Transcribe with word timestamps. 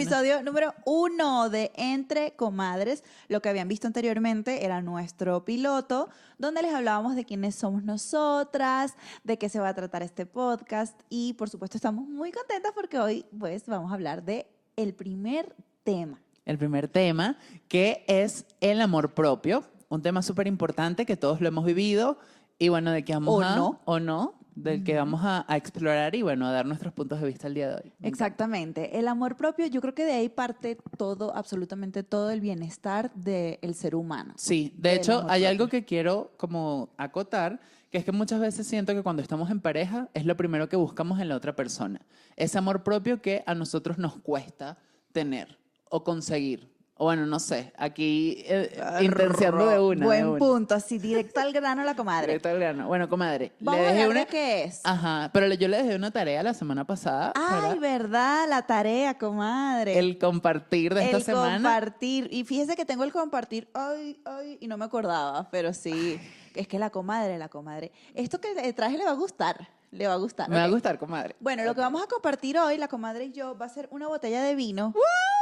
Episodio 0.00 0.42
número 0.42 0.74
uno 0.84 1.48
de 1.48 1.72
Entre 1.74 2.32
Comadres. 2.36 3.02
Lo 3.28 3.40
que 3.40 3.48
habían 3.48 3.66
visto 3.66 3.86
anteriormente 3.86 4.64
era 4.64 4.82
nuestro 4.82 5.44
piloto, 5.44 6.10
donde 6.38 6.60
les 6.60 6.74
hablábamos 6.74 7.16
de 7.16 7.24
quiénes 7.24 7.54
somos 7.54 7.82
nosotras, 7.82 8.94
de 9.24 9.38
qué 9.38 9.48
se 9.48 9.58
va 9.58 9.70
a 9.70 9.74
tratar 9.74 10.02
este 10.02 10.26
podcast 10.26 11.00
y 11.08 11.32
por 11.32 11.48
supuesto 11.48 11.78
estamos 11.78 12.06
muy 12.06 12.30
contentas 12.30 12.72
porque 12.74 12.98
hoy 12.98 13.24
pues 13.38 13.66
vamos 13.66 13.90
a 13.90 13.94
hablar 13.94 14.22
de 14.22 14.46
el 14.76 14.92
primer 14.94 15.56
tema. 15.82 16.20
el 16.44 16.58
primer 16.58 16.88
tema, 16.88 17.38
que 17.68 18.04
es 18.06 18.44
el 18.60 18.80
amor 18.82 19.14
propio, 19.14 19.64
un 19.88 20.02
tema 20.02 20.20
súper 20.22 20.46
importante 20.46 21.06
que 21.06 21.16
todos 21.16 21.40
lo 21.40 21.48
hemos 21.48 21.64
vivido 21.64 22.18
y 22.58 22.68
bueno, 22.68 22.90
de 22.90 23.02
que 23.04 23.14
vamos 23.14 23.34
O 23.34 23.40
a... 23.40 23.56
no. 23.56 23.80
O 23.86 23.98
no, 23.98 24.34
del 24.56 24.82
que 24.82 24.96
vamos 24.96 25.20
a, 25.22 25.44
a 25.46 25.56
explorar 25.56 26.14
y 26.14 26.22
bueno, 26.22 26.46
a 26.46 26.50
dar 26.50 26.66
nuestros 26.66 26.92
puntos 26.92 27.20
de 27.20 27.26
vista 27.26 27.46
el 27.46 27.54
día 27.54 27.68
de 27.68 27.74
hoy. 27.76 27.92
Exactamente. 28.02 28.98
El 28.98 29.06
amor 29.06 29.36
propio, 29.36 29.66
yo 29.66 29.80
creo 29.80 29.94
que 29.94 30.04
de 30.04 30.12
ahí 30.12 30.28
parte 30.28 30.78
todo, 30.96 31.36
absolutamente 31.36 32.02
todo 32.02 32.30
el 32.30 32.40
bienestar 32.40 33.12
del 33.14 33.74
ser 33.74 33.94
humano. 33.94 34.32
Sí, 34.36 34.74
de 34.78 34.94
hecho, 34.94 35.26
hay 35.28 35.44
algo 35.44 35.68
que 35.68 35.84
quiero 35.84 36.32
como 36.38 36.88
acotar, 36.96 37.60
que 37.90 37.98
es 37.98 38.04
que 38.04 38.12
muchas 38.12 38.40
veces 38.40 38.66
siento 38.66 38.94
que 38.94 39.02
cuando 39.02 39.22
estamos 39.22 39.50
en 39.50 39.60
pareja 39.60 40.08
es 40.14 40.24
lo 40.24 40.36
primero 40.36 40.68
que 40.68 40.76
buscamos 40.76 41.20
en 41.20 41.28
la 41.28 41.36
otra 41.36 41.54
persona. 41.54 42.00
Ese 42.34 42.58
amor 42.58 42.82
propio 42.82 43.20
que 43.20 43.44
a 43.46 43.54
nosotros 43.54 43.98
nos 43.98 44.16
cuesta 44.18 44.78
tener 45.12 45.58
o 45.90 46.02
conseguir. 46.02 46.75
O 46.98 47.04
bueno, 47.04 47.26
no 47.26 47.38
sé, 47.40 47.74
aquí 47.76 48.42
eh, 48.46 48.74
intenciando 49.02 49.66
de 49.66 49.78
una. 49.78 50.00
de 50.00 50.06
Buen 50.06 50.26
una. 50.28 50.38
punto, 50.38 50.74
así 50.74 50.96
directo 50.98 51.40
al 51.40 51.52
grano 51.52 51.84
la 51.84 51.94
comadre. 51.94 52.28
Directo 52.28 52.48
al 52.48 52.58
grano. 52.58 52.86
Bueno, 52.86 53.06
comadre, 53.10 53.52
Vamos 53.60 53.80
le 53.82 53.86
a 53.86 53.90
dejé 53.90 54.02
hablar 54.04 54.22
una... 54.22 54.30
qué 54.30 54.64
es. 54.64 54.80
Ajá, 54.82 55.28
pero 55.30 55.52
yo 55.52 55.68
le 55.68 55.82
dejé 55.82 55.94
una 55.94 56.10
tarea 56.10 56.42
la 56.42 56.54
semana 56.54 56.86
pasada. 56.86 57.34
Ay, 57.34 57.78
¿verdad? 57.78 57.80
verdad, 57.80 58.48
la 58.48 58.62
tarea, 58.62 59.18
comadre. 59.18 59.98
El 59.98 60.16
compartir 60.16 60.94
de 60.94 61.04
esta 61.04 61.18
El 61.18 61.22
semana. 61.22 61.56
compartir. 61.56 62.28
Y 62.32 62.44
fíjese 62.44 62.74
que 62.76 62.86
tengo 62.86 63.04
el 63.04 63.12
compartir, 63.12 63.68
ay, 63.74 64.18
ay, 64.24 64.56
y 64.62 64.66
no 64.66 64.78
me 64.78 64.86
acordaba, 64.86 65.50
pero 65.50 65.74
sí. 65.74 66.18
Es 66.54 66.66
que 66.66 66.78
la 66.78 66.88
comadre, 66.88 67.36
la 67.36 67.50
comadre. 67.50 67.92
Esto 68.14 68.40
que 68.40 68.54
le 68.54 68.72
traje 68.72 68.96
le 68.96 69.04
va 69.04 69.10
a 69.10 69.14
gustar. 69.14 69.68
Le 69.90 70.06
va 70.06 70.14
a 70.14 70.16
gustar. 70.16 70.48
Me 70.48 70.56
va 70.56 70.64
a 70.64 70.68
gustar, 70.68 70.98
comadre. 70.98 71.36
Bueno, 71.40 71.62
lo 71.64 71.74
que 71.74 71.80
vamos 71.82 72.02
a 72.02 72.06
compartir 72.06 72.58
hoy, 72.58 72.78
la 72.78 72.88
comadre 72.88 73.26
y 73.26 73.32
yo, 73.32 73.56
va 73.56 73.66
a 73.66 73.68
ser 73.68 73.86
una 73.92 74.08
botella 74.08 74.42
de 74.42 74.54
vino 74.54 74.94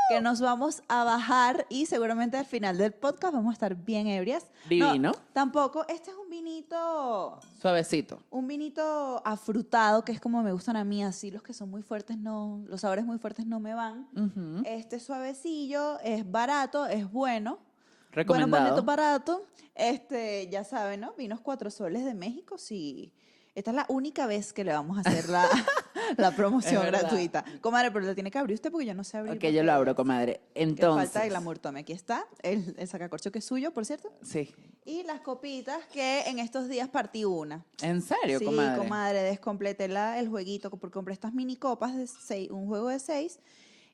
que 0.09 0.21
nos 0.21 0.41
vamos 0.41 0.83
a 0.89 1.03
bajar 1.05 1.67
y 1.71 1.87
seguramente 1.87 2.37
al 2.37 2.45
final 2.45 2.77
del 2.77 2.93
podcast 2.93 3.35
vamos 3.35 3.51
a 3.51 3.55
estar 3.55 3.75
bien 3.75 4.07
ebrias. 4.07 4.45
No, 4.65 4.69
Divino. 4.69 5.13
tampoco, 5.33 5.87
este 5.89 6.11
es 6.11 6.17
un 6.17 6.29
vinito, 6.29 7.39
Suavecito. 7.61 8.21
un 8.31 8.47
vinito 8.47 9.23
afrutado, 9.25 10.05
que 10.05 10.13
es 10.13 10.21
como 10.21 10.43
me 10.43 10.53
gustan 10.53 10.77
a 10.77 10.85
mí, 10.85 11.03
así 11.03 11.31
los 11.31 11.43
que 11.43 11.55
son 11.55 11.71
muy 11.71 11.83
fuertes, 11.83 12.19
no, 12.19 12.63
los 12.67 12.83
sabores 12.83 13.05
muy 13.05 13.19
fuertes 13.19 13.47
no 13.47 13.61
me 13.61 13.75
van. 13.75 14.09
Ujú. 14.15 14.63
Este 14.67 15.01
suavecillo, 15.01 15.99
es 16.01 16.31
barato, 16.31 16.87
es 16.87 17.11
bueno. 17.11 17.59
Recomendado. 18.13 18.71
Bueno, 18.71 18.83
barato. 18.85 19.47
Este, 19.75 20.49
ya 20.49 20.63
saben, 20.65 21.01
¿no? 21.01 21.15
Vinos 21.15 21.41
cuatro 21.41 21.71
soles 21.71 22.05
de 22.05 22.15
México, 22.15 22.59
sí. 22.59 23.13
Esta 23.55 23.71
es 23.71 23.77
la 23.77 23.87
única 23.89 24.27
vez 24.27 24.53
que 24.53 24.65
le 24.65 24.73
vamos 24.73 24.99
a 24.99 25.01
hacer 25.01 25.29
la, 25.29 25.49
la 26.17 26.31
promoción 26.33 26.85
gratuita. 26.87 27.45
Comadre, 27.61 27.91
pero 27.91 28.05
le 28.07 28.15
tiene 28.15 28.31
que 28.31 28.39
abrir 28.39 28.55
usted 28.55 28.71
porque 28.71 28.87
yo 28.87 28.95
no 28.95 29.05
sé 29.05 29.19
abrir. 29.19 29.35
Ok, 29.37 29.45
yo 29.53 29.63
lo 29.63 29.73
abro, 29.73 29.95
comadre. 29.95 30.41
Entonces. 30.55 31.11
falta 31.11 31.23
de 31.25 31.29
glamour. 31.31 31.59
Tome, 31.59 31.81
aquí 31.81 31.93
está 31.93 32.27
el, 32.43 32.75
el 32.79 32.89
sacacorcho 32.89 33.31
que 33.33 33.39
es 33.41 33.45
suyo, 33.45 33.73
por 33.73 33.85
cierto. 33.85 34.13
Sí. 34.23 34.55
Y 34.87 35.03
las 35.05 35.21
copitas 35.21 35.79
que 35.93 36.21
en 36.27 36.39
estos 36.39 36.69
días 36.69 36.89
partí 36.89 37.25
una. 37.25 37.65
¿En 37.83 38.03
serio, 38.03 38.39
sí, 38.39 38.45
comadre? 38.45 38.79
comadre, 38.79 39.23
descompleté 39.23 39.89
la- 39.89 40.19
el 40.19 40.29
jueguito 40.29 40.71
porque 40.71 40.93
compré 40.93 41.15
estas 41.15 41.33
mini 41.33 41.57
copas 41.57 41.97
de 41.97 42.07
seis, 42.07 42.51
un 42.51 42.67
juego 42.67 42.89
de 42.89 42.99
seis 42.99 43.39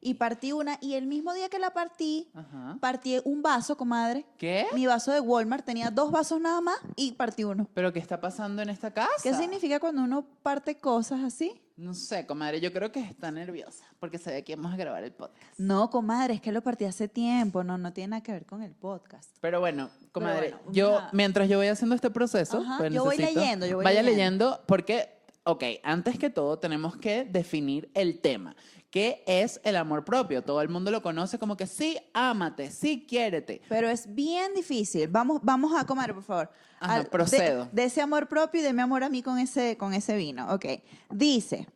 y 0.03 0.15
partí 0.15 0.53
una 0.53 0.79
y 0.81 0.95
el 0.95 1.07
mismo 1.07 1.35
día 1.35 1.49
que 1.49 1.59
la 1.59 1.71
partí, 1.75 2.31
Ajá. 2.35 2.79
partí 2.81 3.19
un 3.25 3.43
vaso, 3.43 3.77
comadre. 3.77 4.25
¿Qué? 4.39 4.67
Mi 4.75 4.87
vaso 4.87 5.13
de 5.13 5.21
Walmart 5.21 5.65
tenía 5.65 5.91
dos 5.91 6.11
vasos 6.11 6.41
nada 6.41 6.61
más 6.61 6.77
y 6.97 7.13
partí 7.13 7.45
uno. 7.45 7.69
¿Pero 7.75 7.93
qué 7.93 7.99
está 7.99 8.21
pasando 8.21 8.63
en 8.63 8.71
esta 8.71 8.93
casa? 8.93 9.11
¿Qué 9.23 9.35
significa 9.35 9.79
cuando 9.79 10.03
uno 10.03 10.25
parte 10.43 10.77
cosas 10.79 11.21
así? 11.23 11.61
No 11.77 11.95
sé, 11.95 12.27
comadre. 12.27 12.61
Yo 12.61 12.73
creo 12.75 12.93
que 12.93 13.01
está 13.01 13.31
nerviosa 13.31 13.85
porque 13.99 14.19
sabe 14.19 14.45
que 14.45 14.55
vamos 14.57 14.73
a 14.75 14.77
grabar 14.77 15.03
el 15.03 15.13
podcast. 15.13 15.59
No, 15.59 15.89
comadre, 15.91 16.35
es 16.35 16.41
que 16.43 16.53
lo 16.53 16.63
partí 16.63 16.85
hace 16.85 17.09
tiempo, 17.09 17.65
no, 17.65 17.79
no 17.79 17.93
tiene 17.95 18.09
nada 18.09 18.23
que 18.23 18.33
ver 18.33 18.45
con 18.47 18.63
el 18.63 18.73
podcast. 18.75 19.35
Pero 19.41 19.61
bueno, 19.61 19.89
comadre, 20.13 20.41
bueno, 20.51 20.59
vamos 20.61 20.77
yo, 20.77 20.99
a- 20.99 21.11
mientras 21.13 21.49
yo 21.49 21.57
voy 21.59 21.69
haciendo 21.69 21.95
este 21.95 22.11
proceso, 22.11 22.59
Ajá, 22.59 22.77
pues 22.79 22.93
yo 22.93 23.05
voy 23.05 23.17
leyendo, 23.17 23.67
yo 23.67 23.77
voy 23.77 23.85
vaya 23.85 24.03
leyendo. 24.03 24.47
leyendo 24.51 24.65
porque, 24.67 25.09
ok, 25.45 25.65
antes 25.83 26.19
que 26.19 26.29
todo 26.29 26.59
tenemos 26.59 26.97
que 26.99 27.25
definir 27.25 27.91
el 27.95 28.21
tema. 28.21 28.57
¿Qué 28.91 29.23
es 29.25 29.61
el 29.63 29.77
amor 29.77 30.05
propio? 30.05 30.43
Todo 30.43 30.61
el 30.63 30.69
mundo 30.69 30.91
lo 30.91 31.01
conoce 31.01 31.39
como 31.39 31.57
que 31.57 31.69
sí, 31.69 31.97
ámate, 32.13 32.73
sí, 32.73 33.07
quiérete. 33.09 33.63
Pero 33.69 33.89
es 33.89 34.13
bien 34.13 34.53
difícil. 34.53 35.07
Vamos, 35.07 35.41
vamos 35.45 35.81
a 35.81 35.87
comer, 35.87 36.13
por 36.13 36.25
favor. 36.25 36.51
Ajá, 36.81 37.05
procedo. 37.05 37.69
De, 37.71 37.85
ese 37.85 38.01
amor 38.01 38.27
propio 38.27 38.61
y 38.61 38.65
de 38.65 38.73
mi 38.73 38.83
amor 38.83 39.05
a 39.05 39.09
mí 39.09 39.23
con 39.23 39.39
ese, 39.39 39.77
con 39.77 39.95
ese 39.95 40.17
vino. 40.17 40.53
Ok. 40.53 40.67
Dice, 41.09 41.69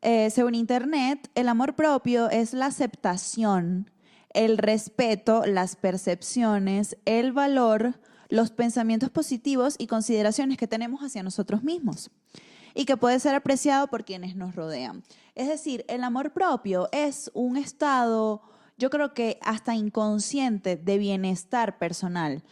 eh, 0.00 0.30
según 0.30 0.54
internet, 0.54 1.28
el 1.34 1.48
amor 1.48 1.74
propio 1.74 2.30
es 2.30 2.52
la 2.52 2.66
aceptación, 2.66 3.90
el 4.30 4.56
respeto, 4.56 5.46
las 5.46 5.74
percepciones, 5.74 6.96
el 7.04 7.32
valor, 7.32 7.98
los 8.28 8.52
pensamientos 8.52 9.10
positivos 9.10 9.74
y 9.76 9.88
consideraciones 9.88 10.56
que 10.56 10.68
tenemos 10.68 11.00
hacia 11.00 11.24
nosotros 11.24 11.64
mismos 11.64 12.12
y 12.74 12.84
que 12.84 12.96
puede 12.96 13.20
ser 13.20 13.34
apreciado 13.34 13.86
por 13.86 14.04
quienes 14.04 14.36
nos 14.36 14.54
rodean. 14.54 15.04
Es 15.34 15.48
decir, 15.48 15.84
el 15.88 16.02
amor 16.02 16.32
propio 16.32 16.88
es 16.92 17.30
un 17.32 17.56
estado, 17.56 18.42
yo 18.76 18.90
creo 18.90 19.14
que 19.14 19.38
hasta 19.42 19.74
inconsciente 19.74 20.76
de 20.76 20.98
bienestar 20.98 21.78
personal. 21.78 22.42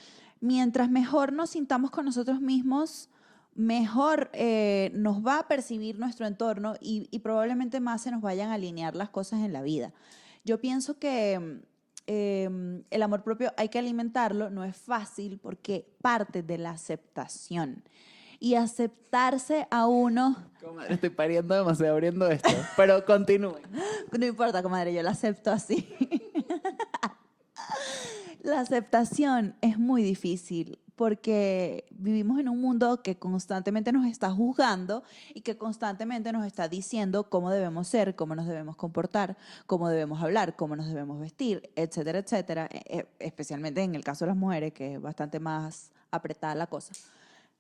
Mientras 0.41 0.91
mejor 0.91 1.33
nos 1.33 1.51
sintamos 1.51 1.91
con 1.91 2.05
nosotros 2.05 2.41
mismos, 2.41 3.11
mejor 3.55 4.31
eh, 4.33 4.91
nos 4.95 5.25
va 5.25 5.41
a 5.41 5.49
percibir 5.49 5.99
nuestro 5.99 6.27
entorno 6.27 6.75
y, 6.81 7.19
probablemente 7.19 7.81
más 7.81 8.03
se 8.03 8.11
nos 8.11 8.23
vayan 8.23 8.51
a 8.51 8.55
alinear 8.55 8.97
las 8.97 9.11
cosas 9.11 9.41
en 9.41 9.53
la 9.53 9.63
vida. 9.63 9.93
Yo 10.45 10.61
pienso 10.61 10.99
que 10.99 11.61
eh, 12.07 12.83
el 12.91 13.03
amor 13.03 13.23
propio 13.23 13.53
hay 13.57 13.69
que 13.69 13.79
alimentarlo, 13.79 14.51
no 14.51 14.65
es 14.65 14.77
fácil 14.77 15.39
porque 15.39 15.95
parte 16.01 16.43
de 16.43 16.59
la 16.59 16.71
aceptación. 16.71 17.85
Y 18.43 18.57
aceptarse 18.57 19.69
a 19.71 19.87
uno, 19.87 20.37
Comadre, 20.61 20.95
estoy 20.95 21.11
pariendo 21.11 21.55
demasiado 21.55 21.93
abriendo 21.93 22.27
esto, 22.27 22.49
pero 22.77 23.05
continúen. 23.05 23.63
no 24.19 24.27
importa, 24.27 24.65
comadre, 24.65 24.93
yo 24.93 25.01
la 25.05 25.11
acepto 25.11 25.53
así. 25.53 25.89
la 28.43 28.59
aceptación 28.59 29.55
es 29.61 29.79
muy 29.79 30.03
difícil 30.03 30.81
porque 30.97 31.87
vivimos 31.93 32.41
en 32.41 32.49
un 32.49 32.61
mundo 32.61 33.01
que 33.01 33.17
constantemente 33.17 33.93
nos 33.93 34.07
está 34.07 34.33
juzgando 34.33 35.05
y 35.35 35.43
que 35.43 35.57
constantemente 35.57 36.33
nos 36.33 36.45
está 36.45 36.67
diciendo 36.67 37.31
cómo 37.31 37.53
debemos 37.53 37.87
ser, 37.87 38.17
cómo 38.17 38.35
nos 38.35 38.49
debemos 38.49 38.75
comportar, 38.75 39.37
cómo 39.67 39.89
debemos 39.89 40.21
hablar, 40.21 40.57
cómo 40.57 40.75
nos 40.75 40.89
debemos 40.89 41.21
vestir, 41.21 41.71
etcétera, 41.77 42.19
etcétera, 42.19 42.69
eh, 42.73 42.83
eh, 42.87 43.07
especialmente 43.21 43.85
en 43.85 43.95
el 43.95 44.03
caso 44.03 44.25
de 44.25 44.31
las 44.31 44.37
mujeres, 44.37 44.73
que 44.73 44.95
es 44.95 45.01
bastante 45.01 45.39
más 45.39 45.93
apretada 46.11 46.57
la 46.57 46.67
cosa. 46.67 46.93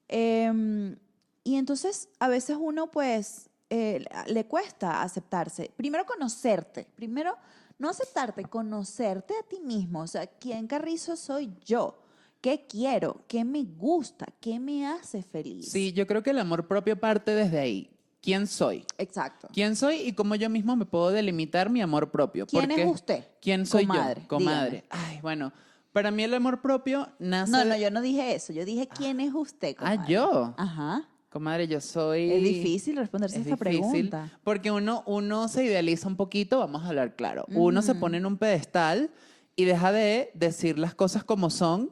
Em, 0.08 0.96
y 1.44 1.56
entonces 1.56 2.08
a 2.18 2.28
veces 2.28 2.56
uno 2.60 2.90
pues 2.90 3.48
eh, 3.70 4.04
le 4.26 4.46
cuesta 4.46 5.02
aceptarse. 5.02 5.70
Primero 5.76 6.04
conocerte, 6.06 6.86
primero 6.94 7.36
no 7.78 7.88
aceptarte, 7.90 8.44
conocerte 8.44 9.34
a 9.34 9.48
ti 9.48 9.60
mismo. 9.60 10.00
O 10.02 10.06
sea, 10.06 10.26
¿quién 10.26 10.66
carrizo 10.66 11.16
soy 11.16 11.52
yo? 11.64 11.98
¿Qué 12.40 12.66
quiero? 12.68 13.22
¿Qué 13.28 13.44
me 13.44 13.64
gusta? 13.64 14.26
¿Qué 14.40 14.58
me 14.58 14.86
hace 14.86 15.22
feliz? 15.22 15.70
Sí, 15.70 15.92
yo 15.92 16.06
creo 16.06 16.22
que 16.22 16.30
el 16.30 16.38
amor 16.38 16.66
propio 16.66 16.98
parte 16.98 17.34
desde 17.34 17.58
ahí. 17.60 17.88
¿Quién 18.20 18.46
soy? 18.46 18.84
Exacto. 18.98 19.48
¿Quién 19.52 19.74
soy 19.74 19.96
y 19.96 20.12
cómo 20.12 20.36
yo 20.36 20.48
mismo 20.48 20.76
me 20.76 20.84
puedo 20.84 21.10
delimitar 21.10 21.70
mi 21.70 21.80
amor 21.82 22.10
propio? 22.12 22.46
¿Quién 22.46 22.68
Porque- 22.68 22.82
es 22.82 22.88
usted? 22.88 23.24
¿Quién 23.40 23.66
soy 23.66 23.84
Comadre, 23.86 24.22
yo? 24.22 24.28
Comadre. 24.28 24.84
dígame. 24.90 25.06
Ay, 25.08 25.20
bueno, 25.22 25.52
para 25.92 26.10
mí 26.10 26.22
el 26.24 26.34
amor 26.34 26.60
propio 26.60 27.08
nace... 27.18 27.52
No, 27.52 27.64
no, 27.64 27.76
yo 27.76 27.90
no 27.90 28.00
dije 28.00 28.34
eso. 28.34 28.52
Yo 28.52 28.64
dije, 28.64 28.88
¿quién 28.88 29.20
es 29.20 29.32
usted? 29.34 29.76
Ah, 29.78 29.92
comadre? 29.92 30.12
yo. 30.12 30.54
Ajá. 30.56 31.08
Comadre, 31.30 31.66
yo 31.68 31.80
soy... 31.80 32.30
Es 32.30 32.42
difícil 32.42 32.96
responderse 32.96 33.36
Es 33.40 33.46
esa 33.46 33.56
difícil, 33.56 34.10
pregunta. 34.10 34.30
porque 34.44 34.70
uno, 34.70 35.02
uno 35.06 35.48
se 35.48 35.64
idealiza 35.64 36.06
un 36.08 36.16
poquito, 36.16 36.58
vamos 36.58 36.82
a 36.82 36.88
hablar 36.88 37.16
claro. 37.16 37.44
Uno 37.54 37.80
se 37.82 37.92
Ujú. 37.92 38.00
pone 38.00 38.18
en 38.18 38.26
un 38.26 38.36
pedestal 38.36 39.10
y 39.56 39.64
deja 39.64 39.92
de 39.92 40.30
decir 40.34 40.78
las 40.78 40.94
cosas 40.94 41.24
como 41.24 41.48
son 41.50 41.90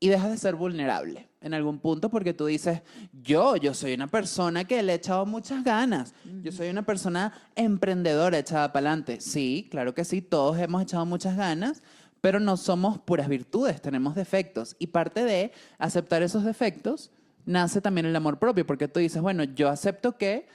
y 0.00 0.08
deja 0.08 0.28
de 0.28 0.36
ser 0.38 0.54
vulnerable 0.56 1.28
en 1.42 1.54
algún 1.54 1.78
punto 1.78 2.08
porque 2.10 2.32
tú 2.34 2.46
dices, 2.46 2.82
yo, 3.12 3.56
yo 3.56 3.74
soy 3.74 3.92
una 3.94 4.06
persona 4.06 4.64
que 4.64 4.82
le 4.82 4.92
he 4.92 4.96
echado 4.96 5.26
muchas 5.26 5.62
ganas, 5.62 6.14
yo 6.42 6.52
soy 6.52 6.68
una 6.70 6.82
persona 6.86 7.32
emprendedora 7.54 8.38
echada 8.38 8.72
para 8.72 8.88
adelante. 8.90 9.20
Sí, 9.20 9.68
claro 9.70 9.92
que 9.94 10.04
sí, 10.04 10.22
todos 10.22 10.58
hemos 10.58 10.82
echado 10.82 11.04
muchas 11.06 11.36
ganas, 11.36 11.82
pero 12.22 12.40
no 12.40 12.56
somos 12.56 12.98
puras 12.98 13.28
virtudes, 13.28 13.82
tenemos 13.82 14.14
defectos 14.14 14.76
y 14.78 14.86
parte 14.86 15.24
de 15.24 15.52
aceptar 15.78 16.22
esos 16.22 16.44
defectos 16.44 17.10
nace 17.44 17.80
también 17.80 18.06
el 18.06 18.14
amor 18.14 18.38
propio, 18.38 18.64
porque 18.64 18.86
tú 18.86 19.00
dices, 19.00 19.20
bueno, 19.20 19.42
yo 19.42 19.68
acepto 19.68 20.16
que 20.16 20.46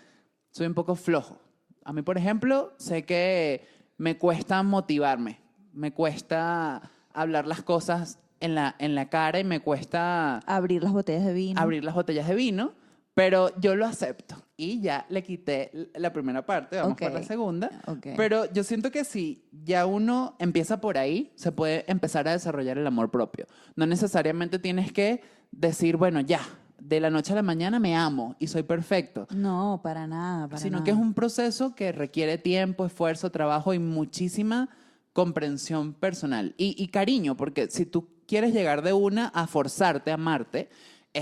soy 0.50 0.66
un 0.66 0.74
poco 0.74 0.96
flojo. 0.96 1.42
A 1.84 1.92
mí, 1.92 2.02
por 2.02 2.18
ejemplo, 2.18 2.74
sé 2.78 3.04
que 3.04 3.68
me 3.98 4.18
cuesta 4.18 4.64
motivarme, 4.64 5.42
me 5.74 5.94
cuesta 5.94 6.90
hablar 7.14 7.46
las 7.46 7.62
cosas 7.64 8.20
en 8.40 8.56
la, 8.56 8.76
en 8.80 8.96
la 8.96 9.10
cara 9.10 9.40
y 9.40 9.44
me 9.44 9.60
cuesta 9.60 10.40
Abrir 10.46 10.84
las 10.84 10.94
botellas 10.94 11.26
de 11.26 11.34
vino. 11.34 11.60
abrir 11.60 11.84
las 11.84 11.96
botellas 11.96 12.30
de 12.30 12.36
vino, 12.36 12.76
pero 13.18 13.50
yo 13.60 13.76
lo 13.76 13.88
acepto. 13.88 14.36
Y 14.58 14.80
ya 14.80 15.08
le 15.10 15.24
quité 15.24 15.90
la 15.96 16.14
primera 16.14 16.46
parte, 16.46 16.78
vamos 16.78 16.98
por 17.00 17.12
la 17.12 17.24
segunda. 17.24 17.72
Ok. 17.88 18.10
Pero 18.16 18.46
yo 18.54 18.64
siento 18.64 18.92
que 18.92 19.04
si 19.04 19.44
ya 19.64 19.88
uno 19.88 20.36
empieza 20.38 20.80
por 20.80 21.00
ahí, 21.00 21.32
se 21.36 21.52
puede 21.52 21.84
empezar 21.88 22.28
a 22.28 22.34
desarrollar 22.34 22.78
el 22.78 22.86
amor 22.86 23.10
propio. 23.10 23.48
No 23.76 23.88
necesariamente 23.88 24.60
tienes 24.60 24.92
que 24.92 25.22
decir, 25.50 25.98
bueno, 25.98 26.22
ya, 26.22 26.42
de 26.80 27.00
la 27.00 27.10
noche 27.10 27.34
a 27.34 27.38
la 27.38 27.42
mañana 27.42 27.80
me 27.80 27.96
amo 27.96 28.36
y 28.38 28.46
soy 28.46 28.62
perfecto. 28.62 29.26
No, 29.34 29.80
para 29.84 30.06
nada, 30.06 30.48
para 30.48 30.60
Sino 30.62 30.74
nada. 30.74 30.84
que 30.84 30.92
es 30.92 30.98
un 30.98 31.16
proceso 31.16 31.74
que 31.74 31.92
requiere 31.92 32.38
tiempo, 32.38 32.86
esfuerzo, 32.86 33.32
trabajo 33.32 33.74
y 33.74 33.80
muchísima 33.80 34.70
comprensión 35.14 35.96
personal. 35.96 36.54
Y, 36.56 36.76
y 36.78 36.90
cariño, 36.90 37.36
porque 37.36 37.68
si 37.72 37.88
tú 37.88 38.10
quieres 38.28 38.54
llegar 38.54 38.84
de 38.84 38.94
una 38.94 39.30
a 39.30 39.48
forzarte 39.48 40.12
a 40.12 40.16
amarte, 40.16 40.70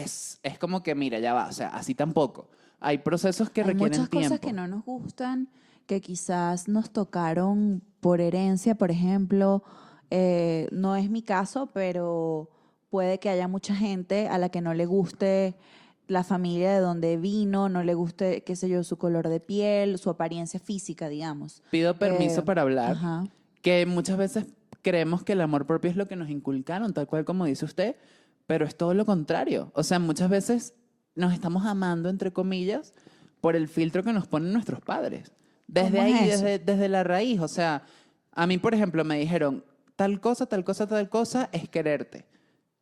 es, 0.04 0.40
es 0.44 0.58
como 0.60 0.84
que, 0.84 0.96
mira, 0.96 1.20
ya 1.20 1.34
va, 1.34 1.48
o 1.48 1.52
sea, 1.52 1.70
así 1.70 1.96
tampoco. 1.96 2.50
Hay 2.80 3.00
procesos 3.00 3.50
que 3.50 3.62
Hay 3.62 3.68
requieren 3.68 4.00
muchas 4.02 4.10
tiempo. 4.10 4.28
cosas 4.30 4.40
que 4.40 4.54
no 4.54 4.68
nos 4.68 4.84
gustan, 4.86 5.50
que 5.86 6.02
quizás 6.02 6.68
nos 6.68 6.92
tocaron 6.92 7.82
por 8.02 8.22
herencia, 8.22 8.76
por 8.76 8.92
ejemplo. 8.92 9.64
Eh, 10.12 10.68
no 10.72 10.96
es 10.96 11.10
mi 11.10 11.22
caso, 11.22 11.72
pero 11.74 12.50
puede 12.90 13.20
que 13.20 13.30
haya 13.30 13.48
mucha 13.48 13.76
gente 13.76 14.28
a 14.28 14.38
la 14.38 14.50
que 14.50 14.62
no 14.62 14.74
le 14.74 14.86
guste 14.86 15.56
la 16.08 16.24
familia 16.24 16.72
de 16.74 16.80
donde 16.80 17.18
vino, 17.18 17.68
no 17.70 17.84
le 17.84 17.96
guste, 17.96 18.44
qué 18.44 18.56
sé 18.56 18.70
yo, 18.70 18.84
su 18.84 18.98
color 18.98 19.28
de 19.28 19.40
piel, 19.40 19.98
su 19.98 20.12
apariencia 20.12 20.60
física, 20.60 21.10
digamos. 21.10 21.64
Pido 21.72 21.98
permiso 21.98 22.42
Eh, 22.42 22.44
para 22.44 22.62
hablar, 22.62 22.92
Ajá. 22.92 23.24
que 23.64 23.86
muchas 23.88 24.16
veces 24.18 24.46
creemos 24.84 25.24
que 25.24 25.34
el 25.34 25.42
amor 25.42 25.66
propio 25.66 25.90
es 25.90 25.98
lo 25.98 26.06
que 26.06 26.16
nos 26.16 26.30
inculcaron, 26.30 26.94
tal 26.94 27.08
cual 27.08 27.26
como 27.26 27.46
dice 27.46 27.66
usted, 27.66 27.96
pero 28.48 28.66
es 28.66 28.76
todo 28.76 28.94
lo 28.94 29.06
contrario. 29.06 29.72
O 29.74 29.84
sea, 29.84 30.00
muchas 30.00 30.30
veces 30.30 30.74
nos 31.16 31.34
estamos 31.34 31.66
amando, 31.66 32.10
entre 32.10 32.32
comillas, 32.32 32.94
por 33.42 33.56
el 33.56 33.68
filtro 33.68 34.04
que 34.04 34.14
nos 34.14 34.28
ponen 34.28 34.54
nuestros 34.54 34.82
padres. 34.82 35.34
Desde 35.68 35.98
¿Cómo 35.98 36.08
es 36.08 36.22
ahí, 36.22 36.28
desde, 36.28 36.60
desde 36.60 36.90
la 36.90 37.04
raíz. 37.04 37.40
O 37.40 37.48
sea, 37.48 37.84
a 38.32 38.48
mí, 38.48 38.58
por 38.58 38.74
ejemplo, 38.74 39.04
me 39.04 39.18
dijeron, 39.18 39.64
tal 39.96 40.20
cosa, 40.20 40.46
tal 40.46 40.64
cosa, 40.64 40.88
tal 40.88 41.10
cosa 41.10 41.50
es 41.52 41.70
quererte. 41.70 42.26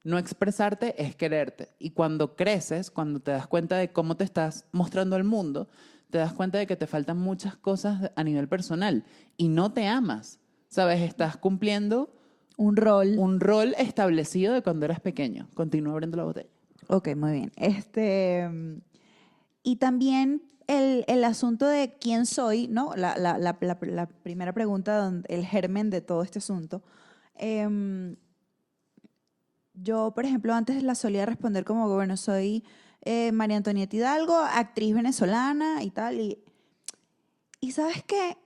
No 0.03 0.17
expresarte 0.17 1.01
es 1.01 1.15
quererte. 1.15 1.69
Y 1.79 1.91
cuando 1.91 2.35
creces, 2.35 2.91
cuando 2.91 3.21
te 3.21 3.31
das 3.31 3.47
cuenta 3.47 3.77
de 3.77 3.91
cómo 3.91 4.17
te 4.17 4.25
estás 4.25 4.65
mostrando 4.71 5.15
al 5.15 5.23
mundo, 5.23 5.69
te 6.09 6.17
das 6.17 6.33
cuenta 6.33 6.57
de 6.57 6.67
que 6.67 6.75
te 6.75 6.87
faltan 6.87 7.17
muchas 7.17 7.55
cosas 7.55 8.11
a 8.15 8.23
nivel 8.23 8.49
personal 8.49 9.05
y 9.37 9.47
no 9.47 9.71
te 9.71 9.87
amas. 9.87 10.39
¿Sabes? 10.67 11.01
Estás 11.01 11.37
cumpliendo 11.37 12.13
Un 12.57 12.75
rol. 12.75 13.15
un 13.17 13.39
rol 13.39 13.73
establecido 13.77 14.53
de 14.53 14.61
cuando 14.61 14.85
eras 14.85 14.99
pequeño. 14.99 15.47
Continúa 15.55 15.93
abriendo 15.93 16.17
la 16.17 16.23
botella. 16.23 16.49
Ok, 16.87 17.15
muy 17.15 17.31
bien. 17.31 17.51
Este, 17.55 18.47
y 19.63 19.77
también 19.77 20.43
el, 20.67 21.03
el 21.07 21.23
asunto 21.23 21.65
de 21.67 21.95
quién 21.99 22.25
soy, 22.25 22.67
¿no? 22.67 22.93
La, 22.95 23.17
la- 23.17 23.37
la- 23.37 23.57
primera 24.07 24.53
pregunta, 24.53 24.97
donde- 24.97 25.33
el 25.33 25.45
germen 25.45 25.89
de 25.89 26.01
todo 26.01 26.23
este 26.23 26.39
asunto. 26.39 26.81
Em, 27.35 28.15
yo, 29.73 30.11
por 30.13 30.25
ejemplo, 30.25 30.53
antes 30.53 30.83
la 30.83 30.95
solía 30.95 31.25
responder 31.25 31.65
como, 31.65 31.87
que, 31.87 31.93
bueno, 31.95 32.15
soy 32.17 32.63
eh, 33.01 33.31
María 33.31 33.57
Antonieta 33.57 33.95
Hidalgo, 33.95 34.35
actriz 34.35 34.93
venezolana 34.93 35.83
y 35.83 35.89
tal. 35.89 36.19
Y, 36.19 36.37
y 37.59 37.71
¿sabes 37.71 38.03
qué? 38.03 38.37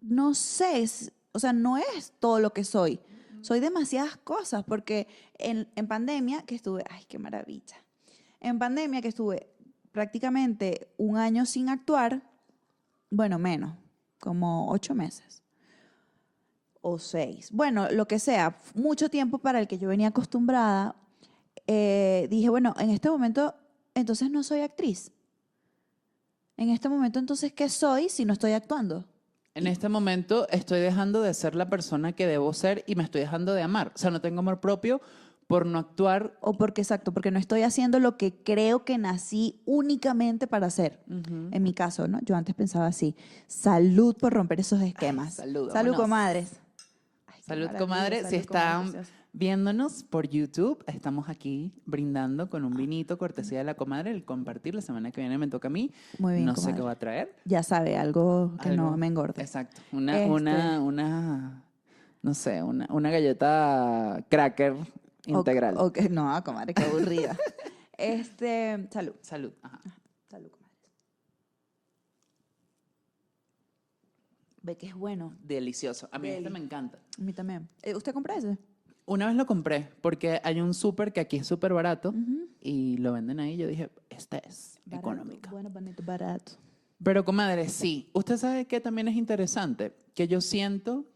No 0.00 0.34
sé, 0.34 0.84
o 1.32 1.38
sea, 1.38 1.52
no 1.52 1.76
es 1.78 2.12
todo 2.18 2.40
lo 2.40 2.52
que 2.52 2.64
soy. 2.64 3.00
Soy 3.42 3.60
demasiadas 3.60 4.16
cosas, 4.16 4.64
porque 4.64 5.08
en, 5.38 5.68
en 5.76 5.86
pandemia 5.86 6.42
que 6.42 6.54
estuve, 6.54 6.84
ay, 6.90 7.04
qué 7.08 7.18
maravilla. 7.18 7.76
En 8.40 8.58
pandemia 8.58 9.00
que 9.02 9.08
estuve 9.08 9.50
prácticamente 9.92 10.88
un 10.96 11.16
año 11.16 11.46
sin 11.46 11.68
actuar, 11.68 12.22
bueno, 13.10 13.38
menos, 13.38 13.76
como 14.18 14.70
ocho 14.70 14.94
meses 14.94 15.42
o 16.82 16.98
seis, 16.98 17.50
bueno, 17.52 17.90
lo 17.90 18.06
que 18.06 18.18
sea, 18.18 18.56
mucho 18.74 19.10
tiempo 19.10 19.38
para 19.38 19.60
el 19.60 19.68
que 19.68 19.78
yo 19.78 19.88
venía 19.88 20.08
acostumbrada, 20.08 20.96
eh, 21.66 22.26
dije, 22.30 22.48
bueno, 22.48 22.74
en 22.78 22.90
este 22.90 23.10
momento, 23.10 23.54
entonces 23.94 24.30
no 24.30 24.42
soy 24.42 24.60
actriz. 24.60 25.12
En 26.56 26.70
este 26.70 26.88
momento, 26.88 27.18
entonces, 27.18 27.52
¿qué 27.52 27.68
soy 27.68 28.08
si 28.08 28.24
no 28.24 28.32
estoy 28.32 28.52
actuando? 28.52 29.04
En 29.54 29.66
este 29.66 29.88
momento 29.88 30.46
estoy 30.50 30.80
dejando 30.80 31.22
de 31.22 31.34
ser 31.34 31.54
la 31.56 31.68
persona 31.68 32.12
que 32.12 32.26
debo 32.26 32.52
ser 32.52 32.84
y 32.86 32.94
me 32.94 33.02
estoy 33.02 33.20
dejando 33.22 33.52
de 33.52 33.62
amar. 33.62 33.92
O 33.94 33.98
sea, 33.98 34.10
no 34.10 34.20
tengo 34.20 34.38
amor 34.40 34.60
propio 34.60 35.00
por 35.48 35.66
no 35.66 35.80
actuar. 35.80 36.36
O 36.40 36.52
porque, 36.52 36.82
exacto, 36.82 37.12
porque 37.12 37.32
no 37.32 37.38
estoy 37.40 37.62
haciendo 37.62 37.98
lo 37.98 38.16
que 38.16 38.32
creo 38.44 38.84
que 38.84 38.96
nací 38.96 39.60
únicamente 39.66 40.46
para 40.46 40.68
hacer. 40.68 41.00
En 41.08 41.62
mi 41.64 41.74
caso, 41.74 42.06
¿no? 42.06 42.20
Yo 42.22 42.36
antes 42.36 42.54
pensaba 42.54 42.86
así. 42.86 43.16
Salud 43.48 44.16
por 44.16 44.32
romper 44.32 44.60
esos 44.60 44.80
esquemas. 44.82 45.34
salud, 45.34 45.70
Salud, 45.72 45.72
vámonos. 45.72 45.96
comadres. 46.00 46.52
Ay, 47.26 47.42
Salud, 47.42 47.70
comadre. 47.76 48.18
Si 48.18 48.22
salud, 48.24 48.34
están 48.40 48.86
comadre. 48.86 49.08
Viéndonos 49.32 50.02
por 50.02 50.28
YouTube, 50.28 50.82
estamos 50.86 51.28
aquí 51.28 51.72
brindando 51.86 52.50
con 52.50 52.64
un 52.64 52.74
vinito 52.74 53.18
cortesía 53.18 53.58
de 53.58 53.64
la 53.64 53.74
comadre. 53.74 54.10
El 54.10 54.24
compartir 54.24 54.74
la 54.74 54.80
semana 54.80 55.10
que 55.10 55.20
viene 55.20 55.38
me 55.38 55.48
toca 55.48 55.68
a 55.68 55.70
mí. 55.70 55.92
Muy 56.18 56.34
bien, 56.34 56.46
no 56.46 56.56
sé 56.56 56.74
qué 56.74 56.80
va 56.82 56.92
a 56.92 56.98
traer. 56.98 57.34
Ya 57.44 57.62
sabe, 57.62 57.96
algo 57.96 58.56
que 58.62 58.70
no 58.70 58.96
me 58.96 59.06
engorde. 59.06 59.40
Exacto. 59.42 59.80
Una, 59.92 60.18
Este- 60.20 60.30
una, 60.30 60.80
una, 60.82 61.64
no 62.22 62.34
sé, 62.34 62.62
una, 62.62 62.86
una 62.90 63.10
galleta 63.10 64.24
cracker 64.28 64.74
integral. 65.26 65.76
o 65.78 65.92
no, 66.10 66.42
comadre, 66.44 66.74
qué 66.74 66.82
aburrida. 66.82 67.36
este, 67.98 68.88
salud. 68.90 69.14
Salud. 69.22 69.52
Ajá. 69.62 69.80
Salud, 70.28 70.50
comadre. 70.50 70.70
Ve 74.62 74.76
que 74.76 74.86
es 74.88 74.94
bueno. 74.94 75.34
Delicioso. 75.42 76.08
A 76.12 76.18
mí 76.18 76.28
este 76.28 76.42
Deli. 76.42 76.52
me 76.52 76.58
encanta. 76.58 76.98
A 77.18 77.22
mí 77.22 77.32
también. 77.32 77.68
Eh, 77.82 77.94
¿Usted 77.94 78.12
compra 78.12 78.34
ese? 78.36 78.58
Una 79.10 79.26
vez 79.26 79.34
lo 79.34 79.44
compré 79.44 79.88
porque 80.02 80.40
hay 80.44 80.60
un 80.60 80.72
súper 80.72 81.12
que 81.12 81.18
aquí 81.18 81.38
es 81.38 81.46
súper 81.48 81.72
barato 81.72 82.14
y 82.60 82.96
lo 82.98 83.12
venden 83.12 83.40
ahí. 83.40 83.56
Yo 83.56 83.66
dije, 83.66 83.90
esta 84.08 84.38
es 84.38 84.78
Barato, 84.84 85.08
económica. 85.08 85.50
Bueno, 85.50 85.68
bonito, 85.68 86.00
barato. 86.04 86.52
Pero, 87.02 87.24
comadre, 87.24 87.68
sí. 87.68 88.08
Usted 88.12 88.36
sabe 88.36 88.66
que 88.68 88.80
también 88.80 89.08
es 89.08 89.16
interesante, 89.16 89.96
que 90.14 90.28
yo 90.28 90.40
siento 90.40 91.06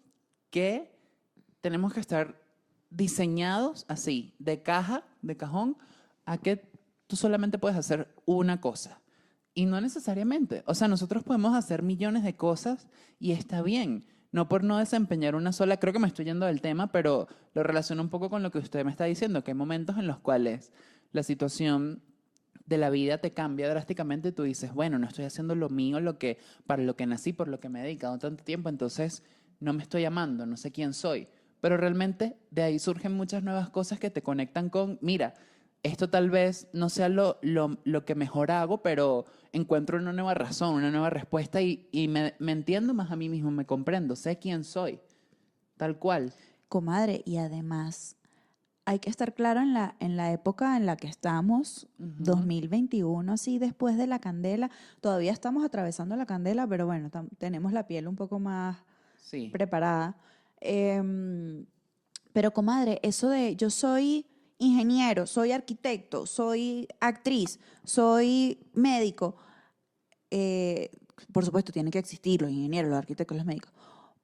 que 0.50 0.90
tenemos 1.60 1.94
que 1.94 2.00
estar 2.00 2.42
diseñados 2.90 3.84
así, 3.86 4.34
de 4.40 4.60
caja, 4.60 5.04
de 5.22 5.36
cajón, 5.36 5.76
a 6.24 6.38
que 6.38 6.68
tú 7.06 7.14
solamente 7.14 7.58
puedes 7.58 7.78
hacer 7.78 8.12
una 8.24 8.60
cosa. 8.60 9.00
Y 9.54 9.66
no 9.66 9.80
necesariamente. 9.80 10.64
O 10.66 10.74
sea, 10.74 10.88
nosotros 10.88 11.22
podemos 11.22 11.54
hacer 11.54 11.84
millones 11.84 12.24
de 12.24 12.34
cosas 12.34 12.88
y 13.20 13.30
está 13.30 13.62
bien. 13.62 14.04
No 14.35 14.49
por 14.49 14.64
no 14.64 14.79
desempeñar 14.79 15.37
una 15.37 15.53
sola, 15.53 15.76
creo 15.76 15.93
que 15.93 16.00
me 16.00 16.09
estoy 16.09 16.25
yendo 16.25 16.47
del 16.47 16.61
tema, 16.61 16.91
pero 16.91 17.29
lo 17.55 17.62
relaciono 17.62 18.03
un 18.03 18.09
poco 18.09 18.29
con 18.29 18.43
lo 18.43 18.50
que 18.50 18.59
usted 18.59 18.85
me 18.85 18.91
está 18.91 19.05
diciendo, 19.05 19.45
que 19.45 19.53
hay 19.53 19.57
momentos 19.57 19.97
en 19.97 20.09
los 20.09 20.19
cuales 20.19 20.73
la 21.12 21.23
situación 21.23 22.03
de 22.67 22.76
la 22.76 22.91
vida 22.91 23.19
te 23.19 23.33
cambia 23.33 23.69
drásticamente 23.71 24.31
y 24.31 24.33
tú 24.33 24.43
dices, 24.43 24.75
bueno, 24.75 24.99
no 24.99 25.07
estoy 25.07 25.25
haciendo 25.25 25.55
lo 25.55 25.69
mío, 25.69 26.00
lo 26.00 26.19
que, 26.19 26.38
para 26.67 26.83
lo 26.83 26.97
que 26.97 27.07
nací, 27.07 27.33
por 27.33 27.47
lo 27.47 27.61
que 27.61 27.69
me 27.69 27.79
he 27.79 27.83
dedicado 27.85 28.19
tanto 28.19 28.43
tiempo, 28.43 28.69
entonces 28.69 29.23
no 29.61 29.73
me 29.73 29.85
estoy 29.85 30.05
amando, 30.05 30.47
no 30.47 30.57
sé 30.57 30.73
quién 30.73 30.95
soy. 30.95 31.29
Pero 31.61 31.76
realmente 31.76 32.37
de 32.50 32.64
ahí 32.64 32.81
surgen 32.81 33.12
muchas 33.12 33.45
nuevas 33.45 33.71
cosas 33.71 34.00
que 34.00 34.11
te 34.11 34.23
conectan 34.23 34.69
con, 34.69 34.99
mira, 35.00 35.35
esto 35.85 36.11
tal 36.11 36.31
vez 36.31 36.67
no 36.73 36.88
sea 36.88 37.09
lo, 37.09 37.38
lo, 37.43 37.79
lo 37.85 38.05
que 38.05 38.17
mejor 38.17 38.50
hago, 38.50 38.83
pero 38.83 39.25
encuentro 39.53 39.99
una 39.99 40.12
nueva 40.12 40.35
razón, 40.35 40.75
una 40.75 40.91
nueva 40.91 41.11
respuesta 41.11 41.62
y, 41.62 41.88
y 41.93 42.09
me, 42.09 42.35
me 42.41 42.50
entiendo 42.53 42.93
más 42.95 43.12
a 43.12 43.17
mí 43.17 43.29
mismo, 43.29 43.53
me 43.53 43.67
comprendo, 43.67 44.17
sé 44.17 44.38
quién 44.41 44.64
soy, 44.64 44.99
tal 45.76 45.99
cual. 45.99 46.33
Comadre, 46.69 47.23
y 47.25 47.37
además 47.37 48.17
hay 48.87 48.99
que 48.99 49.09
estar 49.09 49.35
claro 49.35 49.61
en 49.61 49.73
la, 49.73 49.95
en 50.00 50.17
la 50.17 50.33
época 50.33 50.76
en 50.76 50.87
la 50.87 50.97
que 50.97 51.07
estamos, 51.07 51.87
2021, 51.99 53.33
así 53.33 53.59
después 53.59 53.97
de 53.97 54.07
la 54.07 54.19
candela. 54.19 54.71
Todavía 55.00 55.33
estamos 55.33 55.64
atravesando 55.64 56.17
la 56.17 56.26
candela, 56.26 56.67
pero 56.67 56.85
bueno, 56.87 57.11
tenemos 57.38 57.73
la 57.73 57.87
piel 57.87 58.09
un 58.09 58.17
poco 58.17 58.41
más 58.41 58.76
Sí. 59.23 59.49
preparada. 59.53 60.17
Em, 60.61 61.64
pero, 62.33 62.53
comadre, 62.53 63.00
eso 63.03 63.29
de 63.31 63.57
yo 63.57 63.71
soy 63.71 64.26
ingeniero, 64.58 65.26
soy 65.26 65.52
arquitecto, 65.52 66.26
soy 66.26 66.88
actriz, 67.00 67.58
soy 67.84 68.58
médico, 68.75 69.37
eh, 70.30 70.90
por 71.32 71.44
supuesto, 71.44 71.73
tienen 71.73 71.90
que 71.92 71.99
existir 71.99 72.42
los 72.42 72.50
ingenieros, 72.50 72.90
los 72.90 72.99
arquitectos, 72.99 73.37
los 73.37 73.46
médicos. 73.46 73.73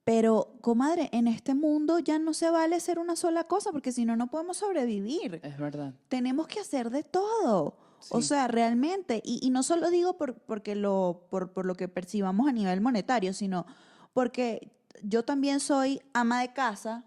Pero, 0.04 0.54
comadre, 0.60 1.08
en 1.12 1.28
este 1.28 1.54
mundo 1.54 1.98
ya 1.98 2.18
no 2.18 2.34
se 2.34 2.50
vale 2.50 2.80
ser 2.80 2.98
una 2.98 3.16
sola 3.16 3.44
cosa, 3.44 3.70
porque 3.70 3.92
si 3.92 4.04
no, 4.04 4.16
no 4.16 4.28
podemos 4.30 4.56
sobrevivir. 4.56 5.40
Es 5.44 5.58
verdad. 5.58 5.94
Tenemos 6.08 6.48
que 6.48 6.60
hacer 6.60 6.90
de 6.90 7.04
todo. 7.04 7.76
O 8.08 8.20
Sí. 8.22 8.28
sea, 8.28 8.48
realmente, 8.48 9.20
y, 9.24 9.38
y 9.46 9.50
no 9.50 9.62
solo 9.62 9.90
digo 9.90 10.16
por, 10.16 10.34
porque 10.34 10.74
lo, 10.74 11.26
por, 11.30 11.52
por 11.52 11.66
lo 11.66 11.74
que 11.74 11.86
percibamos 11.86 12.48
a 12.48 12.52
nivel 12.52 12.80
monetario, 12.80 13.34
sino 13.34 13.66
porque 14.14 14.72
yo 15.02 15.22
también 15.22 15.60
soy 15.60 16.00
ama 16.14 16.40
de 16.40 16.52
casa, 16.54 17.04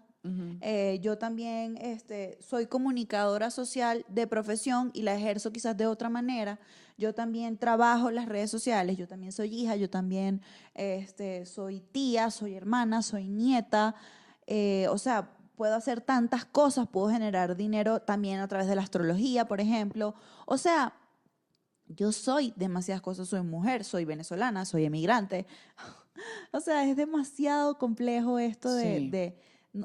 Eh, 0.62 1.00
yo 1.02 1.18
también 1.18 1.76
este, 1.76 2.38
soy 2.40 2.66
comunicadora 2.66 3.50
social 3.50 4.06
de 4.08 4.26
profesión 4.26 4.90
y 4.94 5.02
la 5.02 5.14
ejerzo 5.14 5.52
quizás 5.52 5.76
de 5.76 5.86
otra 5.86 6.08
manera. 6.08 6.58
Yo 6.96 7.14
también 7.14 7.58
trabajo 7.58 8.08
en 8.08 8.14
las 8.14 8.26
redes 8.26 8.50
sociales, 8.50 8.96
yo 8.96 9.06
también 9.06 9.32
soy 9.32 9.54
hija, 9.54 9.76
yo 9.76 9.90
también 9.90 10.40
este, 10.74 11.44
soy 11.44 11.80
tía, 11.80 12.30
soy 12.30 12.54
hermana, 12.54 13.02
soy 13.02 13.28
nieta. 13.28 13.94
eh, 14.46 14.86
o 14.90 14.96
sea, 14.98 15.30
puedo 15.56 15.74
hacer 15.74 16.00
tantas 16.00 16.44
cosas, 16.44 16.88
puedo 16.88 17.08
generar 17.10 17.56
dinero 17.56 18.00
también 18.00 18.40
a 18.40 18.48
través 18.48 18.66
de 18.66 18.76
la 18.76 18.82
astrología, 18.82 19.46
por 19.46 19.60
ejemplo. 19.60 20.14
O 20.46 20.56
sea, 20.58 20.94
yo 21.86 22.12
soy 22.12 22.52
demasiadas 22.56 23.02
cosas, 23.02 23.28
soy 23.28 23.42
mujer, 23.42 23.84
soy 23.84 24.04
venezolana, 24.06 24.64
soy 24.64 24.84
emigrante. 24.86 25.46
O 26.52 26.60
sea, 26.60 26.88
es 26.88 26.96
demasiado 26.96 27.76
complejo 27.76 28.38
esto 28.38 28.72
de, 28.72 28.98
Sí. 29.00 29.10
de- 29.10 29.36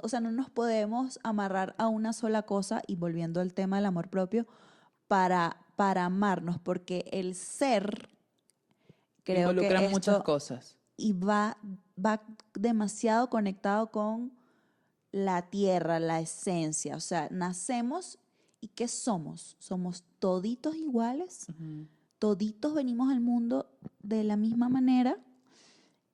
o 0.04 0.08
sea, 0.10 0.20
no 0.20 0.32
nos 0.32 0.50
podemos 0.50 1.20
amarrar 1.24 1.76
a 1.78 1.88
una 1.88 2.14
sola 2.14 2.44
cosa 2.44 2.82
y 2.88 2.96
volviendo 2.96 3.42
al 3.42 3.54
tema 3.54 3.78
del 3.78 3.86
amor 3.86 4.10
propio 4.10 4.46
para, 5.08 5.58
para 5.76 6.06
amarnos, 6.06 6.60
porque 6.60 7.06
el 7.12 7.34
ser, 7.36 8.10
creo 9.24 9.50
que 9.50 9.56
Involucra 9.62 9.82
muchas 9.90 10.16
esto- 10.16 10.24
cosas. 10.24 10.78
y 10.98 11.14
va, 11.14 11.58
va 12.04 12.22
demasiado 12.54 13.30
conectado 13.30 13.92
con 13.92 14.32
la 15.12 15.50
tierra, 15.50 16.00
la 16.00 16.20
esencia. 16.20 16.96
O 16.96 17.00
sea, 17.00 17.28
nacemos 17.32 18.20
y 18.62 18.68
¿qué 18.68 18.88
somos? 18.88 19.56
Somos 19.60 20.04
toditos 20.20 20.76
iguales, 20.76 21.48
toditos 22.20 22.74
venimos 22.76 23.12
al 23.12 23.22
mundo 23.22 23.72
de 24.04 24.24
la 24.24 24.36
misma 24.36 24.70
manera 24.70 25.18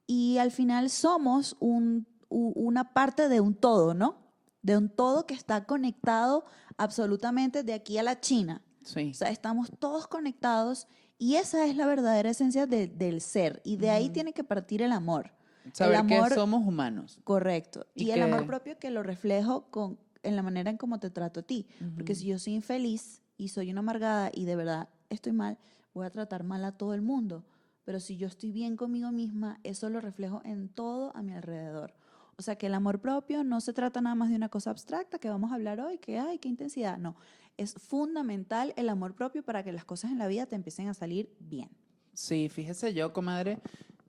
y 0.08 0.38
al 0.38 0.52
final 0.52 0.90
somos 0.90 1.58
un- 1.60 2.06
una 2.30 2.94
parte 2.94 3.30
de 3.30 3.40
un 3.40 3.56
todo, 3.56 3.94
¿no? 3.94 4.18
De 4.62 4.78
un 4.78 4.90
todo 4.90 5.26
que 5.26 5.34
está 5.34 5.66
conectado 5.66 6.46
absolutamente 6.78 7.64
de 7.64 7.74
aquí 7.74 7.98
a 7.98 8.04
la 8.04 8.20
China. 8.20 8.62
Sí. 8.84 9.12
O 9.12 9.14
sea, 9.14 9.30
estamos 9.30 9.72
todos 9.80 10.08
conectados 10.08 10.88
y 11.18 11.36
esa 11.36 11.66
es 11.66 11.76
la 11.76 11.86
verdadera 11.88 12.30
esencia 12.30 12.68
de- 12.68 12.88
del 12.88 13.22
ser. 13.22 13.62
Y 13.64 13.78
de 13.78 13.90
ahí 13.90 14.10
tiene 14.10 14.34
que 14.34 14.44
partir 14.44 14.82
el 14.82 14.92
amor. 14.92 15.32
Saber 15.74 15.96
amor- 15.98 16.30
que 16.30 16.36
somos 16.36 16.66
humanos. 16.68 17.20
Correcto. 17.24 17.88
Y 17.96 18.06
Y, 18.06 18.12
el 18.12 18.22
amor 18.22 18.46
propio 18.46 18.78
que 18.78 18.92
lo 18.92 19.02
reflejo 19.02 19.66
con, 19.72 19.98
en 20.22 20.36
la 20.36 20.44
manera 20.44 20.70
en 20.70 20.78
cómo 20.78 21.00
te 21.00 21.10
trato 21.10 21.40
a 21.40 21.44
ti. 21.44 21.68
Porque 21.96 22.14
si 22.16 22.26
yo 22.28 22.38
soy 22.38 22.54
infeliz 22.54 23.22
y 23.38 23.48
soy 23.50 23.72
una 23.72 23.80
amargada 23.80 24.30
y 24.34 24.46
de 24.46 24.56
verdad 24.56 24.90
estoy 25.10 25.32
mal, 25.32 25.58
voy 25.94 26.06
a 26.06 26.12
tratar 26.12 26.44
mal 26.44 26.64
a 26.66 26.72
todo 26.74 26.94
el 26.94 27.02
mundo. 27.02 27.44
Pero 27.84 28.00
si 28.00 28.18
yo 28.18 28.28
estoy 28.28 28.52
bien 28.52 28.76
conmigo 28.78 29.12
misma, 29.12 29.60
eso 29.64 29.90
lo 29.90 30.02
reflejo 30.02 30.42
en 30.44 30.70
todo 30.70 31.16
a 31.16 31.22
mi 31.24 31.34
alrededor. 31.34 31.94
O 32.38 32.42
sea 32.42 32.58
que 32.58 32.68
el 32.68 32.74
amor 32.74 33.00
propio 33.00 33.44
no 33.44 33.62
se 33.62 33.72
trata 33.72 34.02
nada 34.02 34.16
más 34.16 34.30
de 34.30 34.36
una 34.36 34.50
cosa 34.50 34.70
abstracta 34.70 35.20
que 35.20 35.30
vamos 35.30 35.52
a 35.52 35.56
hablar 35.56 35.80
hoy, 35.80 35.98
que 35.98 36.20
ay, 36.20 36.38
qué 36.38 36.50
intensidad. 36.50 36.98
No, 36.98 37.16
es 37.58 37.74
fundamental 37.76 38.74
el 38.76 38.90
amor 38.90 39.16
propio 39.16 39.44
para 39.44 39.64
que 39.64 39.72
las 39.72 39.86
cosas 39.86 40.12
en 40.12 40.18
la 40.18 40.28
vida 40.28 40.46
te 40.46 40.56
empiecen 40.56 40.90
a 40.90 40.94
salir 40.94 41.34
bien. 41.40 41.70
Sí, 42.14 42.50
fíjese 42.50 42.94
yo, 42.94 43.14
comadre, 43.14 43.60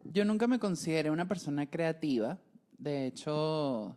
yo 0.04 0.24
nunca 0.24 0.46
me 0.46 0.58
consideré 0.58 1.10
una 1.10 1.28
persona 1.28 1.66
creativa. 1.66 2.38
De 2.78 3.06
hecho, 3.06 3.96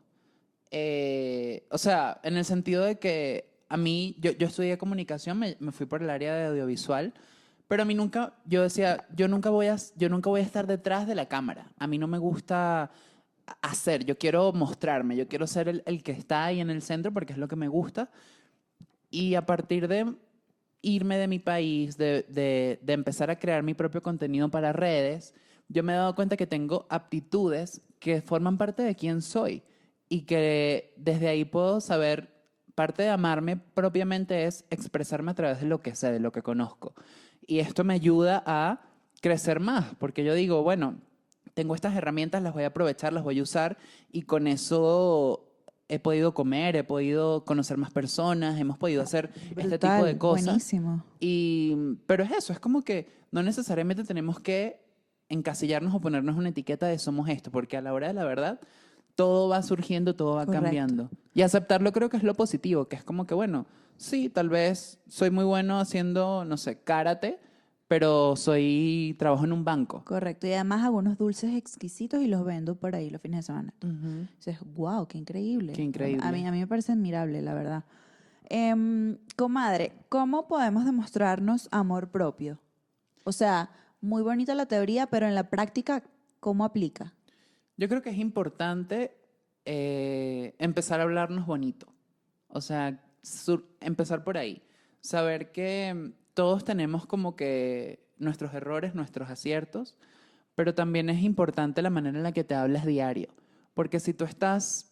eh, 0.71 1.67
o 1.71 1.77
sea, 1.77 2.19
en 2.24 2.38
el 2.38 2.45
sentido 2.45 2.83
de 2.83 3.00
que 3.00 3.50
a 3.67 3.77
mí, 3.77 4.15
yo, 4.19 4.31
yo 4.31 4.48
estudié 4.48 4.77
comunicación, 4.77 5.38
me, 5.38 5.57
me 5.59 5.71
fui 5.71 5.86
por 5.86 6.01
el 6.01 6.09
área 6.09 6.36
de 6.36 6.48
audiovisual, 6.48 7.13
pero 7.67 7.83
a 7.83 7.86
mí 7.86 7.93
nunca, 7.93 8.33
yo 8.45 8.63
decía, 8.63 9.07
yo 9.15 9.27
nunca 9.27 9.51
voy 9.51 9.67
a, 9.67 9.77
yo 9.95 10.09
nunca 10.09 10.29
voy 10.29 10.41
a 10.41 10.43
estar 10.43 10.65
detrás 10.65 11.07
de 11.07 11.13
la 11.13 11.27
cámara. 11.27 11.71
A 11.77 11.86
mí 11.86 12.00
no 12.00 12.07
me 12.07 12.17
gusta 12.17 12.89
hacer, 13.62 14.06
yo 14.06 14.18
quiero 14.18 14.51
mostrarme, 14.53 15.15
yo 15.15 15.27
quiero 15.27 15.48
ser 15.48 15.68
el, 15.68 15.84
el 15.86 16.03
que 16.03 16.12
está 16.12 16.46
ahí 16.46 16.60
en 16.60 16.70
el 16.70 16.82
centro 16.82 17.12
porque 17.13 17.34
es 17.34 17.39
lo 17.39 17.48
que 17.48 17.56
me 17.56 17.68
gusta. 17.68 18.10
Y 19.10 19.36
a 19.36 19.46
partir 19.46 19.88
de 19.88 20.13
irme 20.82 21.18
de 21.18 21.27
mi 21.27 21.39
país, 21.39 21.98
de, 21.98 22.24
de- 22.29 22.79
de 22.82 22.94
empezar 22.94 23.29
a 23.29 23.38
crear 23.38 23.63
mi 23.63 23.74
propio 23.74 24.01
contenido 24.01 24.50
para 24.50 24.72
redes, 24.72 25.34
yo 25.68 25.84
me 25.84 25.94
he 25.94 25.96
dado 25.98 26.15
cuenta 26.15 26.38
que 26.38 26.48
tengo 26.48 26.86
aptitudes 26.89 27.82
que 28.00 28.22
forman 28.22 28.58
parte 28.58 28.84
de 28.84 28.96
quién 28.96 29.22
soy 29.22 29.62
y 30.08 30.22
que 30.22 30.94
desde 30.98 31.27
ahí 31.27 31.46
puedo 31.46 31.82
saber, 31.82 32.29
parte 32.75 33.03
de 33.03 33.10
amarme 33.10 33.58
propiamente 33.58 34.46
es 34.46 34.63
expresarme 34.70 35.32
a 35.32 35.36
través 35.36 35.60
de 35.60 35.68
lo 35.68 35.82
que 35.82 35.96
sé, 35.96 36.12
de 36.12 36.20
lo 36.20 36.32
que 36.32 36.41
conozco. 36.41 36.94
Y 37.46 37.60
esto 37.60 37.84
me 37.84 37.94
ayuda 37.94 38.41
a 38.46 38.82
crecer 39.22 39.60
más, 39.60 39.94
porque 40.00 40.24
yo 40.24 40.34
digo, 40.34 40.63
bueno, 40.63 40.96
tengo 41.59 41.75
estas 41.75 41.93
herramientas, 41.93 42.41
las 42.41 42.53
voy 42.53 42.63
a 42.63 42.67
aprovechar, 42.67 43.11
las 43.11 43.21
voy 43.21 43.37
a 43.37 43.43
usar 43.43 43.77
y 44.13 44.21
con 44.21 44.47
eso 44.47 45.45
he 45.89 45.99
podido 45.99 46.33
comer, 46.33 46.77
he 46.77 46.85
podido 46.85 47.43
conocer 47.43 47.75
más 47.75 47.91
personas, 47.91 48.57
hemos 48.61 48.77
podido 48.77 49.01
hacer 49.01 49.29
este 49.57 49.77
tipo 49.77 49.91
de 50.05 50.13
Brutal, 50.13 50.17
cosas. 50.17 50.45
Buenísimo. 50.45 51.03
Y, 51.19 51.75
pero 52.07 52.23
es 52.23 52.31
eso, 52.31 52.53
es 52.53 52.61
como 52.61 52.81
que 52.83 53.09
no 53.31 53.43
necesariamente 53.43 54.05
tenemos 54.05 54.39
que 54.39 54.79
encasillarnos 55.27 55.93
o 55.93 55.99
ponernos 55.99 56.37
una 56.37 56.47
etiqueta 56.47 56.87
de 56.87 56.97
somos 56.97 57.27
esto, 57.27 57.51
porque 57.51 57.75
a 57.75 57.81
la 57.81 57.91
hora 57.91 58.07
de 58.07 58.13
la 58.13 58.23
verdad 58.23 58.61
todo 59.15 59.49
va 59.49 59.61
surgiendo, 59.61 60.15
todo 60.15 60.35
va 60.35 60.45
Correcto. 60.45 60.63
cambiando. 60.63 61.09
Y 61.33 61.41
aceptarlo 61.41 61.91
creo 61.91 62.07
que 62.09 62.15
es 62.15 62.23
lo 62.23 62.35
positivo, 62.35 62.87
que 62.87 62.95
es 62.95 63.03
como 63.03 63.27
que, 63.27 63.33
bueno, 63.33 63.65
sí, 63.97 64.29
tal 64.29 64.47
vez 64.47 64.97
soy 65.09 65.29
muy 65.29 65.43
bueno 65.43 65.77
haciendo, 65.81 66.45
no 66.45 66.55
sé, 66.55 66.79
karate, 66.79 67.41
pero 67.89 68.36
soy, 68.36 69.15
trabajo 69.17 69.43
en 69.46 69.51
un 69.51 69.65
banco. 69.65 70.05
Correcto. 70.05 70.46
Y 70.48 70.53
además 70.53 70.84
hago 70.86 70.98
unos 71.00 71.17
dulces 71.17 71.55
exquisitos 71.55 72.22
y 72.22 72.27
los 72.27 72.46
vendo 72.46 72.75
por 72.75 72.96
ahí 72.96 73.10
los 73.10 73.19
fines 73.19 73.39
de 73.39 73.43
semana. 73.43 73.74
Dices, 74.38 74.60
wow, 74.75 75.08
qué 75.08 75.17
increíble. 75.17 75.74
Qué 75.74 75.81
increíble. 75.81 76.24
A 76.25 76.31
mí, 76.31 76.46
a 76.46 76.51
mí 76.51 76.60
me 76.60 76.67
parece 76.67 76.91
admirable, 76.91 77.41
la 77.41 77.55
verdad. 77.55 77.84
Em, 78.48 79.17
comadre, 79.36 79.91
¿cómo 80.08 80.48
podemos 80.48 80.86
demostrarnos 80.86 81.67
amor 81.72 82.10
propio? 82.10 82.60
O 83.24 83.31
sea, 83.31 83.72
muy 84.01 84.22
bonita 84.22 84.53
la 84.53 84.67
teoría, 84.67 85.08
pero 85.08 85.27
en 85.27 85.34
la 85.34 85.50
práctica, 85.50 86.03
¿cómo 86.39 86.63
aplica? 86.65 87.13
Yo 87.75 87.88
creo 87.89 88.01
que 88.03 88.12
es 88.12 88.17
importante 88.19 89.15
eh, 89.65 90.55
empezar 90.60 91.00
a 91.00 91.03
hablarnos 91.03 91.46
bonito. 91.48 91.88
O 92.50 92.62
sea, 92.62 93.03
sur- 93.24 93.65
empezar 93.81 94.24
por 94.24 94.38
ahí. 94.38 94.62
Saber 95.01 95.51
que 95.51 96.12
todos 96.33 96.63
tenemos 96.63 97.05
como 97.05 97.36
que 97.36 98.07
nuestros 98.17 98.53
errores, 98.53 98.95
nuestros 98.95 99.29
aciertos, 99.29 99.95
pero 100.55 100.74
también 100.75 101.09
es 101.09 101.24
importante 101.24 101.81
la 101.81 101.89
manera 101.89 102.17
en 102.17 102.24
la 102.24 102.31
que 102.31 102.43
te 102.43 102.55
hablas 102.55 102.86
diario. 102.86 103.29
Porque 103.74 104.00
si 104.00 104.13
tú 104.13 104.25
estás 104.25 104.91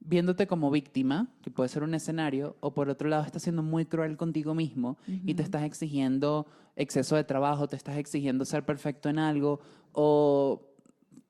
viéndote 0.00 0.46
como 0.46 0.70
víctima, 0.70 1.28
que 1.42 1.50
puede 1.50 1.68
ser 1.68 1.82
un 1.82 1.94
escenario, 1.94 2.56
o 2.60 2.74
por 2.74 2.88
otro 2.88 3.08
lado 3.08 3.24
estás 3.24 3.42
siendo 3.42 3.62
muy 3.62 3.86
cruel 3.86 4.16
contigo 4.16 4.54
mismo 4.54 4.98
y 5.06 5.34
te 5.34 5.42
estás 5.42 5.62
exigiendo 5.64 6.46
exceso 6.76 7.16
de 7.16 7.24
trabajo, 7.24 7.68
te 7.68 7.76
estás 7.76 7.96
exigiendo 7.96 8.44
ser 8.44 8.64
perfecto 8.64 9.08
en 9.08 9.18
algo, 9.18 9.60
o 9.92 10.74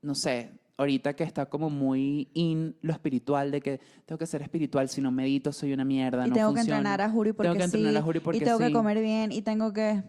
no 0.03 0.15
sé, 0.15 0.53
ahorita 0.77 1.15
que 1.15 1.25
está 1.25 1.47
como 1.47 1.71
muy 1.71 2.29
in 2.35 2.77
lo 2.83 2.93
espiritual, 2.93 3.51
de 3.51 3.61
que 3.61 3.81
tengo 4.07 4.19
que 4.19 4.27
ser 4.27 4.43
espiritual, 4.43 4.89
si 4.89 5.01
no 5.01 5.11
medito 5.11 5.53
soy 5.53 5.73
una 5.73 5.85
mierda, 5.85 6.27
y 6.27 6.31
no 6.31 6.35
tengo 6.35 6.55
que 6.55 6.61
entrenar 6.61 7.01
a 7.01 7.11
Juri 7.11 7.33
porque 7.33 7.49
Tengo 7.49 7.59
que 7.59 7.65
entrenar 7.65 7.93
sí, 7.93 7.97
a 7.99 8.03
Juri 8.03 8.21
porque 8.21 8.39
y 8.39 8.41
tengo 8.41 8.59
que 8.59 8.73
comer 8.73 9.01
bien, 9.01 9.33
y 9.33 9.43
tengo 9.43 9.73
que... 9.73 10.03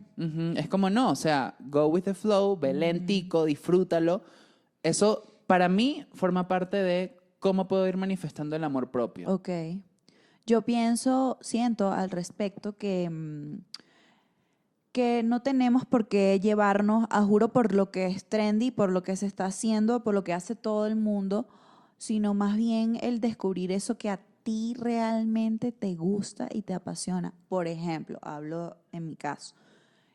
Es 0.56 0.68
como 0.68 0.90
no, 0.90 1.12
o 1.12 1.16
sea, 1.16 1.56
go 1.60 1.88
with 1.88 2.04
the 2.04 2.14
flow, 2.14 2.58
ve 2.58 2.74
lentico, 2.74 3.46
disfrútalo. 3.46 4.24
Eso 4.82 5.42
para 5.48 5.70
mí 5.70 6.06
forma 6.14 6.48
parte 6.48 6.78
de 6.78 7.18
cómo 7.40 7.68
puedo 7.68 7.88
ir 7.88 7.98
manifestando 7.98 8.56
el 8.56 8.64
amor 8.64 8.90
propio. 8.92 9.30
Ok. 9.30 9.50
Yo 10.48 10.62
pienso, 10.62 11.38
siento 11.42 11.92
al 11.92 12.10
respecto 12.12 12.78
que, 12.78 13.10
mm, 13.10 13.58
que 14.96 15.24
no 15.24 15.42
tenemos 15.42 15.84
por 15.86 16.08
qué 16.08 16.40
llevarnos, 16.40 17.06
a 17.10 17.22
juro, 17.22 17.50
por 17.52 17.74
lo 17.74 17.92
que 17.92 18.06
es 18.06 18.24
trendy, 18.30 18.72
por 18.72 18.90
lo 18.94 19.04
que 19.04 19.18
se 19.18 19.26
está 19.26 19.46
haciendo, 19.46 20.06
por 20.06 20.14
lo 20.14 20.24
que 20.24 20.32
hace 20.32 20.56
todo 20.56 20.88
el 20.88 20.96
mundo, 20.96 21.50
sino 21.98 22.34
más 22.34 22.56
bien 22.56 22.98
el 23.02 23.20
descubrir 23.20 23.74
eso 23.74 23.98
que 23.98 24.10
a 24.10 24.22
ti 24.44 24.74
realmente 24.80 25.74
te 25.74 25.96
gusta 25.96 26.48
y 26.50 26.62
te 26.62 26.74
apasiona. 26.74 27.34
Por 27.50 27.68
ejemplo, 27.68 28.20
hablo 28.22 28.78
en 28.94 29.06
mi 29.06 29.18
caso. 29.18 29.54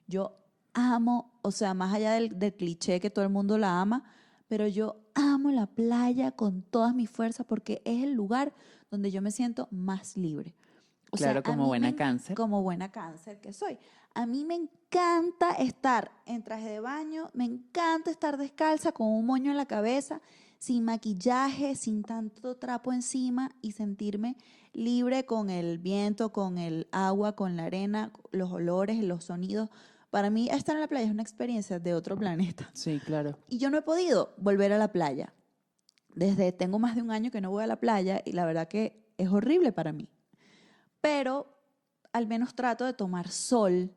Yo 0.06 0.34
amo, 0.72 1.30
o 1.42 1.50
sea, 1.50 1.74
más 1.74 1.92
allá 1.92 2.12
del, 2.12 2.38
del 2.38 2.54
cliché 2.54 3.00
que 3.00 3.10
todo 3.10 3.26
el 3.26 3.30
mundo 3.30 3.58
la 3.58 3.82
ama, 3.82 4.04
pero 4.48 4.66
yo 4.66 4.96
amo 5.14 5.50
la 5.50 5.66
playa 5.66 6.32
con 6.32 6.62
todas 6.62 6.94
mis 6.94 7.10
fuerzas 7.10 7.44
porque 7.46 7.82
es 7.84 8.02
el 8.02 8.14
lugar 8.14 8.54
donde 8.90 9.10
yo 9.10 9.20
me 9.20 9.30
siento 9.30 9.68
más 9.70 10.16
libre. 10.16 10.54
O 11.12 11.16
Claro, 11.18 11.42
como 11.42 11.66
buena 11.66 11.88
me- 11.88 11.96
cáncer. 11.96 12.34
Como 12.34 12.62
buena 12.62 12.90
cáncer 12.90 13.40
que 13.40 13.52
soy. 13.52 13.76
A 14.14 14.26
mí 14.26 14.44
me 14.44 14.56
encanta 14.56 15.52
estar 15.52 16.10
en 16.26 16.42
traje 16.42 16.68
de 16.68 16.80
baño, 16.80 17.28
me 17.32 17.44
encanta 17.44 18.10
estar 18.10 18.36
descalza 18.36 18.92
con 18.92 19.06
un 19.06 19.24
moño 19.24 19.50
en 19.50 19.56
la 19.56 19.66
cabeza, 19.66 20.20
sin 20.58 20.84
maquillaje, 20.84 21.76
sin 21.76 22.02
tanto 22.02 22.56
trapo 22.56 22.92
encima 22.92 23.50
y 23.62 23.72
sentirme 23.72 24.36
libre 24.72 25.24
con 25.24 25.48
el 25.48 25.78
viento, 25.78 26.32
con 26.32 26.58
el 26.58 26.88
agua, 26.92 27.34
con 27.36 27.56
la 27.56 27.64
arena, 27.64 28.12
los 28.32 28.50
olores, 28.50 29.02
los 29.02 29.24
sonidos. 29.24 29.70
Para 30.10 30.28
mí 30.28 30.48
estar 30.50 30.74
en 30.74 30.80
la 30.80 30.88
playa 30.88 31.06
es 31.06 31.12
una 31.12 31.22
experiencia 31.22 31.78
de 31.78 31.94
otro 31.94 32.18
planeta. 32.18 32.68
Sí, 32.74 33.00
claro. 33.04 33.38
Y 33.48 33.58
yo 33.58 33.70
no 33.70 33.78
he 33.78 33.82
podido 33.82 34.34
volver 34.38 34.72
a 34.72 34.78
la 34.78 34.92
playa. 34.92 35.32
Desde 36.14 36.50
tengo 36.50 36.80
más 36.80 36.96
de 36.96 37.02
un 37.02 37.12
año 37.12 37.30
que 37.30 37.40
no 37.40 37.50
voy 37.50 37.62
a 37.62 37.68
la 37.68 37.78
playa 37.78 38.20
y 38.24 38.32
la 38.32 38.44
verdad 38.44 38.66
que 38.66 39.14
es 39.18 39.28
horrible 39.28 39.72
para 39.72 39.92
mí. 39.92 40.08
Pero 41.00 41.56
al 42.12 42.26
menos 42.26 42.54
trato 42.54 42.84
de 42.84 42.92
tomar 42.92 43.28
sol 43.28 43.94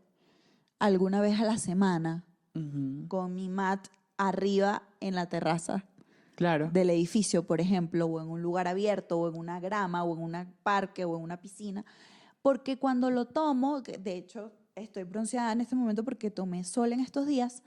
alguna 0.83 1.21
vez 1.21 1.39
a 1.39 1.45
la 1.45 1.57
semana 1.57 2.25
Ujú. 2.55 3.07
con 3.07 3.33
mi 3.33 3.47
mat 3.47 3.87
arriba 4.17 4.83
en 4.99 5.15
la 5.15 5.27
terraza 5.27 5.85
Claro. 6.35 6.69
del 6.71 6.89
edificio, 6.89 7.45
por 7.47 7.61
ejemplo, 7.61 8.05
o 8.05 8.19
en 8.19 8.27
un 8.27 8.41
lugar 8.41 8.67
abierto, 8.67 9.17
o 9.19 9.29
en 9.29 9.35
una 9.35 9.59
grama, 9.59 10.03
o 10.03 10.13
en 10.15 10.21
un 10.23 10.53
parque, 10.63 11.05
o 11.05 11.15
en 11.15 11.23
una 11.23 11.37
piscina, 11.39 11.85
porque 12.41 12.77
cuando 12.77 13.09
lo 13.11 13.25
tomo, 13.25 13.81
de 13.81 14.17
hecho 14.17 14.51
estoy 14.75 15.03
bronceada 15.03 15.53
en 15.53 15.61
este 15.61 15.75
momento 15.75 16.03
porque 16.03 16.31
tomé 16.31 16.63
sol 16.65 16.91
en 16.91 16.99
estos 16.99 17.27
días, 17.27 17.63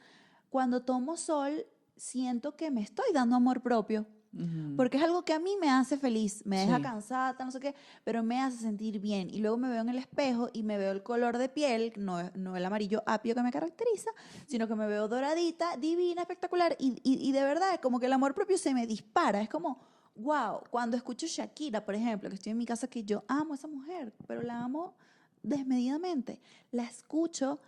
cuando 0.51 0.83
tomo 0.83 1.17
sol 1.17 1.65
siento 1.97 2.57
que 2.57 2.71
me 2.71 2.83
estoy 2.83 3.07
dando 3.15 3.37
amor 3.37 3.63
propio, 3.63 4.05
Ujú. 4.39 4.77
porque 4.77 4.99
es 4.99 5.03
algo 5.03 5.25
que 5.25 5.33
a 5.33 5.39
mí 5.39 5.57
me 5.61 5.71
hace 5.71 5.97
feliz, 5.97 6.43
me 6.45 6.59
deja 6.61 6.77
Sí. 6.77 6.83
cansada, 6.83 7.37
no 7.45 7.51
sé 7.51 7.59
qué, 7.61 7.75
pero 8.05 8.23
me 8.23 8.41
hace 8.41 8.59
sentir 8.59 9.01
bien. 9.01 9.31
Y 9.31 9.39
luego 9.41 9.57
me 9.57 9.69
veo 9.69 9.81
en 9.81 9.89
el 9.89 9.99
espejo 9.99 10.49
y 10.53 10.63
me 10.63 10.77
veo 10.79 10.93
el 10.93 11.03
color 11.03 11.39
de 11.39 11.49
piel, 11.49 11.93
no, 11.97 12.19
no 12.35 12.57
el 12.57 12.65
amarillo 12.65 13.03
apio 13.07 13.35
que 13.35 13.43
me 13.43 13.51
caracteriza, 13.51 14.11
sino 14.47 14.69
que 14.69 14.75
me 14.75 14.87
veo 14.87 15.09
doradita, 15.09 15.77
divina, 15.79 16.23
espectacular. 16.23 16.77
Y, 16.79 16.99
y, 17.03 17.29
y 17.29 17.33
de 17.33 17.43
verdad, 17.43 17.81
como 17.81 17.99
que 17.99 18.07
el 18.07 18.13
amor 18.13 18.35
propio 18.35 18.59
se 18.59 18.75
me 18.75 18.87
dispara. 18.87 19.41
Es 19.41 19.49
como, 19.49 19.81
wow, 20.17 20.61
cuando 20.71 20.97
escucho 20.97 21.27
Shakira, 21.27 21.85
por 21.85 21.95
ejemplo, 21.95 22.29
que 22.29 22.35
estoy 22.37 22.53
en 22.53 22.59
mi 22.59 22.67
casa, 22.67 22.87
que 22.89 23.03
yo 23.05 23.25
amo 23.29 23.55
a 23.55 23.57
esa 23.57 23.69
mujer, 23.69 24.13
pero 24.27 24.43
la 24.43 24.61
amo 24.63 24.95
desmedidamente. 25.43 26.41
La 26.73 26.85
escucho 26.85 27.61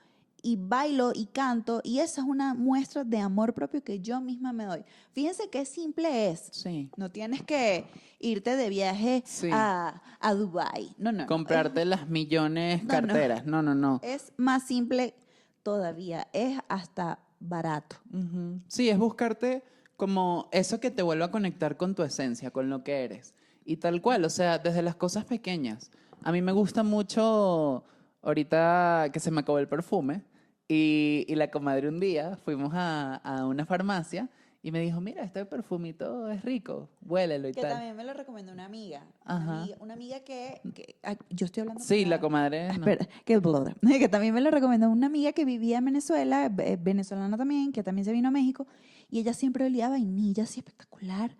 y 0.42 0.56
bailo 0.56 1.12
y 1.14 1.26
canto 1.26 1.80
y 1.84 1.98
esa 1.98 2.20
es 2.20 2.26
una 2.26 2.54
muestra 2.54 3.04
de 3.04 3.18
amor 3.18 3.54
propio 3.54 3.82
que 3.82 4.00
yo 4.00 4.20
misma 4.20 4.52
me 4.52 4.64
doy. 4.64 4.84
Fíjense 5.12 5.48
qué 5.50 5.64
simple 5.64 6.30
es. 6.30 6.48
Sí. 6.52 6.90
No 6.96 7.10
tienes 7.10 7.42
que 7.42 7.86
irte 8.20 8.56
de 8.56 8.68
viaje 8.68 9.22
Sí. 9.26 9.50
a, 9.52 10.00
a 10.20 10.34
Dubai. 10.34 10.94
No, 10.98 11.10
no. 11.12 11.18
no. 11.22 11.26
Comprarte 11.26 11.84
las 11.84 12.08
millones 12.08 12.82
No, 12.84 13.00
no. 13.00 13.08
carteras. 13.08 13.46
No, 13.46 13.62
no, 13.62 13.74
no. 13.74 14.00
Es 14.02 14.32
más 14.36 14.64
simple 14.66 15.14
todavía. 15.62 16.28
Es 16.32 16.58
hasta 16.68 17.18
barato. 17.40 17.96
Ujú. 18.12 18.60
Sí, 18.68 18.88
es 18.88 18.98
buscarte 18.98 19.62
como 19.96 20.48
eso 20.52 20.78
que 20.80 20.90
te 20.90 21.02
vuelva 21.02 21.26
a 21.26 21.30
conectar 21.30 21.76
con 21.76 21.94
tu 21.94 22.02
esencia, 22.02 22.50
con 22.50 22.70
lo 22.70 22.84
que 22.84 23.04
eres. 23.04 23.34
Y 23.64 23.76
tal 23.78 24.00
cual, 24.00 24.24
o 24.24 24.30
sea, 24.30 24.58
desde 24.58 24.82
las 24.82 24.94
cosas 24.94 25.24
pequeñas. 25.24 25.90
A 26.22 26.32
mí 26.32 26.40
me 26.42 26.52
gusta 26.52 26.82
mucho, 26.82 27.84
ahorita 28.30 29.10
que 29.12 29.20
se 29.20 29.30
me 29.30 29.40
acabó 29.40 29.58
el 29.58 29.68
perfume, 29.68 30.22
y, 30.68 31.24
y 31.28 31.34
la 31.34 31.50
comadre 31.50 31.88
un 31.88 31.98
día 31.98 32.36
fuimos 32.44 32.72
a, 32.74 33.16
a 33.16 33.46
una 33.46 33.64
farmacia 33.64 34.28
y 34.62 34.70
me 34.72 34.80
dijo, 34.80 35.00
mira, 35.00 35.22
este 35.22 35.46
perfumito 35.46 36.28
es 36.30 36.42
rico, 36.42 36.90
huélelo 37.06 37.48
y 37.48 37.52
Que 37.52 37.62
tal. 37.62 37.70
también 37.70 37.96
me 37.96 38.04
lo 38.04 38.12
recomendó 38.12 38.52
una 38.52 38.66
amiga. 38.66 39.06
Ajá. 39.24 39.44
Una 39.44 39.60
amiga, 39.62 39.76
una 39.80 39.94
amiga 39.94 40.20
que, 40.20 40.60
que- 40.74 40.96
ah, 41.04 41.16
Yo 41.30 41.46
estoy 41.46 41.62
hablando. 41.62 41.82
Sí, 41.82 42.04
la 42.04 42.20
comadre... 42.20 42.66
no. 42.68 42.74
Espera, 42.74 43.06
que. 43.24 43.40
Que 43.98 44.08
también 44.08 44.34
me 44.34 44.40
lo 44.42 44.50
recomendó 44.50 44.90
una 44.90 45.06
amiga 45.06 45.32
que 45.32 45.44
vivía 45.44 45.78
en 45.78 45.84
Venezuela, 45.86 46.52
eh, 46.58 46.76
venezolana 46.78 47.36
también, 47.38 47.72
que 47.72 47.82
también 47.82 48.04
se 48.04 48.12
vino 48.12 48.28
a 48.28 48.30
México, 48.32 48.66
y 49.08 49.20
ella 49.20 49.32
siempre 49.32 49.64
olía 49.64 49.86
a 49.86 49.90
vainilla, 49.90 50.42
así 50.42 50.60
espectacular. 50.60 51.34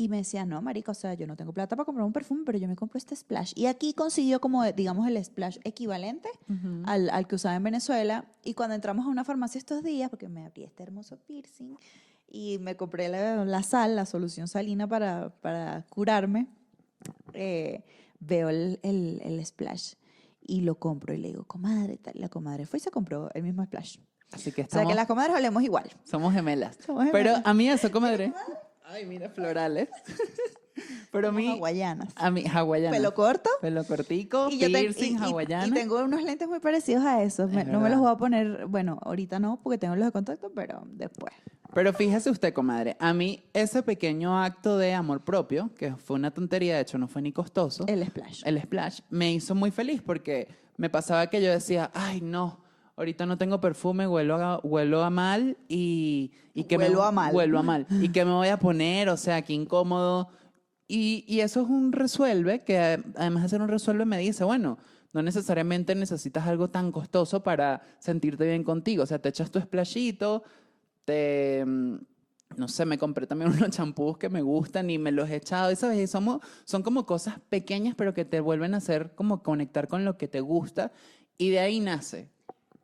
Y 0.00 0.08
me 0.08 0.16
decía, 0.16 0.46
no, 0.46 0.62
marica, 0.62 0.92
o 0.92 0.94
sea, 0.94 1.12
yo 1.12 1.26
no 1.26 1.36
tengo 1.36 1.52
plata 1.52 1.76
para 1.76 1.84
comprar 1.84 2.06
un 2.06 2.12
perfume, 2.14 2.42
pero 2.46 2.56
yo 2.56 2.66
me 2.66 2.74
compro 2.74 2.96
este 2.96 3.14
splash. 3.14 3.52
Y 3.54 3.66
aquí 3.66 3.92
consiguió 3.92 4.40
como, 4.40 4.64
digamos, 4.72 5.06
el 5.06 5.22
splash 5.22 5.58
equivalente 5.62 6.30
Ujú. 6.48 6.84
al, 6.86 7.10
al 7.10 7.26
que 7.26 7.34
usaba 7.34 7.54
en 7.56 7.64
Venezuela. 7.64 8.24
Y 8.42 8.54
cuando 8.54 8.74
entramos 8.74 9.04
a 9.04 9.10
una 9.10 9.24
farmacia 9.24 9.58
estos 9.58 9.82
días, 9.82 10.08
porque 10.08 10.26
me 10.30 10.46
abrí 10.46 10.64
este 10.64 10.82
hermoso 10.84 11.18
piercing 11.18 11.76
y 12.30 12.56
me 12.60 12.76
compré 12.78 13.10
la, 13.10 13.44
la 13.44 13.62
sal, 13.62 13.94
la 13.94 14.06
solución 14.06 14.48
salina 14.48 14.86
para, 14.88 15.34
para 15.42 15.84
curarme, 15.90 16.46
eh, 17.34 17.84
veo 18.20 18.48
el, 18.48 18.80
el- 18.82 19.20
el 19.22 19.44
splash 19.44 19.96
y 20.40 20.62
lo 20.62 20.76
compro 20.78 21.12
y 21.12 21.18
le 21.18 21.28
digo, 21.28 21.44
comadre, 21.44 21.98
tal. 21.98 22.14
La 22.16 22.30
comadre 22.30 22.64
fue 22.64 22.78
y 22.78 22.80
se 22.80 22.90
compró 22.90 23.28
el 23.34 23.42
mismo 23.42 23.62
splash. 23.66 23.98
Así 24.32 24.50
que 24.52 24.62
O 24.62 24.64
sea, 24.64 24.80
estamos, 24.80 24.88
que 24.88 24.94
las 24.94 25.06
comadres 25.06 25.36
olemos 25.36 25.62
igual. 25.62 25.90
somos 26.04 26.32
gemelas. 26.32 26.78
Somos 26.86 27.04
Pero 27.12 27.30
gemelas. 27.32 27.42
a 27.46 27.52
mí 27.52 27.68
eso, 27.68 27.90
comadre... 27.90 28.32
Ay, 28.90 29.06
mira, 29.06 29.28
florales. 29.30 29.88
Pero 31.12 31.28
a 31.28 31.32
mí... 31.32 31.48
hawaianas. 31.48 32.12
A 32.16 32.30
mí, 32.30 32.44
hawaiana. 32.50 32.96
Pelo 32.96 33.12
corto. 33.14 33.50
Pelo 33.60 33.84
cortico, 33.84 34.48
Y, 34.50 34.58
yo 34.58 34.70
ten- 34.70 34.80
piercing, 34.92 35.18
y- 35.18 35.68
y- 35.68 35.70
tengo 35.72 36.02
unos 36.02 36.22
lentes 36.22 36.48
muy 36.48 36.60
parecidos 36.60 37.04
a 37.04 37.22
esos. 37.22 37.52
Es 37.52 37.66
no 37.66 37.80
me 37.80 37.90
los 37.90 37.98
voy 37.98 38.10
a 38.10 38.16
poner, 38.16 38.66
bueno, 38.66 38.98
ahorita 39.02 39.38
no, 39.38 39.60
porque 39.62 39.78
tengo 39.78 39.96
los 39.96 40.06
de 40.06 40.12
contacto, 40.12 40.50
pero 40.54 40.82
después. 40.86 41.32
Pero 41.74 41.92
fíjese 41.92 42.30
usted, 42.30 42.52
comadre, 42.54 42.96
a 42.98 43.12
mí 43.12 43.42
ese 43.52 43.82
pequeño 43.82 44.42
acto 44.42 44.78
de 44.78 44.94
amor 44.94 45.22
propio, 45.22 45.70
que 45.76 45.94
fue 45.96 46.16
una 46.16 46.30
tontería, 46.32 46.76
de 46.76 46.80
hecho 46.82 46.98
no 46.98 47.06
fue 47.08 47.20
ni 47.22 47.32
costoso, 47.32 47.84
El 47.86 48.04
splash. 48.06 48.42
el 48.44 48.60
splash, 48.62 49.00
me 49.10 49.32
hizo 49.32 49.54
muy 49.54 49.70
feliz 49.70 50.02
porque 50.02 50.48
me 50.78 50.88
pasaba 50.90 51.28
que 51.28 51.40
yo 51.42 51.50
decía, 51.50 51.90
ay 51.94 52.20
no, 52.22 52.60
ahorita 52.96 53.26
no 53.26 53.38
tengo 53.38 53.60
perfume, 53.60 54.06
huelo 54.06 54.36
a, 54.36 54.58
huelo 54.62 55.02
a 55.02 55.10
mal 55.10 55.56
y, 55.68 56.32
y 56.54 56.64
que 56.64 56.76
Huelo 56.76 57.00
me, 57.00 57.06
a 57.06 57.10
mal. 57.10 57.34
Huelo 57.34 57.58
a 57.58 57.62
mal. 57.62 57.86
¿Y 57.90 58.10
qué 58.10 58.24
me 58.24 58.32
voy 58.32 58.48
a 58.48 58.58
poner? 58.58 59.08
O 59.08 59.16
sea, 59.16 59.42
qué 59.42 59.52
incómodo. 59.52 60.28
Y, 60.86 61.24
y 61.28 61.40
eso 61.40 61.62
es 61.62 61.68
un 61.68 61.92
resuelve, 61.92 62.64
que 62.64 62.78
además 63.16 63.44
de 63.44 63.48
ser 63.50 63.62
un 63.62 63.68
resuelve 63.68 64.04
me 64.04 64.18
dice, 64.18 64.44
bueno, 64.44 64.78
no 65.12 65.22
necesariamente 65.22 65.94
necesitas 65.94 66.46
algo 66.46 66.68
tan 66.70 66.92
costoso 66.92 67.42
para 67.42 67.82
sentirte 68.00 68.44
bien 68.46 68.64
contigo. 68.64 69.02
O 69.04 69.06
sea, 69.06 69.20
te 69.20 69.28
echas 69.28 69.50
tu 69.50 69.60
splashito, 69.60 70.42
te... 71.04 71.64
mm, 71.66 71.94
No 72.56 72.66
sé, 72.68 72.84
me 72.84 72.98
compré 72.98 73.26
también 73.28 73.50
unos 73.56 73.70
champús 73.70 74.18
que 74.18 74.28
me 74.28 74.42
gustan 74.42 74.90
y 74.90 74.98
me 74.98 75.12
los 75.12 75.30
he 75.30 75.36
echado, 75.36 75.70
y 75.70 75.76
¿sabes? 75.76 75.98
Y 76.00 76.06
somos, 76.08 76.40
son 76.64 76.82
como 76.82 77.06
cosas 77.06 77.38
pequeñas, 77.48 77.94
pero 77.96 78.12
que 78.12 78.24
te 78.24 78.40
vuelven 78.40 78.74
a 78.74 78.78
hacer 78.78 79.12
como 79.14 79.42
conectar 79.44 79.86
con 79.88 80.04
lo 80.04 80.16
que 80.18 80.26
te 80.28 80.40
gusta, 80.40 80.92
y 81.38 81.50
de 81.50 81.60
ahí 81.60 81.78
nace. 81.80 82.28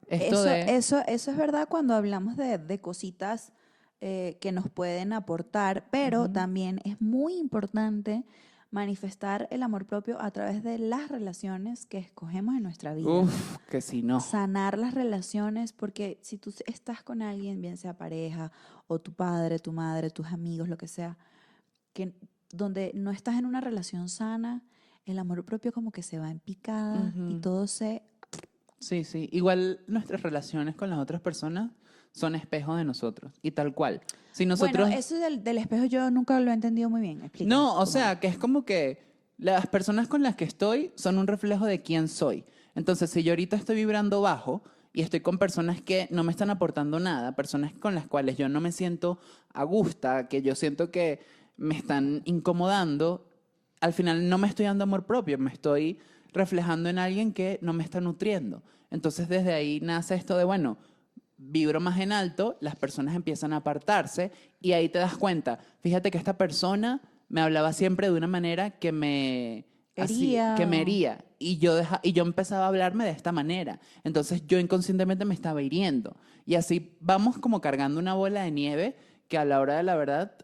Esto 0.09 0.27
Eso, 0.27 0.43
de... 0.45 0.77
eso, 0.77 1.03
eso 1.07 1.31
es 1.31 1.37
verdad 1.37 1.69
cuando 1.69 1.95
hablamos 1.95 2.37
de, 2.37 2.59
de 2.59 2.81
cositas 2.81 3.53
eh, 4.01 4.39
que 4.41 4.53
nos 4.53 4.69
pueden 4.71 5.13
aportar, 5.13 5.89
pero 5.91 6.25
Ujú. 6.25 6.33
también 6.33 6.81
es 6.85 7.01
muy 7.01 7.35
importante 7.35 8.25
manifestar 8.71 9.49
el 9.51 9.63
amor 9.63 9.87
propio 9.87 10.21
a 10.21 10.31
través 10.31 10.63
de 10.63 10.79
las 10.79 11.09
relaciones 11.09 11.87
que 11.87 11.99
escogemos 11.99 12.57
en 12.57 12.63
nuestra 12.63 12.95
vida. 12.95 13.09
Uf, 13.09 13.57
que 13.71 13.81
si 13.81 14.03
no. 14.03 14.21
Sanar 14.21 14.77
las 14.77 14.93
relaciones, 14.93 15.73
porque 15.73 16.19
si 16.23 16.37
tú 16.37 16.53
estás 16.67 17.03
con 17.03 17.23
alguien, 17.23 17.61
bien 17.61 17.77
sea 17.77 17.97
pareja, 17.97 18.53
o 18.87 18.99
tu 19.01 19.13
padre, 19.15 19.59
tu 19.59 19.73
madre, 19.73 20.11
tus 20.11 20.27
amigos, 20.27 20.69
lo 20.69 20.77
que 20.77 20.89
sea, 20.89 21.17
que 21.93 22.13
donde 22.51 22.93
no 22.95 23.11
estás 23.11 23.37
en 23.39 23.47
una 23.47 23.61
relación 23.61 24.09
sana, 24.09 24.63
el 25.05 25.19
amor 25.19 25.45
propio 25.45 25.73
como 25.73 25.91
que 25.91 26.03
se 26.03 26.19
va 26.19 26.31
en 26.31 26.41
picada 26.41 27.15
y 27.17 27.33
Ujú. 27.35 27.41
todo 27.41 27.67
se 27.67 28.03
Sí, 28.79 29.05
sí. 29.05 29.29
Igual 29.33 29.81
nuestras 29.87 30.23
relaciones 30.23 30.75
con 30.75 30.91
las 30.91 30.99
otras 30.99 31.21
personas 31.21 31.71
son 32.13 32.35
espejos 32.35 32.79
de 32.79 32.85
nosotros, 32.85 33.33
y 33.43 33.51
tal 33.51 33.75
cual. 33.75 34.01
Si 34.33 34.47
nosotros... 34.47 34.87
Bueno, 34.87 34.99
eso 34.99 35.19
del, 35.19 35.45
del 35.45 35.59
espejo 35.59 35.85
yo 35.85 36.11
nunca 36.11 36.41
lo 36.41 36.51
he 36.51 36.55
entendido 36.55 36.89
muy 36.89 37.03
bien. 37.03 37.23
Explícame, 37.23 37.49
No, 37.49 37.73
o 37.73 37.75
¿cómo 37.75 37.87
sea, 37.87 38.21
que 38.21 38.27
es 38.27 38.39
como 38.39 38.65
que 38.65 39.05
las 39.39 39.67
personas 39.67 40.09
con 40.09 40.23
las 40.23 40.37
que 40.37 40.45
estoy 40.45 40.93
son 40.95 41.19
un 41.19 41.27
reflejo 41.27 41.67
de 41.67 41.83
quién 41.83 42.09
soy. 42.09 42.45
Entonces, 42.75 43.11
si 43.11 43.23
yo 43.23 43.33
ahorita 43.33 43.57
estoy 43.57 43.77
vibrando 43.77 44.21
bajo 44.23 44.63
y 44.93 45.03
estoy 45.03 45.21
con 45.21 45.39
personas 45.39 45.83
que 45.83 46.09
no 46.11 46.25
me 46.25 46.31
están 46.31 46.49
aportando 46.49 46.99
nada, 47.01 47.37
personas 47.37 47.73
con 47.75 47.95
las 47.95 48.07
cuales 48.07 48.39
yo 48.39 48.49
no 48.49 48.61
me 48.61 48.73
siento 48.73 49.19
a 49.53 49.65
gusto, 49.65 50.09
que 50.31 50.41
yo 50.41 50.55
siento 50.55 50.91
que 50.91 51.21
me 51.59 51.77
están 51.77 52.23
incomodando, 52.25 53.29
al 53.81 53.93
final 53.93 54.29
no 54.29 54.39
me 54.39 54.49
estoy 54.49 54.65
dando 54.65 54.85
amor 54.85 55.05
propio, 55.05 55.37
me 55.39 55.53
estoy 55.53 55.99
reflejando 56.37 56.89
en 56.89 56.99
alguien 56.99 57.33
que 57.33 57.59
no 57.63 57.73
me 57.73 57.83
está 57.83 58.01
nutriendo. 58.01 58.63
Entonces, 58.91 59.29
desde 59.29 59.53
ahí 59.55 59.81
nace 59.81 60.15
esto 60.15 60.37
de, 60.37 60.45
bueno, 60.45 60.79
vibro 61.39 61.81
más 61.81 61.99
en 62.01 62.13
alto, 62.13 62.57
las 62.61 62.77
personas 62.77 63.15
empiezan 63.15 63.53
a 63.53 63.57
apartarse 63.57 64.31
y 64.61 64.73
ahí 64.73 64.89
te 64.89 64.99
das 64.99 65.17
cuenta, 65.17 65.59
fíjate 65.81 66.11
que 66.11 66.19
esta 66.19 66.39
persona 66.39 67.01
me 67.29 67.41
hablaba 67.41 67.73
siempre 67.73 68.09
de 68.11 68.17
una 68.17 68.27
manera 68.27 68.71
que 68.71 68.93
me 68.93 69.67
así, 69.97 70.29
Hería. 70.37 70.55
que 70.57 70.65
me 70.67 70.81
hería 70.81 71.25
y 71.39 71.59
yo 71.59 71.75
deja- 71.75 72.01
y 72.03 72.13
yo 72.13 72.23
empezaba 72.23 72.65
a 72.65 72.69
hablarme 72.69 73.05
de 73.05 73.11
esta 73.11 73.33
manera. 73.33 73.81
Entonces 74.05 74.47
yo 74.47 74.59
inconscientemente 74.59 75.25
me 75.25 75.35
estaba 75.35 75.61
hiriendo 75.63 76.17
y 76.47 76.55
así 76.55 76.97
vamos 77.01 77.39
como 77.39 77.61
cargando 77.61 77.99
una 77.99 78.15
bola 78.15 78.43
de 78.43 78.51
nieve 78.51 78.97
que 79.29 79.37
a 79.37 79.45
la 79.45 79.61
hora 79.61 79.77
de 79.77 79.83
la 79.83 79.97
verdad 79.97 80.37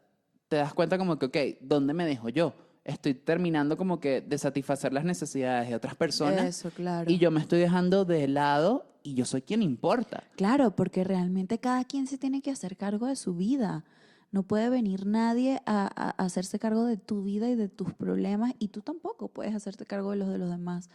te 0.48 0.56
das 0.56 0.74
cuenta 0.74 0.98
como 0.98 1.18
que, 1.18 1.26
ok, 1.26 1.36
¿dónde 1.62 1.94
me 1.94 2.04
dejo 2.04 2.28
yo? 2.28 2.54
Estoy 2.84 3.14
terminando 3.14 3.76
como 3.76 4.00
que 4.00 4.20
de 4.20 4.38
satisfacer 4.38 4.92
las 4.92 5.04
necesidades 5.04 5.68
de 5.68 5.76
otras 5.76 5.94
personas 5.94 6.44
Eso, 6.46 6.70
claro. 6.70 7.08
y 7.10 7.18
yo 7.18 7.30
me 7.30 7.40
estoy 7.40 7.60
dejando 7.60 8.04
de 8.04 8.26
lado 8.26 8.86
y 9.04 9.14
yo 9.14 9.24
soy 9.24 9.42
quien 9.42 9.62
importa. 9.62 10.24
Claro, 10.36 10.74
porque 10.74 11.04
realmente 11.04 11.58
cada 11.58 11.84
quien 11.84 12.06
se 12.08 12.18
tiene 12.18 12.42
que 12.42 12.50
hacer 12.50 12.76
cargo 12.76 13.06
de 13.06 13.16
su 13.16 13.34
vida. 13.34 13.84
No 14.32 14.42
puede 14.44 14.68
venir 14.70 15.06
nadie 15.06 15.60
a, 15.66 15.90
a- 15.94 16.10
hacerse 16.24 16.58
cargo 16.58 16.84
de 16.84 16.96
tu 16.96 17.22
vida 17.22 17.48
y 17.50 17.54
de 17.54 17.68
tus 17.68 17.92
problemas 17.92 18.54
y 18.58 18.68
tú 18.68 18.80
tampoco 18.80 19.28
puedes 19.28 19.54
hacerte 19.54 19.84
cargo 19.86 20.10
de 20.10 20.16
los 20.16 20.28
de 20.28 20.38
los 20.38 20.50
demás. 20.50 20.88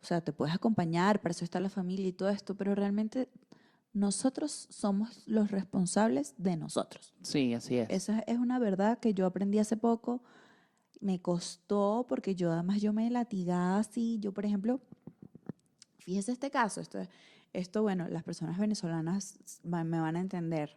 O 0.00 0.06
sea, 0.06 0.20
te 0.20 0.32
puedes 0.32 0.54
acompañar, 0.54 1.20
para 1.20 1.32
eso 1.32 1.44
está 1.44 1.58
la 1.60 1.70
familia 1.70 2.06
y 2.06 2.12
todo 2.12 2.28
esto, 2.28 2.54
pero 2.54 2.74
realmente 2.74 3.28
nosotros 3.92 4.68
somos 4.70 5.22
los 5.26 5.50
responsables 5.50 6.34
de 6.38 6.56
nosotros. 6.56 7.12
Sí, 7.22 7.52
así 7.54 7.78
es. 7.78 7.90
Esa 7.90 8.20
es 8.20 8.38
una 8.38 8.58
verdad 8.58 8.98
que 8.98 9.12
yo 9.12 9.26
aprendí 9.26 9.58
hace 9.58 9.76
poco. 9.76 10.22
Me 11.00 11.20
costó 11.20 12.06
porque 12.08 12.34
yo 12.34 12.52
además 12.52 12.80
yo 12.80 12.92
me 12.92 13.08
latigaba 13.10 13.78
así. 13.78 14.18
Yo, 14.20 14.32
por 14.32 14.44
ejemplo, 14.44 14.80
fíjese 15.98 16.32
este 16.32 16.50
caso. 16.50 16.80
Esto, 16.80 16.98
esto 17.52 17.82
bueno, 17.82 18.08
las 18.08 18.24
personas 18.24 18.58
venezolanas 18.58 19.38
me 19.62 20.00
van 20.00 20.16
a 20.16 20.20
entender 20.20 20.76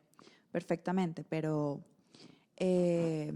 perfectamente, 0.51 1.23
pero 1.23 1.81
eh, 2.57 3.33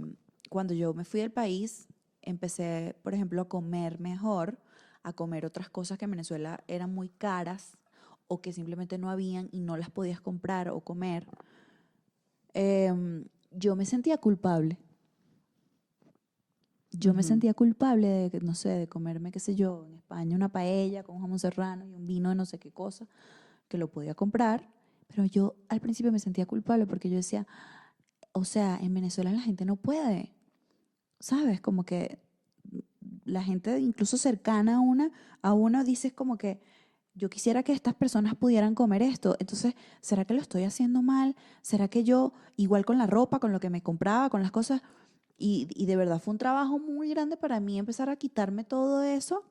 cuando 0.49 0.73
yo 0.73 0.93
me 0.93 1.05
fui 1.05 1.21
del 1.21 1.31
país, 1.31 1.87
empecé, 2.21 2.95
por 3.01 3.13
ejemplo, 3.13 3.41
a 3.41 3.49
comer 3.49 3.99
mejor, 3.99 4.59
a 5.03 5.13
comer 5.13 5.45
otras 5.45 5.69
cosas 5.69 5.97
que 5.97 6.05
en 6.05 6.11
Venezuela 6.11 6.63
eran 6.67 6.93
muy 6.93 7.09
caras 7.09 7.77
o 8.27 8.41
que 8.41 8.53
simplemente 8.53 8.97
no 8.97 9.09
habían 9.09 9.49
y 9.51 9.61
no 9.61 9.77
las 9.77 9.89
podías 9.89 10.19
comprar 10.19 10.69
o 10.69 10.81
comer. 10.81 11.27
Em, 12.53 13.25
yo 13.51 13.75
me 13.75 13.85
sentía 13.85 14.17
culpable. 14.17 14.77
Yo 16.97 17.13
me 17.13 17.21
Ujú. 17.21 17.27
sentía 17.29 17.53
culpable 17.53 18.29
de, 18.29 18.39
no 18.41 18.55
sé, 18.55 18.69
de 18.69 18.87
comerme, 18.87 19.31
qué 19.31 19.39
sé 19.39 19.55
yo, 19.55 19.85
en 19.87 19.95
España 19.95 20.35
una 20.35 20.49
paella 20.49 21.03
con 21.03 21.19
jamón 21.19 21.39
serrano 21.39 21.85
y 21.85 21.93
un 21.93 22.05
vino 22.05 22.29
de 22.29 22.35
no 22.35 22.45
sé 22.45 22.59
qué 22.59 22.71
cosa, 22.71 23.07
que 23.67 23.77
lo 23.77 23.89
podía 23.89 24.15
comprar, 24.15 24.69
pero 25.07 25.25
yo 25.25 25.55
al 25.69 25.81
principio 25.81 26.11
me 26.11 26.19
sentía 26.19 26.45
culpable 26.45 26.85
porque 26.85 27.09
yo 27.09 27.15
decía, 27.15 27.47
o 28.31 28.45
sea, 28.45 28.77
en 28.81 28.93
Venezuela 28.93 29.31
la 29.31 29.41
gente 29.41 29.65
no 29.65 29.75
puede, 29.75 30.33
¿sabes? 31.19 31.61
Como 31.61 31.83
que 31.83 32.19
la 33.23 33.43
gente 33.43 33.79
incluso 33.79 34.17
cercana 34.17 34.77
a 34.77 34.79
una, 34.79 35.11
a 35.41 35.53
uno 35.53 35.83
dices 35.83 36.13
como 36.13 36.37
que 36.37 36.61
yo 37.15 37.29
quisiera 37.29 37.63
que 37.63 37.71
estas 37.71 37.93
personas 37.95 38.35
pudieran 38.35 38.75
comer 38.75 39.01
esto. 39.01 39.37
Entonces, 39.39 39.73
¿será 40.01 40.25
que 40.25 40.33
lo 40.33 40.41
estoy 40.41 40.63
haciendo 40.63 41.01
mal? 41.01 41.35
¿Será 41.61 41.87
que 41.87 42.03
yo, 42.03 42.33
igual 42.57 42.85
con 42.85 42.97
la 42.97 43.07
ropa, 43.07 43.39
con 43.39 43.53
lo 43.53 43.59
que 43.61 43.69
me 43.69 43.81
compraba, 43.81 44.29
con 44.29 44.41
las 44.41 44.51
cosas? 44.51 44.81
Y, 45.37 45.67
y 45.75 45.85
de 45.85 45.95
verdad 45.95 46.19
fue 46.21 46.31
un 46.33 46.37
trabajo 46.37 46.79
muy 46.79 47.09
grande 47.09 47.35
para 47.37 47.59
mí 47.59 47.77
empezar 47.77 48.09
a 48.09 48.15
quitarme 48.15 48.63
todo 48.63 49.03
eso 49.03 49.43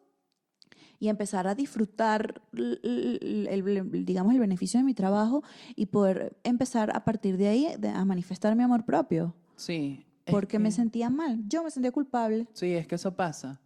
y 0.98 1.08
empezar 1.08 1.46
a 1.46 1.54
disfrutar, 1.54 2.40
el, 2.52 3.46
el- 3.50 4.04
digamos, 4.06 4.32
el 4.32 4.40
beneficio 4.40 4.78
de 4.80 4.84
mi 4.84 4.94
trabajo 4.94 5.42
y 5.76 5.86
poder 5.86 6.36
empezar 6.44 6.96
a 6.96 7.04
partir 7.04 7.36
de 7.36 7.48
ahí 7.48 7.66
a 7.94 8.04
manifestar 8.04 8.56
mi 8.56 8.62
amor 8.62 8.84
propio. 8.84 9.34
Sí. 9.56 10.06
Porque 10.26 10.58
me 10.58 10.70
sentía 10.70 11.10
mal. 11.10 11.42
Yo 11.46 11.62
me 11.62 11.70
sentía 11.70 11.92
culpable. 11.92 12.48
Sí, 12.54 12.72
es 12.72 12.86
que 12.86 12.94
eso 12.94 13.14
pasa. 13.14 13.60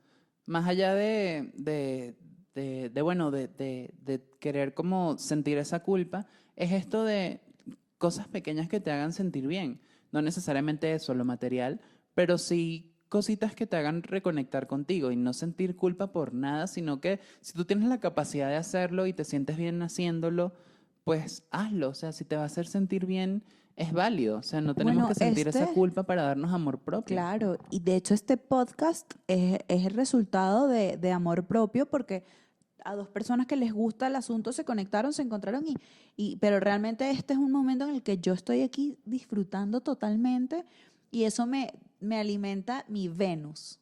Más 0.47 0.67
allá 0.67 0.95
de, 0.95 1.53
de, 1.55 2.17
de- 2.55 2.91
de, 2.91 3.03
bueno, 3.03 3.31
de, 3.31 3.47
de- 3.47 3.95
de 4.03 4.25
querer 4.41 4.75
como 4.75 5.17
sentir 5.19 5.57
esa 5.59 5.83
culpa, 5.85 6.27
es 6.57 6.73
esto 6.73 7.05
de 7.05 7.41
cosas 7.99 8.27
pequeñas 8.27 8.69
que 8.69 8.81
te 8.81 8.91
hagan 8.91 9.13
sentir 9.13 9.47
bien. 9.47 9.81
No 10.11 10.21
necesariamente 10.23 10.93
eso, 10.95 11.15
lo 11.15 11.25
material, 11.25 11.81
pero 12.19 12.37
sí 12.37 12.91
cositas 13.09 13.55
que 13.55 13.69
te 13.69 13.77
hagan 13.77 14.03
reconectar 14.03 14.67
contigo 14.67 15.13
y 15.13 15.17
no 15.17 15.33
sentir 15.33 15.77
culpa 15.77 16.11
por 16.11 16.35
nada, 16.35 16.67
sino 16.67 17.01
que 17.01 17.21
si 17.41 17.53
tú 17.53 17.65
tienes 17.65 17.89
la 17.89 18.01
capacidad 18.01 18.49
de 18.49 18.57
hacerlo 18.57 19.07
y 19.07 19.13
te 19.13 19.23
sientes 19.23 19.57
bien 19.57 19.81
haciéndolo, 19.83 20.53
pues 21.05 21.45
hazlo. 21.53 21.91
O 21.91 21.95
sea, 21.95 22.11
si 22.11 22.25
te 22.25 22.35
va 22.35 22.43
a 22.43 22.47
hacer 22.47 22.67
sentir 22.67 23.07
bien, 23.07 23.45
es 23.77 23.93
válido. 23.93 24.39
O 24.39 24.43
sea, 24.43 24.61
no 24.61 24.75
tenemos 24.75 24.97
Bueno, 25.03 25.09
que 25.11 25.15
sentir 25.15 25.47
esa 25.47 25.63
este- 25.63 25.75
culpa 25.75 26.03
para 26.03 26.23
darnos 26.25 26.53
amor 26.53 26.81
propio. 26.81 27.15
Claro, 27.15 27.57
y 27.71 27.79
de 27.79 27.95
hecho 27.95 28.15
este 28.15 28.37
podcast 28.37 29.15
es, 29.29 29.61
es 29.69 29.87
el 29.87 29.95
resultado 29.95 30.67
de, 30.67 30.97
de 30.97 31.13
amor 31.13 31.47
propio 31.47 31.87
porque 31.87 32.25
a 32.85 32.97
dos 32.97 33.07
personas 33.07 33.47
que 33.47 33.55
les 33.55 33.73
gusta 33.73 34.09
el 34.09 34.17
asunto 34.17 34.53
se 34.53 34.65
conectaron, 34.65 35.13
se 35.13 35.23
encontraron 35.23 35.65
y, 35.69 35.77
y 36.17 36.35
pero 36.39 36.59
realmente 36.59 37.09
este 37.13 37.35
es 37.35 37.39
un 37.39 37.53
momento 37.53 37.85
en 37.85 37.95
el 37.95 38.03
que 38.03 38.19
yo 38.19 38.33
estoy 38.33 38.63
aquí 38.63 38.99
disfrutando 39.05 39.83
totalmente 39.83 40.65
y 41.11 41.25
eso 41.25 41.47
me, 41.47 41.73
me 42.01 42.19
alimenta 42.19 42.85
mi 42.89 43.09
Venus, 43.09 43.79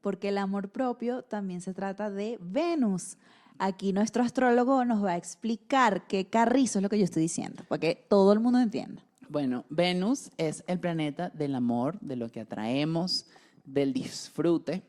porque 0.00 0.28
el 0.28 0.38
amor 0.38 0.70
propio 0.70 1.22
también 1.22 1.60
se 1.60 1.74
trata 1.74 2.10
de 2.10 2.38
Venus. 2.40 3.16
Aquí 3.58 3.92
nuestro 3.92 4.22
astrólogo 4.22 4.84
nos 4.84 5.04
va 5.04 5.12
a 5.12 5.16
explicar 5.16 6.06
qué 6.06 6.26
carrizo 6.26 6.78
es 6.78 6.82
lo 6.82 6.88
que 6.88 6.98
yo 6.98 7.04
estoy 7.04 7.22
diciendo, 7.22 7.64
para 7.68 7.80
que 7.80 7.94
todo 8.08 8.32
el 8.32 8.40
mundo 8.40 8.60
entienda. 8.60 9.02
Bueno, 9.28 9.64
Venus 9.68 10.30
es 10.38 10.64
el 10.66 10.78
planeta 10.80 11.28
del 11.30 11.54
amor, 11.54 11.98
de 12.00 12.16
lo 12.16 12.30
que 12.30 12.40
atraemos, 12.40 13.26
del 13.64 13.92
disfrute 13.92 14.82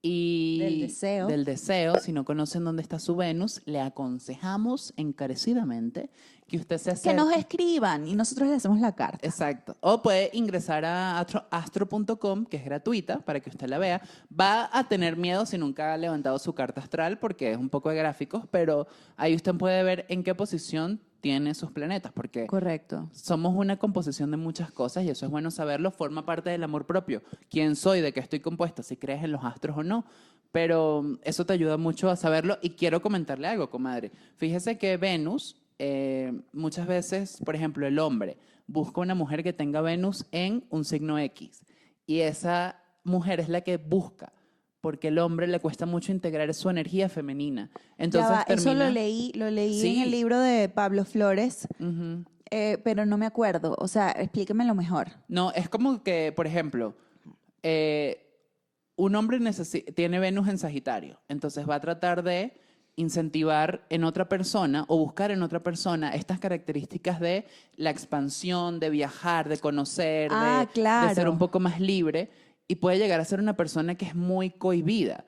y 0.00 0.58
Del 0.60 0.80
deseo. 0.80 1.26
del 1.26 1.44
deseo. 1.44 1.96
Si 2.00 2.12
no 2.12 2.24
conocen 2.24 2.64
dónde 2.64 2.82
está 2.82 2.98
su 2.98 3.16
Venus, 3.16 3.60
le 3.66 3.80
aconsejamos 3.80 4.94
encarecidamente 4.96 6.08
que 6.46 6.58
usted 6.58 6.76
se 6.78 6.84
Que 6.84 6.90
acerque. 6.90 7.16
nos 7.16 7.32
escriban 7.32 8.06
y 8.06 8.14
nosotros 8.14 8.48
le 8.48 8.56
hacemos 8.56 8.78
la 8.80 8.94
carta. 8.94 9.26
Exacto. 9.26 9.76
O 9.80 10.02
puede 10.02 10.30
ingresar 10.34 10.84
a 10.84 11.18
astro- 11.18 11.44
astro.com, 11.50 12.44
que 12.46 12.56
es 12.58 12.64
gratuita, 12.64 13.20
para 13.20 13.40
que 13.40 13.50
usted 13.50 13.68
la 13.68 13.78
vea. 13.78 14.02
Va 14.38 14.68
a 14.72 14.86
tener 14.88 15.16
miedo 15.16 15.46
si 15.46 15.58
nunca 15.58 15.94
ha 15.94 15.96
levantado 15.96 16.38
su 16.38 16.54
carta 16.54 16.80
astral, 16.80 17.18
porque 17.18 17.52
es 17.52 17.56
un 17.58 17.68
poco 17.70 17.88
de 17.90 17.96
gráficos, 17.96 18.44
pero 18.50 18.86
ahí 19.16 19.34
usted 19.34 19.54
puede 19.54 19.82
ver 19.82 20.04
en 20.08 20.22
qué 20.22 20.34
posición 20.34 21.00
tiene 21.20 21.54
sus 21.54 21.70
planetas, 21.72 22.12
porque 22.12 22.46
Correcto. 22.46 23.08
somos 23.14 23.54
una 23.56 23.78
composición 23.78 24.30
de 24.30 24.36
muchas 24.36 24.70
cosas 24.70 25.04
y 25.04 25.08
eso 25.08 25.24
es 25.24 25.32
bueno 25.32 25.50
saberlo, 25.50 25.90
forma 25.90 26.26
parte 26.26 26.50
del 26.50 26.62
amor 26.62 26.84
propio. 26.84 27.22
¿Quién 27.48 27.76
soy? 27.76 28.02
¿De 28.02 28.12
qué 28.12 28.20
estoy 28.20 28.40
compuesta? 28.40 28.82
Si 28.82 28.98
crees 28.98 29.24
en 29.24 29.32
los 29.32 29.42
astros 29.42 29.78
o 29.78 29.82
no. 29.82 30.04
Pero 30.52 31.18
eso 31.24 31.46
te 31.46 31.54
ayuda 31.54 31.78
mucho 31.78 32.10
a 32.10 32.16
saberlo 32.16 32.58
y 32.60 32.70
quiero 32.70 33.00
comentarle 33.02 33.48
algo, 33.48 33.70
comadre. 33.70 34.12
Fíjese 34.36 34.76
que 34.78 34.96
Venus, 34.98 35.56
eh, 35.86 36.32
muchas 36.54 36.86
veces, 36.86 37.38
por 37.44 37.54
ejemplo, 37.54 37.86
el 37.86 37.98
hombre 37.98 38.38
busca 38.66 39.02
una 39.02 39.14
mujer 39.14 39.42
que 39.42 39.52
tenga 39.52 39.82
Venus 39.82 40.24
en 40.32 40.64
un 40.70 40.84
signo 40.86 41.18
X 41.18 41.62
y 42.06 42.20
esa 42.20 42.80
mujer 43.04 43.38
es 43.40 43.50
la 43.50 43.60
que 43.60 43.76
busca 43.76 44.32
porque 44.80 45.08
el 45.08 45.18
hombre 45.18 45.46
le 45.46 45.60
cuesta 45.60 45.84
mucho 45.84 46.10
integrar 46.12 46.52
su 46.54 46.70
energía 46.70 47.08
femenina. 47.10 47.70
Entonces 47.98 48.30
va, 48.30 48.42
Eso 48.48 48.64
termina- 48.64 48.86
lo 48.86 48.90
leí, 48.92 49.32
lo 49.34 49.50
leí 49.50 49.78
Sí. 49.80 49.96
en 49.96 50.02
el 50.04 50.10
libro 50.10 50.38
de 50.40 50.68
Pablo 50.70 51.04
Flores, 51.04 51.68
Ujú. 51.80 52.24
eh, 52.50 52.78
pero 52.84 53.04
no 53.04 53.18
me 53.18 53.26
acuerdo. 53.26 53.74
O 53.78 53.88
sea, 53.88 54.10
explíquemelo 54.10 54.74
mejor. 54.74 55.08
No, 55.28 55.52
es 55.52 55.68
como 55.68 56.02
que, 56.02 56.32
por 56.36 56.46
ejemplo, 56.46 56.94
eh, 57.62 58.20
un 58.96 59.14
hombre 59.16 59.38
tiene 59.94 60.18
Venus 60.18 60.48
en 60.48 60.56
Sagitario, 60.58 61.18
entonces 61.28 61.68
va 61.68 61.74
a 61.76 61.80
tratar 61.80 62.22
de 62.22 62.52
incentivar 62.96 63.84
en 63.90 64.04
otra 64.04 64.28
persona 64.28 64.84
o 64.88 64.96
buscar 64.98 65.30
en 65.30 65.42
otra 65.42 65.62
persona 65.62 66.10
estas 66.14 66.38
características 66.38 67.20
de 67.20 67.46
la 67.76 67.90
expansión, 67.90 68.78
de 68.80 68.90
viajar, 68.90 69.48
de 69.48 69.58
conocer, 69.58 70.30
de- 70.30 70.36
Ah, 70.36 70.66
de, 71.08 71.14
ser 71.14 71.28
un 71.28 71.38
poco 71.38 71.60
más 71.60 71.80
libre 71.80 72.30
y 72.68 72.76
puede 72.76 72.98
llegar 72.98 73.20
a 73.20 73.24
ser 73.24 73.40
una 73.40 73.56
persona 73.56 73.94
que 73.96 74.06
es 74.06 74.14
muy 74.14 74.50
cohibida. 74.50 75.24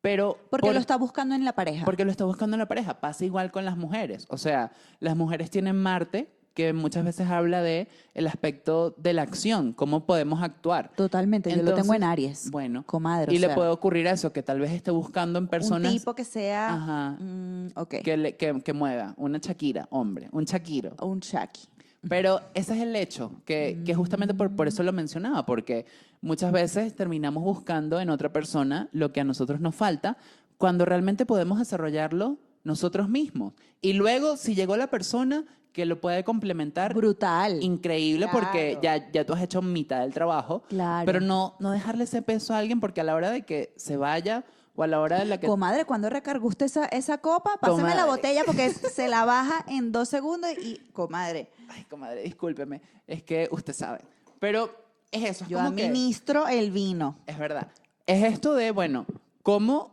Pero 0.00 0.38
Porque 0.50 0.66
por- 0.66 0.74
lo 0.74 0.80
está 0.80 0.96
buscando 0.96 1.34
en 1.34 1.44
la 1.44 1.52
pareja. 1.54 1.84
porque 1.84 2.04
lo 2.04 2.10
está 2.10 2.24
buscando 2.24 2.56
en 2.56 2.58
la 2.60 2.66
pareja. 2.66 3.00
Pasa 3.00 3.24
igual 3.24 3.52
con 3.52 3.64
las 3.64 3.76
mujeres. 3.76 4.26
O 4.30 4.36
sea, 4.36 4.72
las 4.98 5.14
mujeres 5.16 5.48
tienen 5.50 5.76
Marte, 5.76 6.32
que 6.54 6.72
muchas 6.72 7.04
veces 7.04 7.28
habla 7.30 7.62
de 7.62 7.88
el 8.14 8.26
aspecto 8.26 8.94
de 8.98 9.12
la 9.14 9.22
acción, 9.22 9.72
cómo 9.72 10.04
podemos 10.06 10.42
actuar. 10.42 10.90
Totalmente, 10.96 11.50
yo 11.50 11.56
lo 11.56 11.62
tengo 11.74 11.94
Entonces, 11.94 11.96
en 11.96 12.02
Aries. 12.04 12.50
Bueno, 12.50 12.84
Comadre, 12.84 13.32
y 13.32 13.36
o 13.38 13.40
le 13.40 13.46
sea, 13.46 13.54
puede 13.54 13.70
ocurrir 13.70 14.06
eso, 14.06 14.32
que 14.32 14.42
tal 14.42 14.60
vez 14.60 14.70
esté 14.72 14.90
buscando 14.90 15.38
en 15.38 15.48
personas 15.48 15.92
Un 15.92 15.98
tipo 15.98 16.14
que 16.14 16.24
sea... 16.24 16.74
Ajá. 16.74 17.10
mm, 17.18 17.66
ok. 17.74 17.94
que, 18.02 18.16
le- 18.16 18.36
que, 18.36 18.60
que 18.62 18.72
mueva, 18.72 19.14
una 19.16 19.38
Shakira, 19.38 19.86
hombre, 19.90 20.28
un 20.32 20.44
Shakiro. 20.44 20.94
Un 21.00 21.20
Shaki. 21.20 21.62
Pero 22.08 22.40
ese 22.54 22.74
es 22.74 22.82
el 22.82 22.94
hecho, 22.96 23.32
que, 23.44 23.80
que 23.86 23.94
justamente 23.94 24.34
por, 24.34 24.50
por 24.54 24.66
eso 24.68 24.82
lo 24.82 24.92
mencionaba, 24.92 25.46
porque 25.46 25.86
muchas 26.20 26.50
veces 26.52 26.94
terminamos 26.96 27.44
buscando 27.44 28.00
en 28.00 28.10
otra 28.10 28.32
persona 28.32 28.88
lo 28.92 29.12
que 29.12 29.20
a 29.20 29.24
nosotros 29.24 29.60
nos 29.60 29.74
falta, 29.74 30.16
cuando 30.58 30.84
realmente 30.84 31.24
podemos 31.26 31.58
desarrollarlo 31.60 32.38
nosotros 32.64 33.08
mismos. 33.08 33.54
Y 33.80 33.94
luego, 33.94 34.36
si 34.36 34.54
llegó 34.54 34.76
la 34.76 34.88
persona 34.88 35.44
que 35.72 35.86
lo 35.86 36.00
puede 36.00 36.22
complementar, 36.24 36.92
Brutal. 36.94 37.62
increíble, 37.62 38.28
porque 38.30 38.78
ya, 38.82 39.10
ya 39.10 39.24
tú 39.24 39.32
has 39.32 39.42
hecho 39.42 39.62
mitad 39.62 40.00
del 40.00 40.12
trabajo, 40.12 40.62
Claro. 40.68 41.06
pero 41.06 41.20
no, 41.20 41.54
no 41.60 41.70
dejarle 41.70 42.04
ese 42.04 42.20
peso 42.22 42.54
a 42.54 42.58
alguien, 42.58 42.78
porque 42.80 43.00
a 43.00 43.04
la 43.04 43.14
hora 43.14 43.30
de 43.30 43.42
que 43.42 43.72
se 43.76 43.96
vaya 43.96 44.44
o 44.74 44.82
a 44.82 44.86
la 44.86 45.00
hora 45.00 45.18
de 45.18 45.24
la 45.24 45.38
que... 45.40 45.46
Comadre, 45.46 45.84
¿cuándo 45.84 46.08
recargó 46.10 46.48
usted 46.48 46.66
esa, 46.66 46.84
esa 46.86 47.18
copa? 47.18 47.52
Pásame 47.60 47.94
la 47.94 48.04
botella 48.06 48.42
porque 48.44 48.70
se 48.94 49.08
la 49.08 49.24
baja 49.24 49.64
en 49.68 49.92
dos 49.92 50.08
segundos 50.08 50.50
y, 50.62 50.76
comadre, 50.92 51.50
Ay, 51.68 51.84
comadre, 51.84 52.22
discúlpeme, 52.22 52.80
es 53.06 53.22
que 53.22 53.48
usted 53.50 53.72
sabe. 53.72 54.00
Pero 54.38 54.70
es 55.10 55.24
eso, 55.24 55.44
es 55.44 55.50
yo 55.50 55.58
como 55.58 55.74
que- 55.74 55.84
administro 55.86 56.48
el 56.48 56.70
vino. 56.70 57.16
Es 57.26 57.38
verdad. 57.38 57.68
Es 58.06 58.24
esto 58.24 58.54
de, 58.54 58.72
bueno, 58.72 59.06
¿cómo 59.42 59.90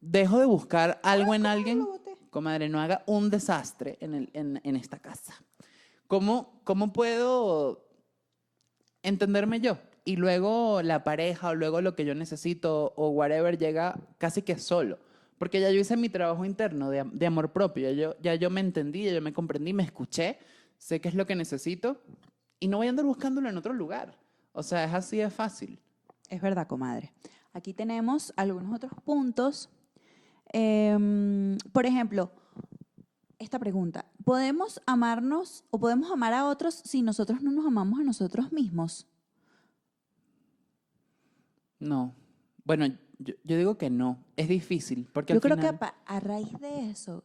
dejo 0.00 0.38
de 0.38 0.46
buscar 0.46 1.00
algo 1.02 1.34
en 1.34 1.46
alguien? 1.46 1.86
Comadre, 2.30 2.68
no 2.68 2.80
haga 2.80 3.02
un 3.06 3.28
desastre 3.30 3.98
en- 4.00 4.30
en 4.62 4.76
esta 4.76 4.98
casa. 4.98 5.34
¿Cómo, 6.06 6.60
¿Cómo 6.64 6.92
puedo 6.92 7.86
entenderme 9.02 9.60
yo. 9.60 9.78
Y 10.04 10.16
luego 10.16 10.82
la 10.82 11.04
pareja 11.04 11.50
o 11.50 11.54
luego 11.54 11.80
lo 11.80 11.94
que 11.94 12.04
yo 12.04 12.14
necesito 12.14 12.92
o 12.96 13.10
whatever 13.10 13.58
llega 13.58 13.98
casi 14.18 14.42
que 14.42 14.58
solo. 14.58 14.98
Porque 15.38 15.60
ya 15.60 15.70
yo 15.70 15.80
hice 15.80 15.96
mi 15.96 16.08
trabajo 16.08 16.44
interno 16.44 16.90
de, 16.90 17.04
de 17.12 17.26
amor 17.26 17.52
propio. 17.52 17.90
Ya 17.90 17.96
yo, 17.96 18.16
ya 18.20 18.34
yo 18.34 18.50
me 18.50 18.60
entendí, 18.60 19.04
ya 19.04 19.12
yo 19.12 19.22
me 19.22 19.32
comprendí, 19.32 19.72
me 19.72 19.82
escuché, 19.82 20.38
sé 20.78 21.00
qué 21.00 21.08
es 21.08 21.14
lo 21.14 21.26
que 21.26 21.34
necesito 21.34 22.00
y 22.58 22.68
no 22.68 22.78
voy 22.78 22.86
a 22.88 22.90
andar 22.90 23.04
buscándolo 23.06 23.48
en 23.48 23.56
otro 23.56 23.72
lugar. 23.72 24.16
O 24.52 24.62
sea, 24.62 24.84
es 24.84 24.92
así 24.94 25.18
de 25.18 25.30
fácil. 25.30 25.78
Es 26.28 26.40
verdad, 26.42 26.66
comadre. 26.66 27.12
Aquí 27.52 27.72
tenemos 27.72 28.32
algunos 28.36 28.74
otros 28.74 28.92
puntos. 29.04 29.68
Em, 30.52 31.56
por 31.72 31.86
ejemplo, 31.86 32.30
esta 33.38 33.58
pregunta. 33.58 34.06
¿Podemos 34.24 34.80
amarnos 34.86 35.64
o 35.70 35.78
podemos 35.78 36.10
amar 36.10 36.32
a 36.34 36.46
otros 36.46 36.74
si 36.84 37.02
nosotros 37.02 37.40
no 37.42 37.50
nos 37.52 37.66
amamos 37.66 38.00
a 38.00 38.04
nosotros 38.04 38.52
mismos? 38.52 39.06
No. 41.78 42.14
Bueno, 42.64 42.86
yo, 43.18 43.34
yo 43.44 43.56
digo 43.56 43.78
que 43.78 43.90
no. 43.90 44.18
Es 44.36 44.48
difícil. 44.48 45.08
Porque 45.12 45.32
Yo 45.32 45.36
al 45.38 45.40
creo 45.40 45.56
final- 45.56 45.78
que 45.78 45.86
a, 46.06 46.20
raíz 46.20 46.60
de 46.60 46.90
eso, 46.90 47.24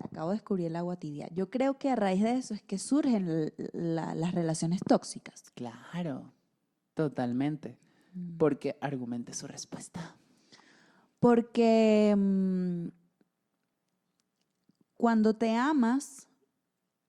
acabo 0.00 0.30
de 0.30 0.36
descubrir 0.36 0.66
el 0.68 0.76
agua 0.76 0.96
tibia, 0.96 1.28
yo 1.34 1.50
creo 1.50 1.78
que 1.78 1.90
a 1.90 1.96
raíz 1.96 2.22
de 2.22 2.34
eso 2.36 2.54
es 2.54 2.62
que 2.62 2.78
surgen 2.78 3.52
la- 3.72 4.14
las 4.14 4.32
relaciones 4.34 4.80
tóxicas. 4.86 5.50
Claro, 5.54 6.32
totalmente. 6.94 7.76
Mm. 8.14 8.36
Porque 8.36 8.76
argumente 8.80 9.34
su 9.34 9.46
respuesta. 9.48 10.16
Porque 11.24 12.14
mm, 12.14 12.88
cuando 14.92 15.32
te 15.32 15.56
amas, 15.56 16.28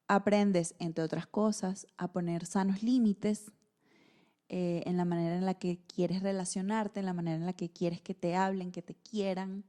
aprendes, 0.08 0.74
entre 0.80 1.04
otras 1.04 1.28
cosas, 1.28 1.86
a 1.98 2.14
poner 2.14 2.46
sanos 2.46 2.82
límites 2.82 3.52
eh, 4.48 4.84
en 4.86 4.96
la 4.96 5.04
manera 5.04 5.36
en 5.36 5.46
la 5.46 5.56
que 5.56 5.82
quieres 5.94 6.24
relacionarte, 6.24 7.02
en 7.02 7.08
la 7.08 7.12
manera 7.12 7.36
en 7.36 7.46
la 7.46 7.52
que 7.52 7.70
quieres 7.70 8.00
que 8.00 8.14
te 8.14 8.38
hablen, 8.38 8.72
que 8.72 8.82
te 8.82 8.96
quieran. 8.96 9.66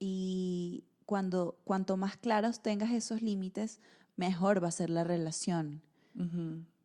Y 0.00 0.82
cuando, 1.06 1.60
cuanto 1.62 1.96
más 1.96 2.16
claros 2.16 2.60
tengas 2.60 2.90
esos 2.90 3.22
límites, 3.22 3.80
mejor 4.16 4.64
va 4.64 4.66
a 4.66 4.72
ser 4.72 4.90
la 4.90 5.04
relación 5.04 5.80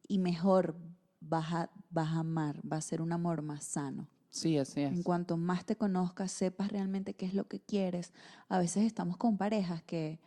y 0.08 0.20
mejor 0.20 0.76
vas 1.20 1.52
a, 1.52 1.72
vas 1.90 2.10
a 2.10 2.20
amar, 2.20 2.62
va 2.62 2.78
a 2.78 2.82
ser 2.82 3.02
un 3.02 3.12
amor 3.12 3.42
más 3.42 3.64
sano. 3.64 4.08
Sí, 4.30 4.58
así 4.58 4.82
es. 4.82 4.94
En 4.94 5.04
cuanto 5.04 5.38
más 5.38 5.66
te 5.66 5.76
conozcas, 5.76 6.32
sepas 6.32 6.72
realmente 6.72 7.14
qué 7.14 7.26
es 7.26 7.34
lo 7.34 7.48
que 7.48 7.60
quieres. 7.60 8.14
A 8.48 8.60
veces 8.60 8.84
estamos 8.84 9.18
con 9.18 9.38
parejas 9.38 9.84
que 9.84 10.20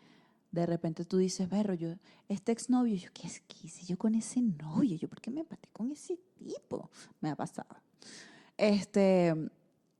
de 0.50 0.66
repente 0.66 1.04
tú 1.04 1.16
dices, 1.16 1.48
berro, 1.48 1.74
yo, 1.74 1.94
este 2.28 2.52
exnovio, 2.52 2.94
yo, 2.96 3.08
¿qué, 3.14 3.28
hice 3.62 3.86
yo 3.86 3.96
con 3.96 4.14
ese 4.14 4.40
novio? 4.42 4.96
¿Yo 4.96 5.08
por 5.08 5.20
qué 5.20 5.30
me 5.30 5.40
empaté 5.40 5.68
con 5.72 5.90
ese 5.90 6.18
tipo? 6.36 6.90
Me 7.20 7.30
ha 7.30 7.36
pasado. 7.36 7.76
Este, 8.56 9.34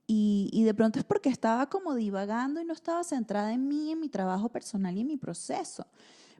y, 0.05 0.49
y 0.51 0.63
de 0.63 0.73
pronto 0.73 0.99
es 0.99 1.05
porque 1.05 1.29
estaba 1.29 1.69
como 1.69 1.95
divagando 1.95 2.61
y 2.61 2.65
no 2.65 2.73
estaba 2.73 3.03
centrada 3.03 3.53
en 3.53 3.67
mí, 3.67 3.91
en 3.91 3.99
mi 3.99 4.09
trabajo 4.09 4.49
personal 4.49 4.95
y 4.95 5.01
en 5.01 5.07
mi 5.07 5.17
proceso. 5.17 5.87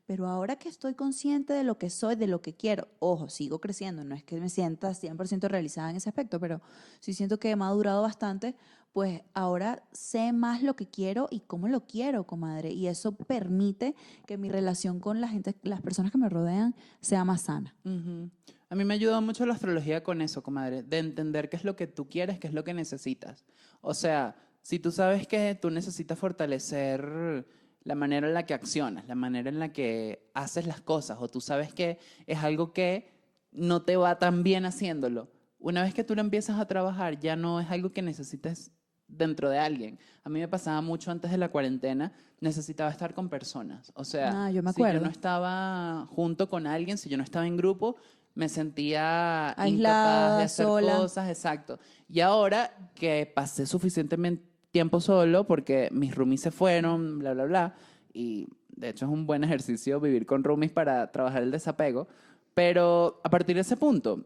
Pero 0.05 0.27
ahora 0.27 0.57
que 0.57 0.67
estoy 0.67 0.95
consciente 0.95 1.53
de 1.53 1.63
lo 1.63 1.77
que 1.77 1.89
soy, 1.89 2.15
de 2.15 2.27
lo 2.27 2.41
que 2.41 2.53
quiero, 2.53 2.89
ojo, 2.99 3.29
sigo 3.29 3.61
creciendo, 3.61 4.03
no 4.03 4.15
es 4.15 4.23
que 4.23 4.39
me 4.39 4.49
sienta 4.49 4.93
100% 4.93 5.47
realizada 5.47 5.89
en 5.89 5.95
ese 5.95 6.09
aspecto, 6.09 6.39
pero 6.39 6.61
sí 6.99 7.13
siento 7.13 7.39
que 7.39 7.51
he 7.51 7.55
madurado 7.55 8.01
bastante, 8.01 8.55
pues 8.91 9.21
ahora 9.33 9.83
sé 9.91 10.33
más 10.33 10.61
lo 10.61 10.75
que 10.75 10.87
quiero 10.87 11.27
y 11.31 11.39
cómo 11.41 11.67
lo 11.67 11.87
quiero, 11.87 12.27
comadre. 12.27 12.71
Y 12.71 12.87
eso 12.87 13.15
permite 13.15 13.95
que 14.27 14.37
mi 14.37 14.49
relación 14.49 14.99
con 14.99 15.21
la 15.21 15.29
gente, 15.29 15.55
las 15.63 15.81
personas 15.81 16.11
que 16.11 16.17
me 16.17 16.29
rodean, 16.29 16.75
sea 16.99 17.23
más 17.23 17.41
sana. 17.41 17.75
Ujú. 17.85 18.29
A 18.69 18.75
mí 18.75 18.85
me 18.85 18.93
ayudado 18.93 19.21
mucho 19.21 19.45
la 19.45 19.53
astrología 19.53 20.03
con 20.03 20.21
eso, 20.21 20.43
comadre, 20.43 20.83
de 20.83 20.99
entender 20.99 21.49
qué 21.49 21.57
es 21.57 21.63
lo 21.63 21.75
que 21.75 21.87
tú 21.87 22.09
quieres, 22.09 22.39
qué 22.39 22.47
es 22.47 22.53
lo 22.53 22.63
que 22.63 22.73
necesitas. 22.73 23.45
O 23.81 23.93
sea, 23.93 24.35
si 24.61 24.79
tú 24.79 24.91
sabes 24.91 25.27
que 25.27 25.57
tú 25.59 25.69
necesitas 25.69 26.17
fortalecer 26.17 27.45
la 27.83 27.95
manera 27.95 28.27
en 28.27 28.33
la 28.33 28.45
que 28.45 28.53
accionas, 28.53 29.07
la 29.07 29.15
manera 29.15 29.49
en 29.49 29.59
la 29.59 29.73
que 29.73 30.29
haces 30.33 30.65
las 30.67 30.81
cosas, 30.81 31.17
o 31.19 31.27
tú 31.27 31.41
sabes 31.41 31.73
que 31.73 31.99
es 32.27 32.39
algo 32.43 32.73
que 32.73 33.11
no 33.51 33.81
te 33.83 33.97
va 33.97 34.17
tan 34.19 34.43
bien 34.43 34.65
haciéndolo, 34.65 35.29
una 35.59 35.83
vez 35.83 35.93
que 35.93 36.03
tú 36.03 36.15
lo 36.15 36.21
empiezas 36.21 36.59
a 36.59 36.65
trabajar, 36.67 37.19
ya 37.19 37.35
no 37.35 37.59
es 37.59 37.69
algo 37.69 37.91
que 37.91 38.01
necesites 38.01 38.71
dentro 39.07 39.49
de 39.49 39.59
alguien. 39.59 39.99
A 40.23 40.29
mí 40.29 40.39
me 40.39 40.47
pasaba 40.47 40.81
mucho 40.81 41.11
antes 41.11 41.29
de 41.31 41.37
la 41.37 41.49
cuarentena, 41.49 42.11
necesitaba 42.39 42.89
estar 42.89 43.13
con 43.13 43.29
personas. 43.29 43.91
O 43.95 44.03
sea, 44.03 44.45
Ah, 44.45 44.51
yo 44.51 44.63
me 44.63 44.73
si 44.73 44.81
yo 44.81 44.99
no 44.99 45.09
estaba 45.09 46.05
junto 46.09 46.49
con 46.49 46.67
alguien, 46.67 46.97
si 46.97 47.09
yo 47.09 47.17
no 47.17 47.23
estaba 47.23 47.45
en 47.47 47.55
grupo, 47.57 47.95
me 48.35 48.49
sentía 48.49 49.49
incapaz 49.51 49.65
Aislada, 49.65 50.37
de 50.37 50.43
hacer 50.43 50.65
sola. 50.65 50.97
cosas, 50.97 51.29
exacto. 51.29 51.79
Y 52.09 52.19
ahora 52.21 52.91
que 52.95 53.31
pasé 53.33 53.65
suficientemente 53.65 54.43
tiempo 54.73 54.99
solo, 54.99 55.45
porque 55.45 55.87
mis 55.91 56.13
roomies 56.13 56.41
se 56.41 56.51
fueron, 56.51 57.19
bla, 57.19 57.33
bla, 57.33 57.45
bla, 57.45 57.75
y 58.11 58.47
de 58.75 58.89
hecho 58.89 59.05
es 59.05 59.11
un 59.11 59.25
buen 59.25 59.43
ejercicio 59.43 60.01
vivir 60.01 60.25
con 60.25 60.43
roomies 60.43 60.71
para 60.71 61.11
trabajar 61.11 61.43
el 61.43 61.51
desapego, 61.51 62.07
pero 62.53 63.21
a 63.23 63.29
partir 63.29 63.55
de 63.55 63.61
ese 63.61 63.77
punto, 63.77 64.25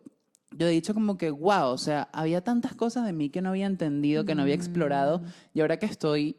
yo 0.57 0.67
he 0.67 0.71
dicho 0.71 0.93
como 0.93 1.17
que, 1.17 1.29
wow, 1.29 1.67
o 1.67 1.77
sea, 1.77 2.07
había 2.13 2.41
tantas 2.41 2.73
cosas 2.73 3.05
de 3.05 3.12
mí 3.12 3.29
que 3.29 3.41
no 3.41 3.49
había 3.49 3.65
entendido, 3.65 4.23
que 4.25 4.36
no 4.36 4.41
había 4.43 4.55
explorado, 4.55 5.21
y 5.53 5.60
ahora 5.60 5.77
que 5.77 5.86
estoy 5.86 6.38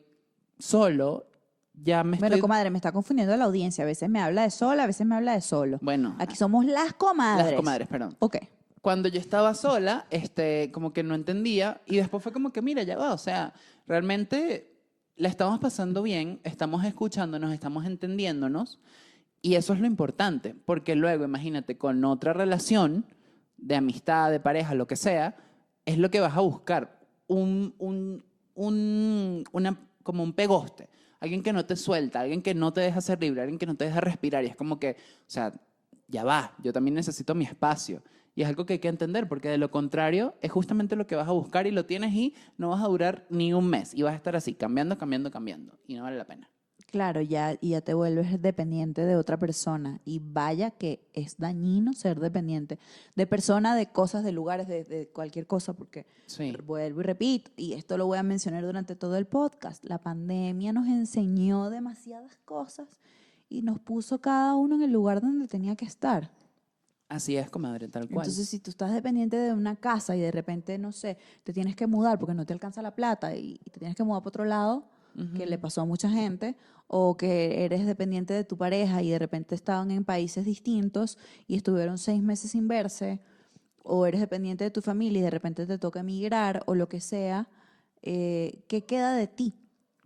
solo, 0.58 1.26
ya 1.74 2.02
me 2.02 2.16
Bueno, 2.16 2.34
estoy... 2.34 2.40
comadre, 2.40 2.70
me 2.70 2.78
está 2.78 2.90
confundiendo 2.90 3.36
la 3.36 3.44
audiencia. 3.44 3.84
A 3.84 3.86
veces 3.86 4.08
me 4.08 4.20
habla 4.20 4.42
de 4.42 4.50
sola, 4.50 4.84
a 4.84 4.86
veces 4.86 5.06
me 5.06 5.14
habla 5.14 5.34
de 5.34 5.42
solo. 5.42 5.78
Bueno, 5.82 6.16
Aquí 6.18 6.34
somos 6.34 6.64
las 6.64 6.94
comadres. 6.94 7.46
las 7.46 7.54
comadres, 7.54 7.86
perdón. 7.86 8.16
Ok. 8.18 8.38
Cuando 8.82 9.08
yo 9.08 9.20
estaba 9.20 9.54
sola, 9.54 10.06
este, 10.10 10.70
como 10.72 10.92
que 10.92 11.02
no 11.02 11.14
entendía 11.14 11.80
y 11.86 11.96
después 11.96 12.22
fue 12.22 12.32
como 12.32 12.52
que, 12.52 12.62
mira, 12.62 12.82
ya 12.82 12.96
va, 12.96 13.12
o 13.12 13.18
sea, 13.18 13.52
realmente 13.86 14.78
la 15.16 15.28
estamos 15.28 15.58
pasando 15.58 16.02
bien, 16.02 16.40
estamos 16.44 16.84
escuchándonos, 16.84 17.52
estamos 17.52 17.84
entendiéndonos 17.86 18.80
y 19.42 19.54
eso 19.54 19.72
es 19.72 19.80
lo 19.80 19.86
importante, 19.86 20.54
porque 20.64 20.94
luego, 20.94 21.24
imagínate, 21.24 21.76
con 21.76 22.04
otra 22.04 22.32
relación 22.32 23.06
de 23.56 23.76
amistad, 23.76 24.30
de 24.30 24.40
pareja, 24.40 24.74
lo 24.74 24.86
que 24.86 24.96
sea, 24.96 25.36
es 25.84 25.98
lo 25.98 26.10
que 26.10 26.20
vas 26.20 26.36
a 26.36 26.40
buscar, 26.40 27.00
un, 27.26 27.74
un, 27.78 28.24
un, 28.54 29.44
una, 29.52 29.78
como 30.02 30.22
un 30.22 30.32
pegoste, 30.32 30.88
alguien 31.20 31.42
que 31.42 31.52
no 31.52 31.66
te 31.66 31.76
suelta, 31.76 32.20
alguien 32.20 32.42
que 32.42 32.54
no 32.54 32.72
te 32.72 32.80
deja 32.80 33.00
ser 33.00 33.20
libre, 33.20 33.42
alguien 33.42 33.58
que 33.58 33.66
no 33.66 33.76
te 33.76 33.84
deja 33.86 34.00
respirar 34.00 34.44
y 34.44 34.48
es 34.48 34.56
como 34.56 34.78
que, 34.78 34.92
o 34.92 35.30
sea, 35.30 35.52
ya 36.06 36.24
va, 36.24 36.54
yo 36.62 36.72
también 36.72 36.94
necesito 36.94 37.34
mi 37.34 37.44
espacio. 37.44 38.02
Y 38.38 38.42
es 38.42 38.48
algo 38.48 38.66
que 38.66 38.74
hay 38.74 38.78
que 38.78 38.86
entender, 38.86 39.28
porque 39.28 39.48
de 39.48 39.58
lo 39.58 39.72
contrario 39.72 40.36
es 40.42 40.52
justamente 40.52 40.94
lo 40.94 41.08
que 41.08 41.16
vas 41.16 41.26
a 41.26 41.32
buscar 41.32 41.66
y 41.66 41.72
lo 41.72 41.86
tienes 41.86 42.14
y 42.14 42.36
no 42.56 42.68
vas 42.68 42.84
a 42.84 42.86
durar 42.86 43.26
ni 43.30 43.52
un 43.52 43.66
mes. 43.66 43.92
Y 43.94 44.02
vas 44.02 44.12
a 44.12 44.16
estar 44.16 44.36
así, 44.36 44.54
cambiando, 44.54 44.96
cambiando, 44.96 45.32
cambiando. 45.32 45.76
Y 45.88 45.96
no 45.96 46.04
vale 46.04 46.16
la 46.16 46.24
pena. 46.24 46.48
Claro, 46.86 47.20
ya, 47.20 47.58
y 47.60 47.70
ya 47.70 47.80
te 47.80 47.94
vuelves 47.94 48.40
dependiente 48.40 49.04
de 49.04 49.16
otra 49.16 49.40
persona. 49.40 50.00
Y 50.04 50.20
vaya 50.22 50.70
que 50.70 51.10
es 51.14 51.36
dañino 51.38 51.94
ser 51.94 52.20
dependiente 52.20 52.78
de 53.16 53.26
persona, 53.26 53.74
de 53.74 53.90
cosas, 53.90 54.22
de 54.22 54.30
lugares, 54.30 54.68
de, 54.68 54.84
de 54.84 55.08
cualquier 55.08 55.48
cosa, 55.48 55.72
porque 55.72 56.06
Sí. 56.26 56.54
vuelvo 56.64 57.00
y 57.00 57.02
repito, 57.02 57.50
y 57.56 57.72
esto 57.72 57.98
lo 57.98 58.06
voy 58.06 58.18
a 58.18 58.22
mencionar 58.22 58.64
durante 58.64 58.94
todo 58.94 59.16
el 59.16 59.26
podcast, 59.26 59.82
la 59.84 59.98
pandemia 59.98 60.72
nos 60.72 60.86
enseñó 60.86 61.70
demasiadas 61.70 62.36
cosas 62.44 62.86
y 63.48 63.62
nos 63.62 63.80
puso 63.80 64.20
cada 64.20 64.54
uno 64.54 64.76
en 64.76 64.82
el 64.82 64.92
lugar 64.92 65.20
donde 65.20 65.48
tenía 65.48 65.74
que 65.74 65.86
estar. 65.86 66.30
Así 67.08 67.36
es, 67.36 67.48
comadre, 67.48 67.88
tal 67.88 68.06
cual. 68.06 68.26
Entonces, 68.26 68.48
si 68.48 68.58
tú 68.60 68.70
estás 68.70 68.92
dependiente 68.92 69.36
de 69.36 69.54
una 69.54 69.76
casa 69.76 70.14
y 70.14 70.20
de 70.20 70.30
repente, 70.30 70.76
no 70.76 70.92
sé, 70.92 71.16
te 71.42 71.54
tienes 71.54 71.74
que 71.74 71.86
mudar 71.86 72.18
porque 72.18 72.34
no 72.34 72.44
te 72.44 72.52
alcanza 72.52 72.82
la 72.82 72.94
plata 72.94 73.34
y, 73.34 73.58
y 73.64 73.70
te 73.70 73.78
tienes 73.78 73.96
que 73.96 74.04
mudar 74.04 74.20
para 74.22 74.28
otro 74.28 74.44
lado, 74.44 74.90
que 75.34 75.46
le 75.46 75.58
pasó 75.58 75.80
a 75.80 75.84
mucha 75.84 76.08
gente, 76.08 76.56
o 76.86 77.16
que 77.16 77.64
eres 77.64 77.86
dependiente 77.86 78.34
de 78.34 78.44
tu 78.44 78.56
pareja 78.56 79.02
y 79.02 79.10
de 79.10 79.18
repente 79.18 79.56
estaban 79.56 79.90
en 79.90 80.04
países 80.04 80.44
distintos 80.44 81.18
y 81.48 81.56
estuvieron 81.56 81.98
seis 81.98 82.22
meses 82.22 82.52
sin 82.52 82.68
verse, 82.68 83.20
o 83.82 84.06
eres 84.06 84.20
dependiente 84.20 84.62
de 84.62 84.70
tu 84.70 84.80
familia 84.80 85.18
y 85.18 85.22
de 85.22 85.30
repente 85.30 85.66
te 85.66 85.78
toca 85.78 86.00
emigrar 86.00 86.62
o 86.66 86.76
lo 86.76 86.88
que 86.88 87.00
sea, 87.00 87.48
eh, 88.02 88.62
¿qué 88.68 88.84
queda 88.84 89.14
de 89.14 89.26
ti? 89.26 89.54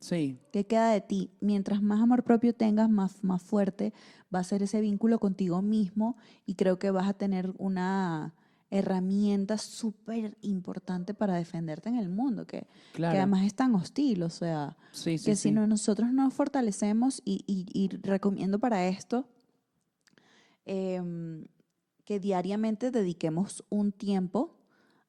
Sí, 0.02 0.38
¿Qué 0.52 0.66
queda 0.66 0.90
de 0.90 1.00
ti? 1.00 1.30
Mientras 1.40 1.80
más 1.80 2.00
amor 2.02 2.24
propio 2.24 2.54
tengas, 2.54 2.90
más, 2.90 3.24
más 3.24 3.40
fuerte 3.42 3.94
va 4.34 4.40
a 4.40 4.44
ser 4.44 4.62
ese 4.62 4.82
vínculo 4.82 5.18
contigo 5.18 5.62
mismo 5.62 6.16
y 6.44 6.56
creo 6.56 6.78
que 6.78 6.90
vas 6.90 7.08
a 7.08 7.14
tener 7.14 7.54
una 7.56 8.34
herramienta 8.70 9.56
súper 9.56 10.36
importante 10.42 11.14
para 11.14 11.36
defenderte 11.36 11.88
en 11.88 11.96
el 11.96 12.10
mundo, 12.10 12.46
que, 12.46 12.66
claro. 12.92 13.12
que 13.12 13.18
además 13.18 13.44
es 13.46 13.54
tan 13.54 13.74
hostil, 13.74 14.22
o 14.24 14.28
sea, 14.30 14.76
sí, 14.92 15.16
sí, 15.16 15.24
que 15.24 15.36
sí. 15.36 15.48
si 15.48 15.50
no, 15.52 15.66
nosotros 15.66 16.12
nos 16.12 16.34
fortalecemos 16.34 17.22
y, 17.24 17.44
y- 17.46 17.66
y 17.72 17.88
recomiendo 18.02 18.58
para 18.58 18.86
esto 18.88 19.26
em, 20.64 21.46
que 22.04 22.18
diariamente 22.20 22.90
dediquemos 22.90 23.64
un 23.68 23.92
tiempo 23.92 24.58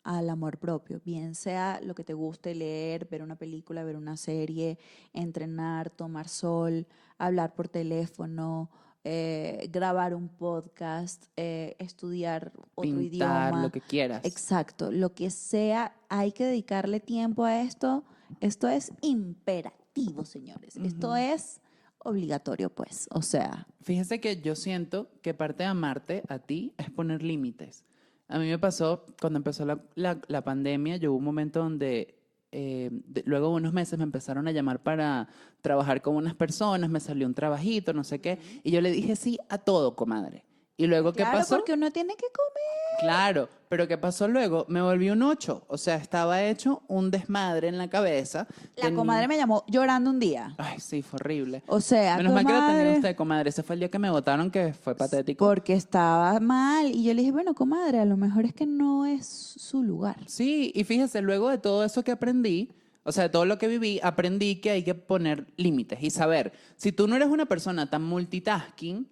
al 0.04 0.30
amor 0.30 0.58
propio, 0.58 1.02
bien 1.04 1.34
sea 1.36 1.80
lo 1.82 1.96
que 1.96 2.04
te 2.04 2.14
guste 2.14 2.54
leer, 2.56 3.08
ver 3.10 3.24
una 3.24 3.36
película, 3.38 3.84
ver 3.84 3.96
una 3.96 4.18
serie, 4.18 4.78
entrenar, 5.14 5.90
tomar 5.90 6.28
sol, 6.28 6.86
hablar 7.18 7.56
por 7.56 7.70
teléfono, 7.70 8.70
eh, 9.06 9.70
grabar 9.72 10.14
un 10.14 10.30
podcast, 10.30 11.26
eh, 11.36 11.76
estudiar 11.80 12.52
otro 12.76 12.92
Pintar, 12.92 13.52
idioma. 13.52 13.62
lo 13.64 13.72
que 13.72 13.82
quieras. 13.82 14.22
Exacto, 14.24 14.92
lo 14.92 15.14
que 15.14 15.30
sea, 15.30 15.96
hay 16.10 16.32
que 16.32 16.46
dedicarle 16.46 17.00
tiempo 17.00 17.44
a 17.46 17.62
esto. 17.62 18.04
Esto 18.40 18.68
es 18.68 18.92
imperativo, 19.02 20.26
señores. 20.26 20.76
Esto 20.78 21.16
es 21.16 21.62
obligatorio, 22.00 22.70
pues. 22.70 23.08
O 23.12 23.22
sea, 23.22 23.68
Fíjese 23.82 24.20
que 24.22 24.42
yo 24.42 24.56
siento 24.56 25.10
que 25.22 25.34
parte 25.34 25.64
de 25.64 25.70
amarte 25.70 26.24
a 26.30 26.40
ti 26.40 26.74
es 26.78 26.90
poner 26.90 27.22
límites. 27.24 27.84
A 28.28 28.40
mí 28.40 28.48
me 28.50 28.58
pasó 28.60 29.06
cuando 29.20 29.38
empezó 29.38 29.66
la, 29.66 29.80
la- 29.96 30.22
la 30.28 30.44
pandemia, 30.44 30.98
yo 30.98 31.12
hubo 31.12 31.18
un 31.20 31.26
momento 31.26 31.60
donde 31.60 32.20
eh, 32.56 32.90
de- 32.92 33.24
luego 33.26 33.50
de 33.50 33.56
unos 33.56 33.74
meses 33.74 33.98
me 33.98 34.04
empezaron 34.04 34.48
a 34.48 34.52
llamar 34.52 34.82
para 34.84 35.28
trabajar 35.62 36.02
con 36.02 36.16
unas 36.16 36.36
personas, 36.36 36.90
me 36.90 37.00
salió 37.00 37.26
un 37.28 37.34
trabajito, 37.34 37.94
no 37.94 38.04
sé 38.04 38.22
qué, 38.22 38.38
y 38.64 38.72
yo 38.72 38.80
le 38.82 38.92
dije 38.92 39.16
sí 39.16 39.40
a 39.50 39.58
todo, 39.58 39.96
comadre. 39.96 40.46
Y 40.78 40.88
luego, 40.88 41.14
¿qué 41.14 41.18
claro, 41.24 41.38
pasó? 41.40 41.56
porque 41.56 41.74
uno 41.74 41.92
tiene 41.92 42.16
que 42.16 42.26
comer. 42.28 42.83
Claro, 43.00 43.50
pero 43.70 43.88
¿qué 43.88 43.98
pasó 43.98 44.28
luego? 44.28 44.66
Me 44.70 44.82
volví 44.82 45.10
un 45.10 45.24
ocho, 45.24 45.64
o 45.68 45.78
sea, 45.78 45.96
estaba 45.96 46.44
hecho 46.44 46.84
un 46.88 47.10
desmadre 47.10 47.68
en 47.68 47.78
la 47.78 47.90
cabeza. 47.90 48.48
La 48.76 48.94
comadre 48.94 49.28
me 49.28 49.36
llamó 49.36 49.64
llorando 49.68 50.10
un 50.10 50.20
día. 50.20 50.54
Ay, 50.58 50.80
sí, 50.80 51.02
fue 51.02 51.18
horrible. 51.18 51.64
O 51.68 51.82
sea, 51.82 52.18
Menos 52.18 52.34
mal 52.34 52.46
que 52.46 52.54
la 52.54 52.60
tenía 52.60 52.74
comadre, 52.76 52.96
usted, 52.98 53.16
comadre. 53.16 53.50
Ese 53.50 53.64
fue 53.64 53.76
el 53.76 53.80
día 53.80 53.90
que 53.90 54.00
me 54.00 54.10
votaron, 54.10 54.52
que 54.52 54.74
fue 54.74 54.96
patético. 54.96 55.46
Porque 55.46 55.74
estaba 55.74 56.40
mal. 56.40 56.88
Y 56.88 57.04
yo 57.04 57.14
le 57.14 57.22
dije, 57.22 57.32
bueno, 57.32 57.56
comadre, 57.56 58.00
a 58.00 58.06
lo 58.06 58.16
mejor 58.16 58.46
es 58.46 58.54
que 58.54 58.66
no 58.66 59.06
es 59.06 59.26
su 59.26 59.84
lugar. 59.84 60.18
Sí, 60.28 60.72
y 60.76 60.84
fíjese, 60.84 61.22
luego 61.22 61.50
de 61.50 61.58
todo 61.58 61.84
eso 61.84 62.04
que 62.04 62.12
aprendí, 62.12 62.70
o 63.04 63.12
sea, 63.12 63.24
de 63.24 63.30
todo 63.30 63.46
lo 63.46 63.58
que 63.58 63.68
viví, 63.68 64.00
aprendí 64.04 64.58
que 64.58 64.72
hay 64.72 64.84
que 64.84 64.96
poner 64.96 65.48
límites 65.58 66.02
y 66.02 66.10
saber, 66.10 66.54
si 66.78 66.92
tú 66.92 67.08
no 67.08 67.16
eres 67.16 67.28
una 67.28 67.46
persona 67.46 67.90
tan 67.90 68.04
multitasking 68.04 69.08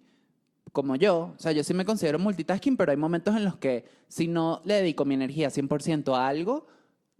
como 0.72 0.96
yo, 0.96 1.34
o 1.36 1.38
sea, 1.38 1.52
yo 1.52 1.62
sí 1.64 1.74
me 1.74 1.84
considero 1.84 2.18
multitasking, 2.18 2.76
pero 2.76 2.90
hay 2.90 2.96
momentos 2.96 3.36
en 3.36 3.44
los 3.44 3.56
que 3.56 3.84
si 4.08 4.26
no 4.26 4.60
le 4.64 4.74
dedico 4.74 5.04
mi 5.04 5.14
energía 5.14 5.48
100% 5.50 6.16
a 6.16 6.26
algo, 6.28 6.66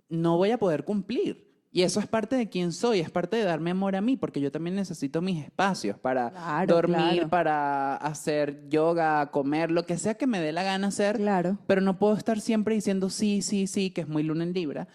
no 0.09 0.37
voy 0.39 0.51
a 0.51 0.59
poder 0.59 0.85
cumplir. 0.85 1.51
Y 1.75 1.83
eso 1.83 2.01
es 2.01 2.07
parte 2.07 2.37
de 2.37 2.51
quién 2.51 2.71
soy, 2.73 3.01
es 3.01 3.11
parte 3.11 3.37
de 3.39 3.45
darme 3.45 3.71
amor 3.71 3.97
a 3.97 4.03
mí, 4.03 4.19
porque 4.19 4.41
yo 4.43 4.53
también 4.53 4.77
necesito 4.77 5.23
mis 5.23 5.43
espacios 5.43 5.99
para 5.99 6.31
Claro, 6.31 6.75
dormir, 6.75 6.97
claro. 7.15 7.29
para 7.31 7.97
hacer 7.97 8.69
yoga, 8.69 9.31
comer, 9.31 9.71
lo 9.71 9.87
que 9.87 9.97
sea 9.97 10.15
que 10.15 10.27
me 10.27 10.39
dé 10.41 10.53
la 10.53 10.65
gana 10.65 10.89
hacer 10.89 11.17
Claro. 11.17 11.57
pero 11.67 11.81
no 11.81 11.99
puedo 11.99 12.15
estar 12.15 12.41
siempre 12.41 12.75
diciendo 12.75 13.09
sí, 13.09 13.41
sí, 13.41 13.67
sí, 13.67 13.91
que 13.91 14.03
es 14.03 14.09
muy 14.09 14.23
luna 14.23 14.45
en 14.45 14.53
libra. 14.53 14.87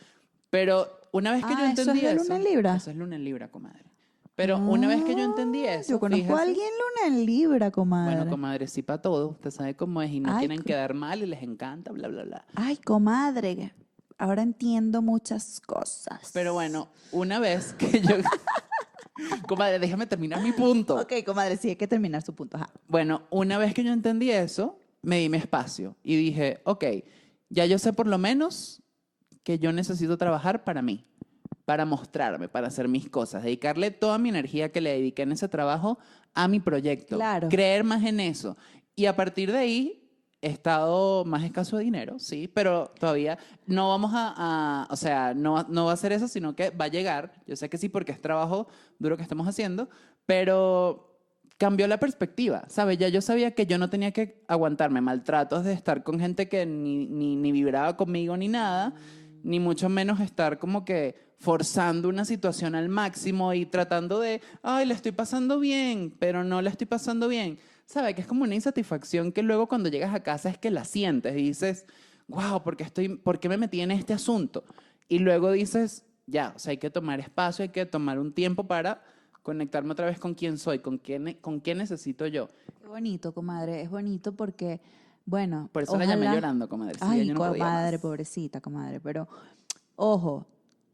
Pero 0.51 0.87
una 1.11 1.31
vez 1.31 1.43
que 1.45 1.53
Ah, 1.53 1.57
yo 1.59 1.65
¿eso 1.65 1.81
entendí 1.81 1.99
es 1.99 2.05
de 2.05 2.11
eso. 2.13 2.23
luna 2.25 2.35
en 2.35 2.43
libra? 2.43 2.75
Eso 2.75 2.91
es 2.91 2.95
luna 2.95 3.15
en 3.15 3.23
libra, 3.23 3.47
comadre. 3.49 3.83
Pero 4.37 4.57
una 4.59 4.87
vez 4.87 5.03
que 5.03 5.13
yo 5.15 5.23
entendí 5.23 5.65
Ah, 5.65 5.73
eso. 5.75 5.89
Yo 5.93 5.99
conozco 5.99 6.23
a 6.25 6.27
fíjese- 6.37 6.41
alguien 6.49 6.69
luna 6.69 7.17
en 7.17 7.25
libra, 7.25 7.71
comadre. 7.71 8.15
Bueno, 8.15 8.29
comadre, 8.31 8.67
sí 8.67 8.83
para 8.83 9.01
todo. 9.01 9.29
Usted 9.29 9.49
sabe 9.51 9.75
cómo 9.75 10.01
es 10.01 10.11
y 10.11 10.19
no 10.19 10.31
Ay, 10.31 10.37
quieren 10.39 10.59
co- 10.59 10.63
quedar 10.65 10.93
mal 10.93 11.23
y 11.23 11.25
les 11.25 11.41
encanta, 11.41 11.91
bla, 11.91 12.07
bla, 12.07 12.23
bla. 12.23 12.45
Ay, 12.55 12.77
comadre. 12.77 13.73
Ahora 14.19 14.43
entiendo 14.43 15.01
muchas 15.01 15.59
cosas. 15.59 16.29
Pero 16.33 16.53
bueno, 16.53 16.87
una 17.11 17.39
vez 17.39 17.73
que 17.73 17.99
yo. 17.99 18.15
comadre, 19.47 19.79
déjame 19.79 20.05
terminar 20.05 20.41
mi 20.43 20.51
punto. 20.51 20.95
Ok, 21.01 21.13
comadre, 21.25 21.57
sí, 21.57 21.69
hay 21.69 21.75
que 21.75 21.87
terminar 21.87 22.21
su 22.21 22.33
punto. 22.35 22.57
Ajá. 22.57 22.69
Bueno, 22.87 23.23
una 23.31 23.57
vez 23.57 23.73
que 23.73 23.83
yo 23.83 23.91
entendí 23.91 24.29
eso, 24.31 24.79
me 25.01 25.17
di 25.19 25.29
mi 25.29 25.37
espacio 25.37 25.95
y 26.03 26.15
dije, 26.15 26.61
ok, 26.63 26.83
ya 27.49 27.65
yo 27.65 27.79
sé 27.79 27.91
por 27.93 28.05
lo 28.07 28.17
menos 28.19 28.83
que 29.43 29.57
yo 29.59 29.71
necesito 29.71 30.17
trabajar 30.17 30.63
para 30.63 30.81
mí, 30.81 31.05
para 31.67 31.83
mostrarme, 31.83 32.47
para 32.47 32.67
hacer 32.67 32.87
mis 32.87 33.09
cosas, 33.09 33.43
dedicarle 33.43 33.91
toda 33.91 34.17
mi 34.17 34.29
energía 34.29 34.71
que 34.71 34.79
le 34.79 34.91
dediqué 34.91 35.23
en 35.23 35.33
ese 35.33 35.49
trabajo 35.49 35.99
a 36.33 36.47
mi 36.47 36.61
proyecto, 36.61 37.17
Claro. 37.17 37.49
creer 37.49 37.83
más 37.83 38.05
en 38.05 38.21
eso. 38.21 38.55
Y 38.95 39.05
a 39.05 39.17
partir 39.17 39.51
de 39.51 39.57
ahí 39.57 40.09
he 40.41 40.47
estado 40.47 41.25
más 41.25 41.43
escaso 41.43 41.75
de 41.75 41.83
dinero, 41.83 42.19
sí, 42.19 42.47
pero 42.47 42.93
todavía 42.97 43.37
no 43.65 43.89
vamos 43.89 44.11
a, 44.13 44.33
a- 44.37 44.87
o 44.89 44.95
sea, 44.95 45.33
no, 45.33 45.63
no 45.67 45.83
va 45.87 45.91
a 45.91 45.97
ser 45.97 46.13
eso, 46.13 46.29
sino 46.29 46.55
que 46.55 46.69
va 46.69 46.85
a 46.85 46.87
llegar. 46.87 47.33
Yo 47.45 47.57
sé 47.57 47.67
que 47.69 47.77
sí, 47.77 47.89
porque 47.89 48.13
es 48.13 48.21
trabajo 48.21 48.69
duro 48.97 49.17
que 49.17 49.23
estamos 49.23 49.45
haciendo, 49.45 49.89
pero 50.25 51.19
cambió 51.57 51.85
la 51.89 51.99
perspectiva, 51.99 52.63
¿sabes? 52.69 52.97
Ya 52.97 53.09
yo 53.09 53.19
sabía 53.21 53.51
que 53.51 53.65
yo 53.65 53.77
no 53.77 53.89
tenía 53.89 54.11
que 54.11 54.41
aguantarme 54.47 55.01
maltratos 55.01 55.65
de 55.65 55.73
estar 55.73 56.03
con 56.03 56.17
gente 56.17 56.47
que 56.47 56.65
ni, 56.65 57.07
ni, 57.07 57.35
ni 57.35 57.51
vibraba 57.51 57.97
conmigo 57.97 58.37
ni 58.37 58.47
nada, 58.47 58.93
ni 59.43 59.59
mucho 59.59 59.89
menos 59.89 60.21
estar 60.21 60.59
como 60.59 60.85
que 60.85 61.26
forzando 61.39 62.09
una 62.09 62.25
situación 62.25 62.75
al 62.75 62.89
máximo 62.89 63.53
y 63.53 63.65
tratando 63.65 64.19
de, 64.19 64.41
ay, 64.63 64.85
le 64.85 64.93
estoy 64.93 65.11
pasando 65.11 65.59
bien, 65.59 66.13
pero 66.19 66.43
no 66.43 66.61
la 66.61 66.69
estoy 66.69 66.87
pasando 66.87 67.27
bien. 67.27 67.59
¿Sabes? 67.85 68.15
Que 68.15 68.21
es 68.21 68.27
como 68.27 68.43
una 68.43 68.55
insatisfacción 68.55 69.31
que 69.31 69.43
luego 69.43 69.67
cuando 69.67 69.87
llegas 69.89 70.13
a 70.13 70.21
casa 70.21 70.49
es 70.49 70.57
que 70.57 70.69
la 70.71 70.83
sientes 70.83 71.33
y 71.37 71.43
dices, 71.43 71.85
wow, 72.27 72.61
¿por 72.61 72.75
qué, 72.75 72.83
estoy, 72.83 73.15
¿por 73.15 73.39
qué 73.39 73.47
me 73.47 73.55
metí 73.57 73.79
en 73.79 73.91
este 73.91 74.13
asunto? 74.13 74.65
Y 75.07 75.19
luego 75.19 75.51
dices, 75.51 76.03
ya, 76.25 76.51
o 76.55 76.59
sea, 76.59 76.71
hay 76.71 76.77
que 76.77 76.89
tomar 76.89 77.21
espacio, 77.21 77.63
hay 77.63 77.69
que 77.69 77.85
tomar 77.85 78.19
un 78.19 78.33
tiempo 78.33 78.65
para 78.65 79.01
conectarme 79.41 79.93
otra 79.93 80.07
vez 80.07 80.19
con 80.19 80.33
quién 80.33 80.57
soy, 80.57 80.79
con 80.79 80.97
quién, 80.97 81.37
con 81.39 81.61
qué 81.61 81.75
necesito 81.75 82.27
yo. 82.27 82.49
Qué 82.81 82.87
bonito, 82.87 83.33
comadre. 83.33 83.81
Es 83.81 83.89
bonito 83.89 84.33
porque, 84.35 84.81
bueno. 85.25 85.69
Por 85.71 85.83
eso 85.83 85.97
la 85.97 86.03
llamé 86.03 86.23
ojalá- 86.25 86.33
llorando, 86.35 86.67
comadre. 86.67 86.95
Sí, 86.95 86.99
Ay, 87.03 87.27
no 87.29 87.35
comadre, 87.35 87.99
pobrecita, 87.99 88.59
comadre. 88.59 88.99
Pero, 88.99 89.29
ojo, 89.95 90.45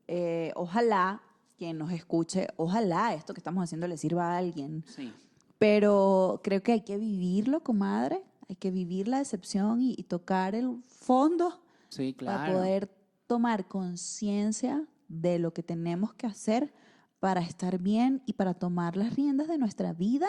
eh, 0.08 0.52
ojalá 0.56 1.22
quien 1.58 1.78
nos 1.78 1.92
escuche, 1.92 2.48
ojalá 2.58 3.14
esto 3.14 3.34
que 3.34 3.40
estamos 3.40 3.64
haciendo 3.64 3.88
le 3.88 3.98
sirva 3.98 4.34
a 4.34 4.38
alguien. 4.38 4.84
Sí. 4.88 5.12
Pero 5.58 6.42
creo 6.44 6.62
que 6.62 6.74
hay 6.74 6.82
que 6.82 6.98
vivirlo, 6.98 7.62
comadre. 7.64 8.24
Hay 8.50 8.56
que 8.56 8.72
vivir 8.72 9.08
la 9.08 9.20
decepción 9.20 9.82
y, 9.82 9.96
y 9.98 10.04
tocar 10.04 10.56
el 10.56 10.82
fondo 10.84 11.62
Sí, 11.90 12.14
para 12.14 12.38
claro. 12.44 12.54
poder 12.54 12.90
tomar 13.28 13.68
conciencia 13.68 14.86
de 15.08 15.40
lo 15.40 15.54
que 15.54 15.64
tenemos 15.64 16.14
que 16.14 16.28
hacer 16.28 16.74
para 17.20 17.40
estar 17.42 17.80
bien 17.80 18.22
y 18.26 18.34
para 18.34 18.54
tomar 18.54 18.98
las 18.98 19.16
riendas 19.16 19.48
de 19.48 19.58
nuestra 19.58 19.94
vida 19.94 20.28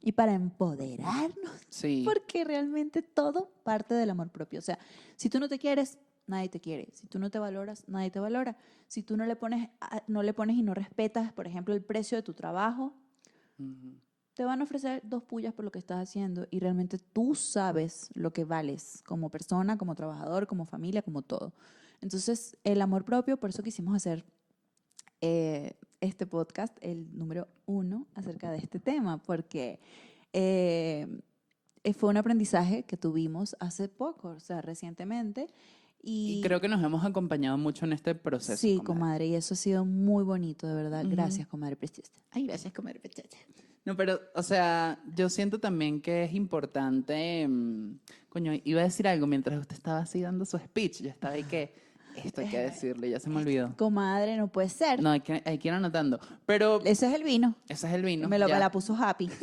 y 0.00 0.12
para 0.12 0.34
empoderarnos, 0.34 1.50
Sí. 1.68 2.02
porque 2.04 2.44
realmente 2.44 3.02
todo 3.02 3.50
parte 3.64 3.94
del 3.94 4.10
amor 4.10 4.28
propio. 4.30 4.60
O 4.60 4.62
sea, 4.62 4.78
si 5.16 5.28
tú 5.28 5.40
no 5.40 5.48
te 5.48 5.58
quieres, 5.58 5.98
nadie 6.26 6.48
te 6.48 6.60
quiere. 6.60 6.88
Si 6.92 7.06
tú 7.06 7.18
no 7.18 7.30
te 7.30 7.38
valoras, 7.38 7.84
nadie 7.88 8.10
te 8.10 8.20
valora. 8.20 8.56
Si 8.86 9.02
tú 9.02 9.16
no 9.16 9.26
le 9.26 9.36
pones, 9.36 9.68
no 10.06 10.22
le 10.22 10.32
pones 10.32 10.56
y 10.56 10.62
no 10.62 10.74
respetas, 10.74 11.32
por 11.32 11.46
ejemplo, 11.46 11.74
el 11.74 11.82
precio 11.82 12.16
de 12.16 12.22
tu 12.22 12.34
trabajo, 12.34 12.94
te 14.34 14.44
van 14.44 14.60
a 14.60 14.64
ofrecer 14.64 15.00
dos 15.04 15.22
pullas 15.22 15.54
por 15.54 15.64
lo 15.64 15.70
que 15.70 15.78
estás 15.78 16.02
haciendo 16.02 16.46
y 16.50 16.58
realmente 16.58 16.98
tú 16.98 17.34
sabes 17.34 18.10
lo 18.14 18.32
que 18.32 18.44
vales 18.44 19.02
como 19.06 19.30
persona, 19.30 19.78
como 19.78 19.94
trabajador, 19.94 20.46
como 20.46 20.64
familia, 20.64 21.02
como 21.02 21.22
todo. 21.22 21.52
Entonces, 22.00 22.56
el 22.64 22.82
amor 22.82 23.04
propio, 23.04 23.36
por 23.38 23.50
eso 23.50 23.62
quisimos 23.62 23.94
hacer 23.94 24.24
eh, 25.20 25.74
este 26.00 26.26
podcast, 26.26 26.76
el 26.80 27.16
número 27.16 27.48
uno, 27.64 28.06
acerca 28.14 28.50
de 28.50 28.58
este 28.58 28.80
tema, 28.80 29.22
porque 29.22 29.80
eh, 30.32 31.06
fue 31.96 32.10
un 32.10 32.16
aprendizaje 32.16 32.82
que 32.82 32.96
tuvimos 32.96 33.56
hace 33.60 33.88
poco, 33.88 34.28
o 34.30 34.40
sea, 34.40 34.60
recientemente. 34.60 35.46
Y, 36.04 36.38
Y 36.38 36.42
creo 36.42 36.60
que 36.60 36.68
nos 36.68 36.82
hemos 36.84 37.04
acompañado 37.04 37.56
mucho 37.56 37.86
en 37.86 37.94
este 37.94 38.14
proceso. 38.14 38.60
Sí, 38.60 38.76
comadre. 38.76 38.84
comadre, 38.86 39.26
y 39.28 39.34
eso 39.34 39.54
ha 39.54 39.56
sido 39.56 39.84
muy 39.84 40.22
bonito, 40.22 40.66
de 40.66 40.74
verdad. 40.74 41.04
Gracias, 41.08 41.46
comadre 41.46 41.76
preciosa. 41.76 42.12
Ay, 42.30 42.46
gracias, 42.46 42.72
comadre 42.72 43.00
pechacha. 43.00 43.38
No, 43.84 43.96
pero, 43.96 44.20
o 44.34 44.42
sea, 44.42 44.98
yo 45.14 45.28
siento 45.28 45.60
también 45.60 46.00
que 46.00 46.24
es 46.24 46.34
importante. 46.34 47.46
mm, 47.48 47.98
coño, 48.28 48.52
iba 48.64 48.80
a 48.80 48.84
decir 48.84 49.06
algo 49.06 49.26
mientras 49.26 49.58
usted 49.60 49.76
estaba 49.76 49.98
así 50.00 50.20
dando 50.20 50.44
su 50.44 50.58
speech. 50.58 51.02
Yo 51.02 51.10
estaba 51.10 51.34
ahí 51.34 51.44
que. 51.44 51.83
Esto 52.22 52.40
hay 52.42 52.48
que 52.48 52.58
decirle, 52.58 53.10
ya 53.10 53.18
se 53.20 53.28
me 53.30 53.38
olvidó. 53.40 53.74
Comadre, 53.76 54.36
no 54.36 54.48
puede 54.48 54.68
ser. 54.68 55.02
No, 55.02 55.10
hay 55.10 55.20
que, 55.20 55.42
hay 55.44 55.58
que 55.58 55.68
ir 55.68 55.74
anotando. 55.74 56.20
Pero 56.46 56.80
Ese 56.84 57.06
es 57.08 57.14
el 57.14 57.24
vino. 57.24 57.54
ese 57.68 57.86
es 57.88 57.92
el 57.94 58.02
vino. 58.02 58.28
me 58.28 58.38
lo 58.38 58.46
ya. 58.48 58.54
me 58.54 58.60
la 58.60 58.70
puso 58.70 58.94
happy. 58.96 59.30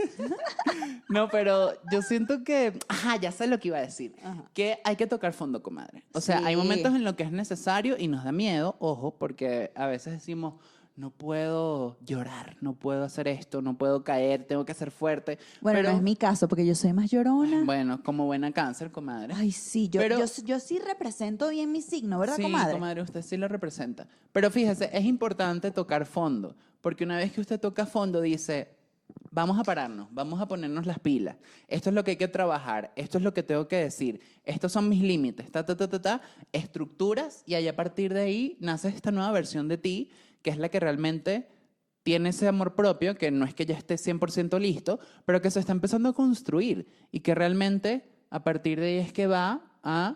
No, 1.10 1.28
pero 1.30 1.74
yo 1.92 2.02
siento 2.02 2.44
que. 2.46 2.72
Ajá, 2.88 3.18
ya 3.18 3.32
sé 3.34 3.46
lo 3.48 3.60
que 3.60 3.68
iba 3.68 3.78
a 3.78 3.82
decir. 3.82 4.16
Ajá. 4.24 4.44
Que 4.54 4.80
hay 4.86 4.96
que 4.96 5.08
tocar 5.08 5.34
fondo, 5.34 5.62
comadre. 5.62 6.04
O 6.14 6.22
sea, 6.22 6.38
hay 6.46 6.56
Sí. 6.56 6.62
momentos 6.62 6.96
en 6.96 7.04
los 7.04 7.16
que 7.16 7.24
es 7.24 7.32
necesario 7.34 7.98
y 8.00 8.08
nos 8.08 8.24
da 8.24 8.32
miedo, 8.32 8.78
ojo, 8.80 9.16
porque 9.18 9.72
a 9.76 9.88
veces 9.88 10.14
decimos, 10.14 10.54
no 10.96 11.10
puedo 11.10 11.98
llorar, 12.06 12.58
no 12.62 12.74
puedo 12.74 13.04
hacer 13.04 13.28
esto, 13.28 13.62
no 13.62 13.78
puedo 13.78 14.04
caer, 14.04 14.46
tengo 14.46 14.66
que 14.66 14.74
ser 14.74 14.92
fuerte. 14.92 15.40
Bueno, 15.62 15.80
pero, 15.80 15.92
no 15.92 15.98
es 15.98 16.04
mi 16.04 16.16
caso, 16.16 16.48
porque 16.48 16.66
yo 16.66 16.76
soy 16.76 16.94
más 16.94 17.10
llorona. 17.10 17.64
Bueno, 17.64 18.04
como 18.04 18.26
buena 18.26 18.52
cáncer, 18.52 18.92
comadre. 18.92 19.34
Ay, 19.36 19.52
sí, 19.52 19.90
yo, 19.90 20.02
Pero- 20.02 20.20
yo, 20.20 20.26
yo 20.44 20.60
sí 20.60 20.80
represento 20.80 21.50
bien 21.50 21.72
mi 21.72 21.82
signo, 21.82 22.20
¿verdad, 22.20 22.36
sí, 22.36 22.44
comadre? 22.44 23.02
usted 23.02 23.22
sí 23.22 23.38
lo 23.38 23.48
representa. 23.48 24.08
Pero 24.32 24.52
fíjese, 24.52 24.90
es 24.94 25.06
importante 25.06 25.72
tocar 25.72 26.06
fondo, 26.06 26.56
porque 26.82 27.04
una 27.04 27.18
vez 27.18 27.32
que 27.32 27.42
usted 27.42 27.60
toca 27.60 27.86
fondo, 27.86 28.22
dice, 28.22 28.76
vamos 29.32 29.58
a 29.58 29.64
pararnos, 29.64 30.08
vamos 30.12 30.42
a 30.42 30.48
ponernos 30.48 30.86
las 30.86 31.00
pilas. 31.00 31.38
Esto 31.68 31.90
es 31.90 31.96
lo 31.96 32.04
que 32.04 32.12
hay 32.12 32.18
que 32.18 32.28
trabajar, 32.28 32.92
esto 32.96 33.18
es 33.18 33.24
lo 33.24 33.34
que 33.34 33.44
tengo 33.44 33.68
que 33.68 33.78
decir, 33.78 34.22
estos 34.44 34.72
son 34.72 34.90
mis 34.90 35.02
límites, 35.02 35.52
ta, 35.52 35.66
ta, 35.66 35.76
ta, 35.76 35.88
ta, 35.88 36.02
ta, 36.02 36.22
estructuras, 36.52 37.44
y 37.46 37.54
ahí 37.56 37.68
a 37.68 37.76
partir 37.76 38.14
de 38.14 38.22
ahí 38.22 38.58
nace 38.60 38.90
esta 38.90 39.12
nueva 39.12 39.32
versión 39.32 39.68
de 39.68 39.78
ti, 39.78 40.10
que 40.42 40.50
es 40.50 40.58
la 40.58 40.70
que 40.70 40.80
realmente 40.80 41.50
tiene 42.04 42.30
ese 42.30 42.48
amor 42.48 42.74
propio, 42.76 43.16
que 43.16 43.30
no 43.32 43.46
es 43.46 43.54
que 43.54 43.66
ya 43.66 43.76
esté 43.78 43.96
100% 43.96 44.60
listo, 44.60 45.00
pero 45.26 45.42
que 45.42 45.52
se 45.52 45.60
está 45.60 45.72
empezando 45.72 46.10
a 46.10 46.14
construir 46.14 46.88
y 47.12 47.20
que 47.20 47.36
realmente 47.36 48.10
a 48.32 48.44
partir 48.44 48.80
de 48.80 48.88
ahí 48.88 48.98
es 48.98 49.14
que 49.14 49.28
va 49.28 49.62
a 49.84 50.16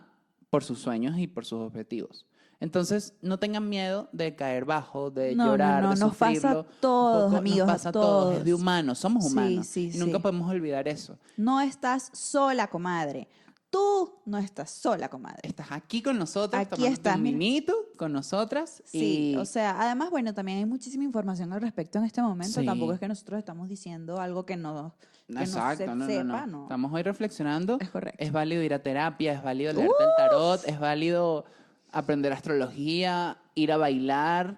por 0.50 0.64
sus 0.64 0.80
sueños 0.80 1.18
y 1.20 1.28
por 1.28 1.46
sus 1.46 1.60
objetivos. 1.60 2.26
Entonces, 2.62 3.14
no 3.22 3.38
tengan 3.38 3.68
miedo 3.68 4.08
de 4.14 4.34
caer 4.36 4.64
bajo, 4.64 5.12
de 5.12 5.36
No, 5.36 5.44
no, 5.46 5.52
llorar, 5.52 5.84
no, 5.84 5.90
de 5.94 6.00
nos 6.00 6.16
pasa 6.16 6.32
a 6.32 6.34
sufrirlo. 6.54 6.66
Todos, 6.80 7.26
poco- 7.26 7.38
amigos, 7.38 7.60
Nos 7.60 7.68
pasa 7.68 7.90
a 7.90 7.92
todos, 7.92 8.38
es 8.38 8.46
de 8.46 8.54
humanos, 8.54 8.98
somos 8.98 9.26
Sí, 9.26 9.32
humanos. 9.32 9.68
sí, 9.68 9.92
y 9.94 9.98
nunca 9.98 10.18
sí. 10.18 10.22
podemos 10.24 10.50
olvidar 10.50 10.88
eso. 10.88 11.20
No 11.36 11.60
estás 11.62 12.10
sola, 12.14 12.68
comadre. 12.68 13.28
Tú 13.76 14.10
no 14.26 14.38
estás 14.38 14.72
sola, 14.72 15.10
comadre. 15.10 15.42
Estás 15.44 15.70
aquí 15.72 16.02
con 16.02 16.18
nosotros, 16.18 16.62
Aquí 16.62 16.86
estás, 16.86 17.18
un 17.18 17.24
vinito 17.24 17.74
con 17.98 18.14
nosotras. 18.14 18.82
Sí, 18.86 19.34
y 19.34 19.36
o 19.36 19.44
sea, 19.44 19.82
además, 19.82 20.12
bueno, 20.12 20.34
también 20.34 20.60
hay 20.60 20.66
muchísima 20.66 21.04
información 21.04 21.52
al 21.52 21.60
respecto 21.60 21.98
en 22.00 22.06
este 22.06 22.22
momento. 22.22 22.62
Sí. 22.62 22.66
Tampoco 22.66 22.94
es 22.94 23.02
que 23.02 23.10
nosotros 23.10 23.38
estamos 23.38 23.68
diciendo 23.68 24.22
algo 24.22 24.46
que 24.46 24.56
no, 24.56 24.96
que 25.28 25.34
no 25.34 25.46
se 25.46 25.60
no, 25.60 25.76
sepa, 25.76 26.24
no. 26.24 26.48
no. 26.48 26.64
Estamos 26.64 26.94
hoy 26.94 27.04
reflexionando. 27.04 27.78
Es 27.82 27.90
correcto. 27.90 28.24
Es 28.24 28.32
válido 28.32 28.64
ir 28.64 28.74
a 28.74 28.82
terapia, 28.82 29.34
es 29.34 29.44
válido 29.44 29.74
leerte 29.74 30.04
el 30.04 30.10
tarot, 30.16 30.66
es 30.66 30.80
válido 30.80 31.44
aprender 31.92 32.32
astrología, 32.32 33.40
ir 33.56 33.74
a 33.74 33.78
bailar. 33.78 34.58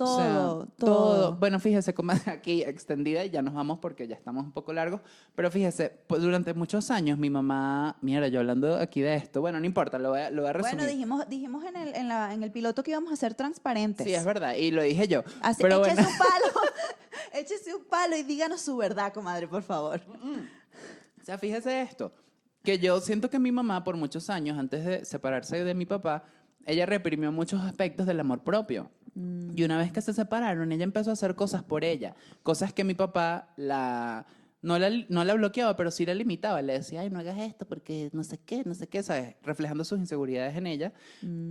O 0.00 0.16
sea, 0.16 0.34
Todo, 0.34 0.66
todo. 0.78 1.36
Bueno, 1.36 1.58
fíjese, 1.58 1.92
como 1.94 2.12
aquí 2.26 2.62
extendida, 2.62 3.24
y 3.24 3.30
ya 3.30 3.42
nos 3.42 3.54
vamos 3.54 3.78
porque 3.80 4.06
ya 4.06 4.14
estamos 4.14 4.44
un 4.44 4.52
poco 4.52 4.72
largos. 4.72 5.00
Pero 5.34 5.50
fíjese, 5.50 5.90
pues 6.06 6.22
durante 6.22 6.54
muchos 6.54 6.90
años 6.90 7.18
mi 7.18 7.30
mamá, 7.30 7.96
mira, 8.00 8.28
yo 8.28 8.40
hablando 8.40 8.76
aquí 8.76 9.00
de 9.00 9.16
esto, 9.16 9.40
bueno, 9.40 9.58
no 9.58 9.66
importa, 9.66 9.98
lo 9.98 10.10
voy 10.10 10.20
a, 10.20 10.30
lo 10.30 10.42
voy 10.42 10.50
a 10.50 10.52
resumir. 10.52 10.76
Bueno, 10.76 10.90
dijimos, 10.90 11.28
dijimos 11.28 11.64
en, 11.64 11.76
el, 11.76 11.94
en, 11.94 12.08
la- 12.08 12.32
en 12.32 12.42
el 12.42 12.52
piloto 12.52 12.82
que 12.82 12.92
íbamos 12.92 13.12
a 13.12 13.16
ser 13.16 13.34
transparentes. 13.34 14.06
Sí, 14.06 14.14
es 14.14 14.24
verdad, 14.24 14.54
y 14.54 14.70
lo 14.70 14.82
dije 14.82 15.08
yo. 15.08 15.22
Así, 15.40 15.62
pero 15.62 15.84
échese 15.84 16.02
bueno, 16.02 16.08
un 16.10 16.18
palo, 16.18 16.66
échese 17.32 17.74
un 17.74 17.84
palo 17.84 18.16
y 18.16 18.22
díganos 18.22 18.60
su 18.60 18.76
verdad, 18.76 19.12
comadre, 19.12 19.48
por 19.48 19.62
favor. 19.62 20.00
O 21.20 21.24
sea, 21.24 21.38
fíjese 21.38 21.82
esto, 21.82 22.12
que 22.62 22.78
yo 22.78 23.00
siento 23.00 23.28
que 23.30 23.38
mi 23.38 23.52
mamá 23.52 23.84
por 23.84 23.96
muchos 23.96 24.30
años, 24.30 24.58
antes 24.58 24.84
de 24.84 25.04
separarse 25.04 25.62
de 25.64 25.74
mi 25.74 25.86
papá, 25.86 26.24
ella 26.68 26.86
reprimió 26.86 27.32
muchos 27.32 27.62
aspectos 27.62 28.06
del 28.06 28.20
amor 28.20 28.44
propio. 28.44 28.90
Y 29.56 29.64
una 29.64 29.78
vez 29.78 29.90
que 29.90 30.00
se 30.00 30.12
separaron, 30.12 30.70
ella 30.70 30.84
empezó 30.84 31.10
a 31.10 31.14
hacer 31.14 31.34
cosas 31.34 31.64
por 31.64 31.82
ella, 31.82 32.14
cosas 32.44 32.72
que 32.72 32.84
mi 32.84 32.94
papá 32.94 33.52
la... 33.56 34.26
No 34.60 34.76
la, 34.76 34.90
no 35.08 35.24
la 35.24 35.34
bloqueaba, 35.34 35.76
pero 35.76 35.92
sí 35.92 36.04
la 36.04 36.14
limitaba. 36.14 36.60
Le 36.62 36.72
decía, 36.74 37.02
ay, 37.02 37.10
no 37.10 37.20
hagas 37.20 37.38
esto 37.38 37.64
porque 37.64 38.10
no 38.12 38.24
sé 38.24 38.38
qué, 38.38 38.64
no 38.64 38.74
sé 38.74 38.88
qué, 38.88 39.04
¿sabes? 39.04 39.36
Reflejando 39.44 39.84
sus 39.84 40.00
inseguridades 40.00 40.56
en 40.56 40.66
ella. 40.66 40.92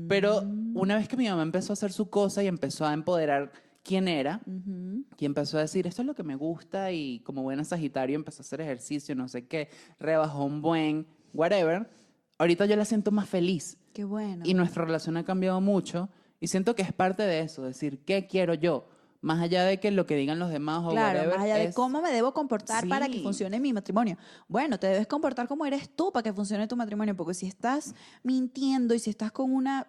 Pero 0.09 0.41
una 0.73 0.97
vez 0.97 1.07
que 1.07 1.15
mi 1.15 1.27
mamá 1.27 1.41
empezó 1.41 1.71
a 1.71 1.75
hacer 1.75 1.93
su 1.93 2.09
cosa 2.09 2.43
y 2.43 2.47
empezó 2.47 2.85
a 2.85 2.93
empoderar 2.93 3.53
quién 3.81 4.09
era, 4.09 4.41
Ujú. 4.45 5.05
y 5.17 5.25
empezó 5.25 5.57
a 5.57 5.61
decir, 5.61 5.87
esto 5.87 6.01
es 6.01 6.05
lo 6.05 6.15
que 6.15 6.23
me 6.23 6.35
gusta 6.35 6.91
y 6.91 7.21
como 7.21 7.43
buena 7.43 7.63
Sagitario 7.63 8.17
empezó 8.17 8.41
a 8.41 8.45
hacer 8.45 8.59
ejercicio, 8.59 9.15
no 9.15 9.29
sé 9.29 9.47
qué, 9.47 9.69
rebajó 9.99 10.43
un 10.43 10.61
buen, 10.61 11.07
whatever. 11.33 11.89
Ahorita 12.37 12.65
yo 12.65 12.75
la 12.75 12.83
siento 12.83 13.11
más 13.11 13.29
feliz 13.29 13.77
Qué 13.97 14.03
bueno. 14.03 14.43
y 14.45 14.53
nuestra 14.53 14.85
relación 14.85 15.17
ha 15.17 15.23
cambiado 15.25 15.59
mucho 15.59 16.07
y 16.39 16.47
siento 16.49 16.75
que 16.75 16.83
es 16.83 16.93
parte 16.93 17.23
de 17.23 17.39
eso, 17.39 17.63
decir, 17.63 18.03
¿qué 18.05 18.27
quiero 18.27 18.53
yo? 18.53 18.87
Más 19.21 19.41
allá 19.41 19.63
de 19.63 19.79
que 19.79 19.89
lo 19.89 20.05
que 20.05 20.15
digan 20.15 20.37
los 20.37 20.51
demás 20.51 20.83
o 20.85 20.91
Claro, 20.91 21.17
whatever. 21.17 21.35
más 21.39 21.45
allá 21.45 21.55
de 21.55 21.73
cómo 21.73 21.99
me 22.03 22.11
debo 22.11 22.31
comportar 22.35 22.87
para 22.87 23.07
que 23.09 23.23
funcione 23.23 23.59
mi 23.59 23.73
matrimonio. 23.73 24.15
Bueno, 24.47 24.77
te 24.79 24.85
debes 24.85 25.07
comportar 25.07 25.47
como 25.47 25.65
eres 25.65 25.89
tú 25.89 26.11
para 26.11 26.21
que 26.21 26.31
funcione 26.31 26.67
tu 26.67 26.75
matrimonio, 26.75 27.15
porque 27.15 27.33
si 27.33 27.47
estás 27.47 27.95
mintiendo 28.21 28.93
y 28.93 28.99
si 28.99 29.09
estás 29.09 29.31
con 29.31 29.51
una 29.51 29.87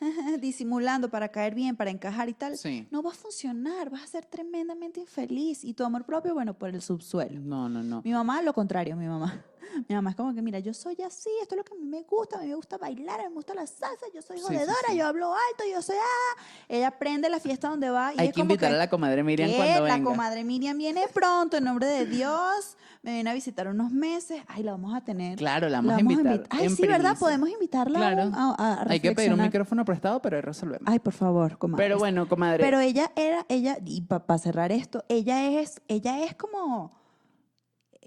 disimulando 0.40 1.08
para 1.08 1.28
caer 1.28 1.54
bien, 1.54 1.74
para 1.74 1.90
encajar 1.90 2.28
y 2.28 2.34
tal, 2.34 2.56
Sí. 2.58 2.86
no 2.90 3.02
va 3.02 3.10
a 3.10 3.14
funcionar, 3.14 3.88
vas 3.90 4.02
a 4.02 4.06
ser 4.06 4.26
tremendamente 4.26 5.00
infeliz 5.00 5.64
y 5.64 5.72
tu 5.72 5.84
amor 5.84 6.04
propio, 6.04 6.34
bueno, 6.34 6.52
por 6.52 6.68
el 6.68 6.82
subsuelo. 6.82 7.40
No, 7.40 7.68
no, 7.70 7.82
no. 7.82 8.02
Mi 8.04 8.12
mamá, 8.12 8.42
lo 8.42 8.52
contrario, 8.52 8.94
mi 8.96 9.06
mamá. 9.06 9.42
Mi 9.88 9.94
mamá 9.94 10.10
es 10.10 10.16
como 10.16 10.34
que, 10.34 10.42
mira, 10.42 10.58
yo 10.58 10.72
soy 10.74 10.96
así, 11.06 11.30
esto 11.42 11.54
es 11.54 11.58
lo 11.58 11.64
que 11.64 11.74
a 11.74 11.76
mí 11.76 11.84
me 11.84 12.02
gusta, 12.02 12.38
a 12.38 12.40
mí 12.42 12.48
me 12.48 12.54
gusta 12.54 12.78
bailar, 12.78 13.20
a 13.20 13.24
mí 13.24 13.28
me 13.30 13.34
gusta 13.36 13.54
la 13.54 13.66
salsa, 13.66 14.06
yo 14.14 14.22
soy 14.22 14.38
Sí, 14.38 14.44
sí, 14.48 14.54
jodedora, 14.54 14.88
sí. 14.90 14.96
yo 14.96 15.06
hablo 15.06 15.32
alto, 15.32 15.64
yo 15.70 15.82
soy 15.82 15.96
ah. 15.96 16.42
Ella 16.68 16.88
aprende 16.88 17.28
la 17.28 17.40
fiesta 17.40 17.68
donde 17.68 17.90
va 17.90 18.14
y 18.14 18.18
Hay 18.20 18.26
es 18.28 18.32
que 18.34 18.40
como 18.40 18.52
invitar 18.52 18.70
que, 18.70 18.74
a 18.76 18.78
la 18.78 18.88
comadre 18.90 19.22
Miriam 19.22 19.50
"¿Qué? 19.50 19.56
cuando 19.56 19.86
La 19.86 19.94
venga. 19.94 20.10
comadre 20.10 20.44
Miriam 20.44 20.76
viene 20.78 21.04
pronto, 21.12 21.56
en 21.56 21.64
nombre 21.64 21.86
de 21.86 22.06
Dios, 22.06 22.76
me 23.02 23.12
viene 23.14 23.30
a 23.30 23.34
visitar 23.34 23.68
unos 23.68 23.90
meses, 23.92 24.42
ay, 24.48 24.62
la 24.62 24.72
vamos 24.72 24.94
a 24.94 25.00
tener. 25.02 25.36
Claro, 25.38 25.68
la 25.68 25.78
vamos, 25.78 25.90
La 25.92 25.96
a 25.96 26.00
invitar. 26.00 26.24
invit- 26.42 26.46
Ay, 26.50 26.64
en 26.66 26.76
sí, 26.76 26.82
¿verdad? 26.82 26.98
primicia. 27.00 27.18
Podemos 27.20 27.48
invitarla 27.50 27.98
Claro. 27.98 28.30
a, 28.34 28.54
a- 28.58 28.74
a 28.82 28.86
Hay 28.90 29.00
que 29.00 29.12
pedir 29.12 29.32
un 29.32 29.40
micrófono 29.40 29.84
prestado, 29.84 30.20
pero 30.22 30.36
ahí 30.36 30.42
resolvemos. 30.42 30.82
Ay, 30.86 30.98
por 30.98 31.12
favor, 31.12 31.58
comadre. 31.58 31.84
pero 31.84 31.98
bueno, 31.98 32.28
comadre. 32.28 32.62
Pero 32.64 32.80
ella 32.80 33.12
era, 33.16 33.44
ella, 33.48 33.78
y 33.84 34.00
para 34.02 34.38
cerrar 34.38 34.72
esto, 34.72 35.04
ella 35.08 35.48
es, 35.60 35.80
ella 35.88 36.24
es 36.24 36.34
como 36.34 36.96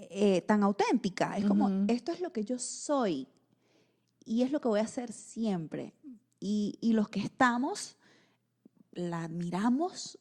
eh, 0.10 0.42
tan 0.42 0.64
auténtica. 0.64 1.38
Es 1.38 1.46
como, 1.46 1.70
esto 1.88 2.12
es 2.12 2.22
lo 2.22 2.32
que 2.32 2.44
yo 2.44 2.58
soy 2.60 3.28
y 4.26 4.42
es 4.44 4.52
lo 4.52 4.62
que 4.62 4.68
voy 4.68 4.80
a 4.80 4.84
hacer 4.84 5.12
siempre. 5.12 5.94
Y, 6.40 6.78
y 6.82 6.94
los 6.94 7.10
que 7.10 7.20
estamos, 7.20 7.98
la 8.94 9.24
admiramos 9.24 10.18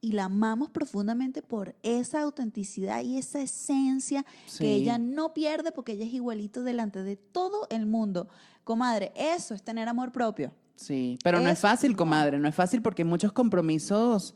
y 0.00 0.12
la 0.12 0.24
amamos 0.24 0.70
profundamente 0.70 1.40
por 1.42 1.74
esa 1.82 2.20
autenticidad 2.22 3.02
y 3.02 3.16
esa 3.16 3.40
esencia 3.40 4.24
Sí. 4.46 4.58
que 4.64 4.74
ella 4.74 4.98
no 4.98 5.32
pierde 5.32 5.72
porque 5.72 5.92
ella 5.92 6.04
es 6.04 6.12
igualito 6.12 6.62
delante 6.62 7.02
de 7.02 7.16
todo 7.16 7.66
el 7.70 7.86
mundo. 7.86 8.28
Comadre, 8.64 9.12
eso 9.16 9.54
es 9.54 9.62
tener 9.62 9.88
amor 9.88 10.12
propio. 10.12 10.52
Sí, 10.76 11.18
pero 11.24 11.40
no 11.40 11.48
es 11.48 11.58
fácil, 11.60 11.96
comadre, 11.96 12.38
no 12.38 12.48
es 12.48 12.54
fácil 12.54 12.82
porque 12.82 13.02
hay 13.02 13.08
muchos 13.08 13.32
compromisos 13.32 14.34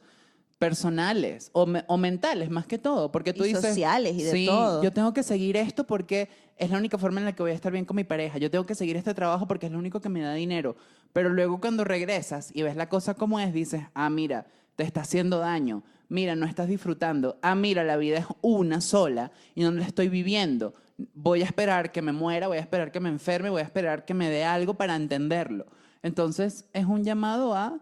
personales 0.58 1.50
o, 1.52 1.66
me- 1.66 1.84
o 1.86 1.96
mentales 1.96 2.50
más 2.50 2.66
que 2.66 2.78
todo, 2.78 3.10
porque 3.12 3.32
tú 3.32 3.44
Y 3.44 3.48
dices, 3.48 3.64
sociales 3.64 4.14
y 4.16 4.22
de 4.24 4.30
sí, 4.32 4.46
todo". 4.46 4.82
yo 4.82 4.92
tengo 4.92 5.12
que 5.14 5.22
seguir 5.22 5.56
esto 5.56 5.84
porque 5.86 6.28
es 6.56 6.70
la 6.70 6.78
única 6.78 6.98
forma 6.98 7.20
en 7.20 7.26
la 7.26 7.32
que 7.34 7.42
voy 7.42 7.52
a 7.52 7.54
estar 7.54 7.72
bien 7.72 7.84
con 7.84 7.96
mi 7.96 8.04
pareja, 8.04 8.38
yo 8.38 8.50
tengo 8.50 8.66
que 8.66 8.74
seguir 8.74 8.96
este 8.96 9.14
trabajo 9.14 9.46
porque 9.46 9.66
es 9.66 9.72
lo 9.72 9.78
único 9.78 10.00
que 10.00 10.08
me 10.08 10.20
da 10.20 10.34
dinero, 10.34 10.76
pero 11.12 11.30
luego 11.30 11.60
cuando 11.60 11.84
regresas 11.84 12.50
y 12.54 12.62
ves 12.62 12.76
la 12.76 12.88
cosa 12.88 13.14
como 13.14 13.38
es, 13.40 13.52
dices, 13.52 13.82
ah, 13.94 14.10
mira, 14.10 14.46
te 14.76 14.82
está 14.82 15.02
haciendo 15.02 15.38
daño, 15.38 15.82
mira, 16.08 16.34
no 16.36 16.46
estás 16.46 16.68
disfrutando, 16.68 17.38
ah, 17.42 17.54
mira, 17.54 17.84
la 17.84 17.96
vida 17.96 18.18
es 18.18 18.26
una 18.42 18.80
sola 18.80 19.30
y 19.54 19.62
no 19.62 19.70
la 19.70 19.84
estoy 19.84 20.08
viviendo. 20.08 20.74
Voy 21.14 21.42
a 21.42 21.44
esperar 21.44 21.92
que 21.92 22.02
me 22.02 22.10
muera, 22.12 22.48
voy 22.48 22.58
a 22.58 22.60
esperar 22.60 22.90
que 22.90 22.98
me 22.98 23.08
enferme, 23.08 23.50
voy 23.50 23.60
a 23.60 23.64
esperar 23.64 24.04
que 24.04 24.14
me 24.14 24.28
dé 24.28 24.44
algo 24.44 24.74
para 24.74 24.96
entenderlo. 24.96 25.66
Entonces, 26.02 26.64
es 26.72 26.86
un 26.86 27.04
llamado 27.04 27.54
a, 27.54 27.78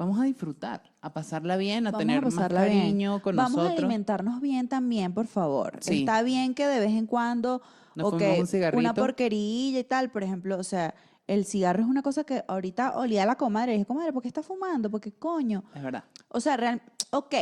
vamos 0.00 0.18
a 0.18 0.24
disfrutar, 0.24 0.82
a 1.02 1.12
pasarla 1.12 1.56
bien, 1.58 1.86
a 1.86 1.90
Vamos 1.90 1.98
tener 2.06 2.24
más 2.24 2.34
pasarla 2.34 2.64
bien. 2.64 2.78
cariño 2.80 3.20
con 3.22 3.36
Vamos 3.36 3.52
a 3.52 3.62
nosotros. 3.64 3.78
alimentarnos 3.84 4.40
bien 4.40 4.66
también, 4.66 5.12
por 5.12 5.26
favor. 5.26 5.78
Sí. 5.80 6.00
Está 6.00 6.22
bien 6.22 6.54
que 6.54 6.66
de 6.66 6.80
vez 6.80 6.92
en 6.92 7.06
cuando, 7.06 7.60
Nos 7.94 8.06
ok, 8.06 8.12
fumemos 8.14 8.38
un 8.40 8.46
cigarrito. 8.46 8.78
una 8.80 8.94
porquerilla 8.94 9.78
y 9.78 9.84
tal, 9.84 10.10
por 10.10 10.22
ejemplo, 10.22 10.58
o 10.58 10.64
sea, 10.64 10.94
el 11.26 11.44
cigarro 11.44 11.82
es 11.82 11.88
una 11.88 12.02
cosa 12.02 12.24
que 12.24 12.42
ahorita 12.48 12.96
olía 12.96 13.24
a 13.24 13.26
la 13.26 13.36
comadre 13.36 13.72
y 13.72 13.74
dije, 13.76 13.86
comadre, 13.86 14.12
¿por 14.12 14.22
qué 14.22 14.28
está 14.28 14.42
fumando? 14.42 14.90
¿Por 14.90 15.00
qué 15.02 15.12
coño? 15.12 15.64
Es 15.74 15.82
verdad. 15.82 16.04
O 16.28 16.40
sea, 16.40 16.56
real, 16.56 16.80
ok, 17.10 17.34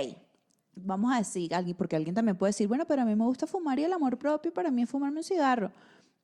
vamos 0.74 1.14
a 1.14 1.18
decir, 1.18 1.54
alguien, 1.54 1.76
porque 1.76 1.94
alguien 1.94 2.14
también 2.14 2.36
puede 2.36 2.50
decir, 2.50 2.66
bueno, 2.66 2.84
pero 2.86 3.02
a 3.02 3.04
mí 3.04 3.14
me 3.14 3.24
gusta 3.24 3.46
fumar 3.46 3.78
y 3.78 3.84
el 3.84 3.92
amor 3.92 4.18
propio 4.18 4.52
para 4.52 4.70
mí 4.72 4.82
es 4.82 4.90
fumarme 4.90 5.18
un 5.18 5.24
cigarro. 5.24 5.70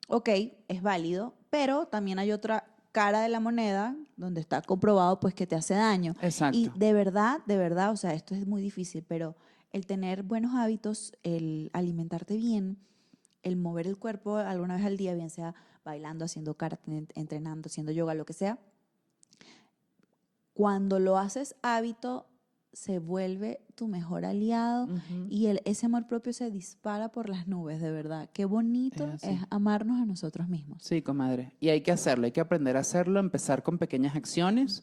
Ok, 0.08 0.28
es 0.68 0.82
válido, 0.82 1.32
pero 1.48 1.86
también 1.86 2.18
hay 2.18 2.32
otra 2.32 2.64
cara 2.94 3.20
de 3.22 3.28
la 3.28 3.40
moneda 3.40 3.96
donde 4.16 4.40
está 4.40 4.62
comprobado 4.62 5.18
pues 5.18 5.34
que 5.34 5.48
te 5.48 5.56
hace 5.56 5.74
daño. 5.74 6.14
Exacto. 6.22 6.56
Y 6.56 6.70
de 6.76 6.92
verdad, 6.92 7.40
de 7.44 7.56
verdad, 7.58 7.90
o 7.90 7.96
sea, 7.96 8.14
esto 8.14 8.36
es 8.36 8.46
muy 8.46 8.62
difícil, 8.62 9.02
pero 9.02 9.34
el 9.72 9.84
tener 9.84 10.22
buenos 10.22 10.54
hábitos, 10.54 11.12
el 11.24 11.70
alimentarte 11.72 12.36
bien, 12.36 12.78
el 13.42 13.56
mover 13.56 13.88
el 13.88 13.98
cuerpo 13.98 14.36
alguna 14.36 14.76
vez 14.76 14.86
al 14.86 14.96
día, 14.96 15.12
bien 15.14 15.28
sea 15.28 15.56
bailando, 15.84 16.24
haciendo 16.24 16.54
karate, 16.56 16.88
en- 16.92 17.08
entrenando, 17.16 17.66
haciendo 17.66 17.90
yoga, 17.90 18.14
lo 18.14 18.24
que 18.24 18.32
sea, 18.32 18.58
cuando 20.52 21.00
lo 21.00 21.18
haces 21.18 21.56
hábito, 21.62 22.26
se 22.74 22.98
vuelve 22.98 23.60
tu 23.76 23.88
mejor 23.88 24.24
aliado 24.24 24.84
Ujú. 24.84 25.26
y 25.30 25.46
el, 25.46 25.62
ese 25.64 25.86
amor 25.86 26.06
propio 26.06 26.32
se 26.32 26.50
dispara 26.50 27.08
por 27.10 27.28
las 27.28 27.46
nubes, 27.48 27.80
de 27.80 27.90
verdad. 27.90 28.28
Qué 28.32 28.44
bonito 28.44 29.06
Es 29.12 29.24
es, 29.24 29.40
amarnos 29.50 30.00
a 30.02 30.04
nosotros 30.04 30.48
mismos. 30.48 30.82
Sí, 30.82 31.00
comadre. 31.00 31.52
Y 31.60 31.68
hay 31.70 31.80
que 31.82 31.92
hacerlo, 31.92 32.26
hay 32.26 32.32
que 32.32 32.40
aprender 32.40 32.76
a 32.76 32.80
hacerlo, 32.80 33.20
empezar 33.20 33.62
con 33.62 33.78
pequeñas 33.78 34.16
acciones, 34.16 34.82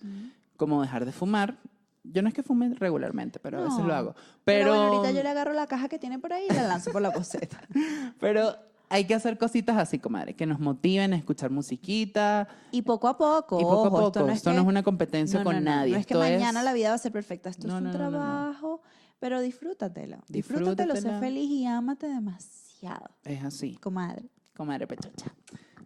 como 0.58 0.82
dejar 0.82 1.06
de 1.06 1.12
fumar. 1.12 1.60
Yo 2.04 2.22
no 2.24 2.30
es 2.30 2.34
que 2.34 2.42
fume 2.42 2.74
regularmente, 2.74 3.40
pero 3.40 3.60
a 3.60 3.62
veces 3.62 3.80
No. 3.80 3.88
lo 3.88 3.94
hago. 3.94 4.16
Pero, 4.16 4.72
Pero, 4.72 4.76
bueno, 4.76 4.84
ahorita 4.98 5.12
yo 5.12 5.22
le 5.22 5.30
agarro 5.30 5.54
la 5.54 5.68
caja 5.68 5.88
que 5.88 6.00
tiene 6.00 6.18
por 6.18 6.34
ahí 6.34 6.46
y 6.50 6.54
la 6.54 6.64
lanzo 6.68 6.92
por 6.92 7.02
la 7.02 7.12
poseta. 7.12 7.62
pero 8.20 8.56
hay 8.92 9.06
que 9.06 9.14
hacer 9.16 9.38
cositas 9.38 9.78
así, 9.78 10.00
comadre, 10.00 10.36
que 10.36 10.46
nos 10.46 10.60
motiven 10.60 11.14
a 11.14 11.16
escuchar 11.16 11.50
musiquita. 11.50 12.48
Y 12.72 12.82
poco 12.84 13.08
a 13.08 13.18
poco. 13.18 13.60
Y 13.60 13.64
poco 13.64 13.88
a 13.88 13.90
poco. 13.90 14.08
Esto 14.08 14.20
no 14.22 14.28
es, 14.32 14.38
Esto 14.38 14.50
que- 14.52 14.56
no 14.58 14.62
es 14.64 14.68
una 14.68 14.84
competencia 14.84 15.40
no, 15.40 15.46
con 15.46 15.56
no, 15.56 15.62
nadie. 15.62 15.94
No 15.94 15.98
es 16.00 16.06
que 16.06 16.14
esto 16.14 16.24
mañana 16.24 16.60
es- 16.60 16.66
la 16.66 16.74
vida 16.74 16.90
va 16.90 16.96
a 16.96 17.00
ser 17.00 17.12
perfecta. 17.12 17.50
Esto 17.50 17.68
es 17.68 17.74
un 17.74 17.92
trabajo, 17.92 18.82
pero 19.20 19.40
disfrútatelo. 19.42 20.18
Disfrútatelo, 20.28 20.96
sé 20.96 21.10
feliz 21.20 21.50
y 21.50 21.66
ámate 21.66 22.08
demasiado, 22.08 23.10
Es 23.24 23.44
así, 23.44 23.76
comadre. 23.78 24.30
comadre 24.56 24.86
pechocha. 24.88 25.34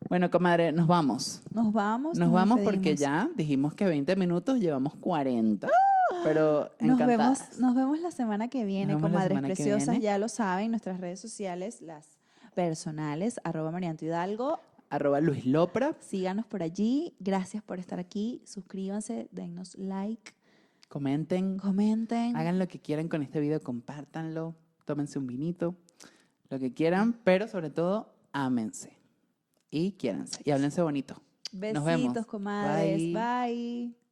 Bueno, 0.10 0.30
comadre, 0.30 0.72
nos 0.72 0.88
vamos. 0.88 1.41
Nos 1.53 1.72
vamos. 1.74 2.18
Nos 2.18 2.32
vamos 2.32 2.60
porque 2.64 2.95
ya 2.95 3.30
dijimos 3.36 3.74
que 3.74 3.86
20 3.86 4.16
minutos, 4.16 4.60
llevamos 4.60 4.95
40. 4.95 5.68
pero 6.24 6.70
Nos 6.80 6.99
encantadas. 7.01 7.39
vemos, 7.49 7.60
nos 7.60 7.76
vemos 7.76 7.99
la 7.99 8.10
semana 8.12 8.47
que 8.47 8.66
viene, 8.66 8.93
comadres 8.99 9.39
preciosas. 9.41 9.99
Ya 9.99 10.18
lo 10.18 10.28
saben, 10.28 10.72
nuestras 10.72 10.99
redes 10.99 11.20
sociales, 11.20 11.82
las 11.82 12.14
personales, 12.56 13.39
arroba 13.43 13.72
Marianto 13.72 14.06
Hidalgo. 14.06 14.60
Arroba 14.89 15.20
Luis 15.20 15.45
Lopra. 15.45 15.95
Síganos 15.99 16.45
por 16.45 16.64
allí. 16.64 17.14
Gracias 17.20 17.62
por 17.62 17.80
estar 17.80 17.99
aquí. 17.99 18.41
Suscríbanse, 18.45 19.28
dennos 19.32 19.76
like, 19.78 20.34
Comenten. 20.88 21.58
comenten. 21.58 22.36
Hagan 22.36 22.60
lo 22.60 22.68
que 22.68 22.80
quieran 22.80 23.08
con 23.08 23.22
este 23.22 23.39
video, 23.39 23.62
compártanlo, 23.62 24.56
tómense 24.86 25.20
un 25.20 25.28
vinito, 25.28 25.76
lo 26.49 26.60
que 26.60 26.74
quieran, 26.74 27.14
pero 27.24 27.47
sobre 27.47 27.70
todo, 27.70 28.14
ámense 28.32 28.97
y 29.72 29.93
quiéranse 29.93 30.41
y 30.45 30.51
háblense 30.51 30.82
bonito. 30.82 31.22
Nos 31.51 31.84
vemos. 31.84 31.86
Besitos, 31.86 32.26
comadres. 32.26 32.97
Bye. 32.97 33.14
Bye. 33.14 34.05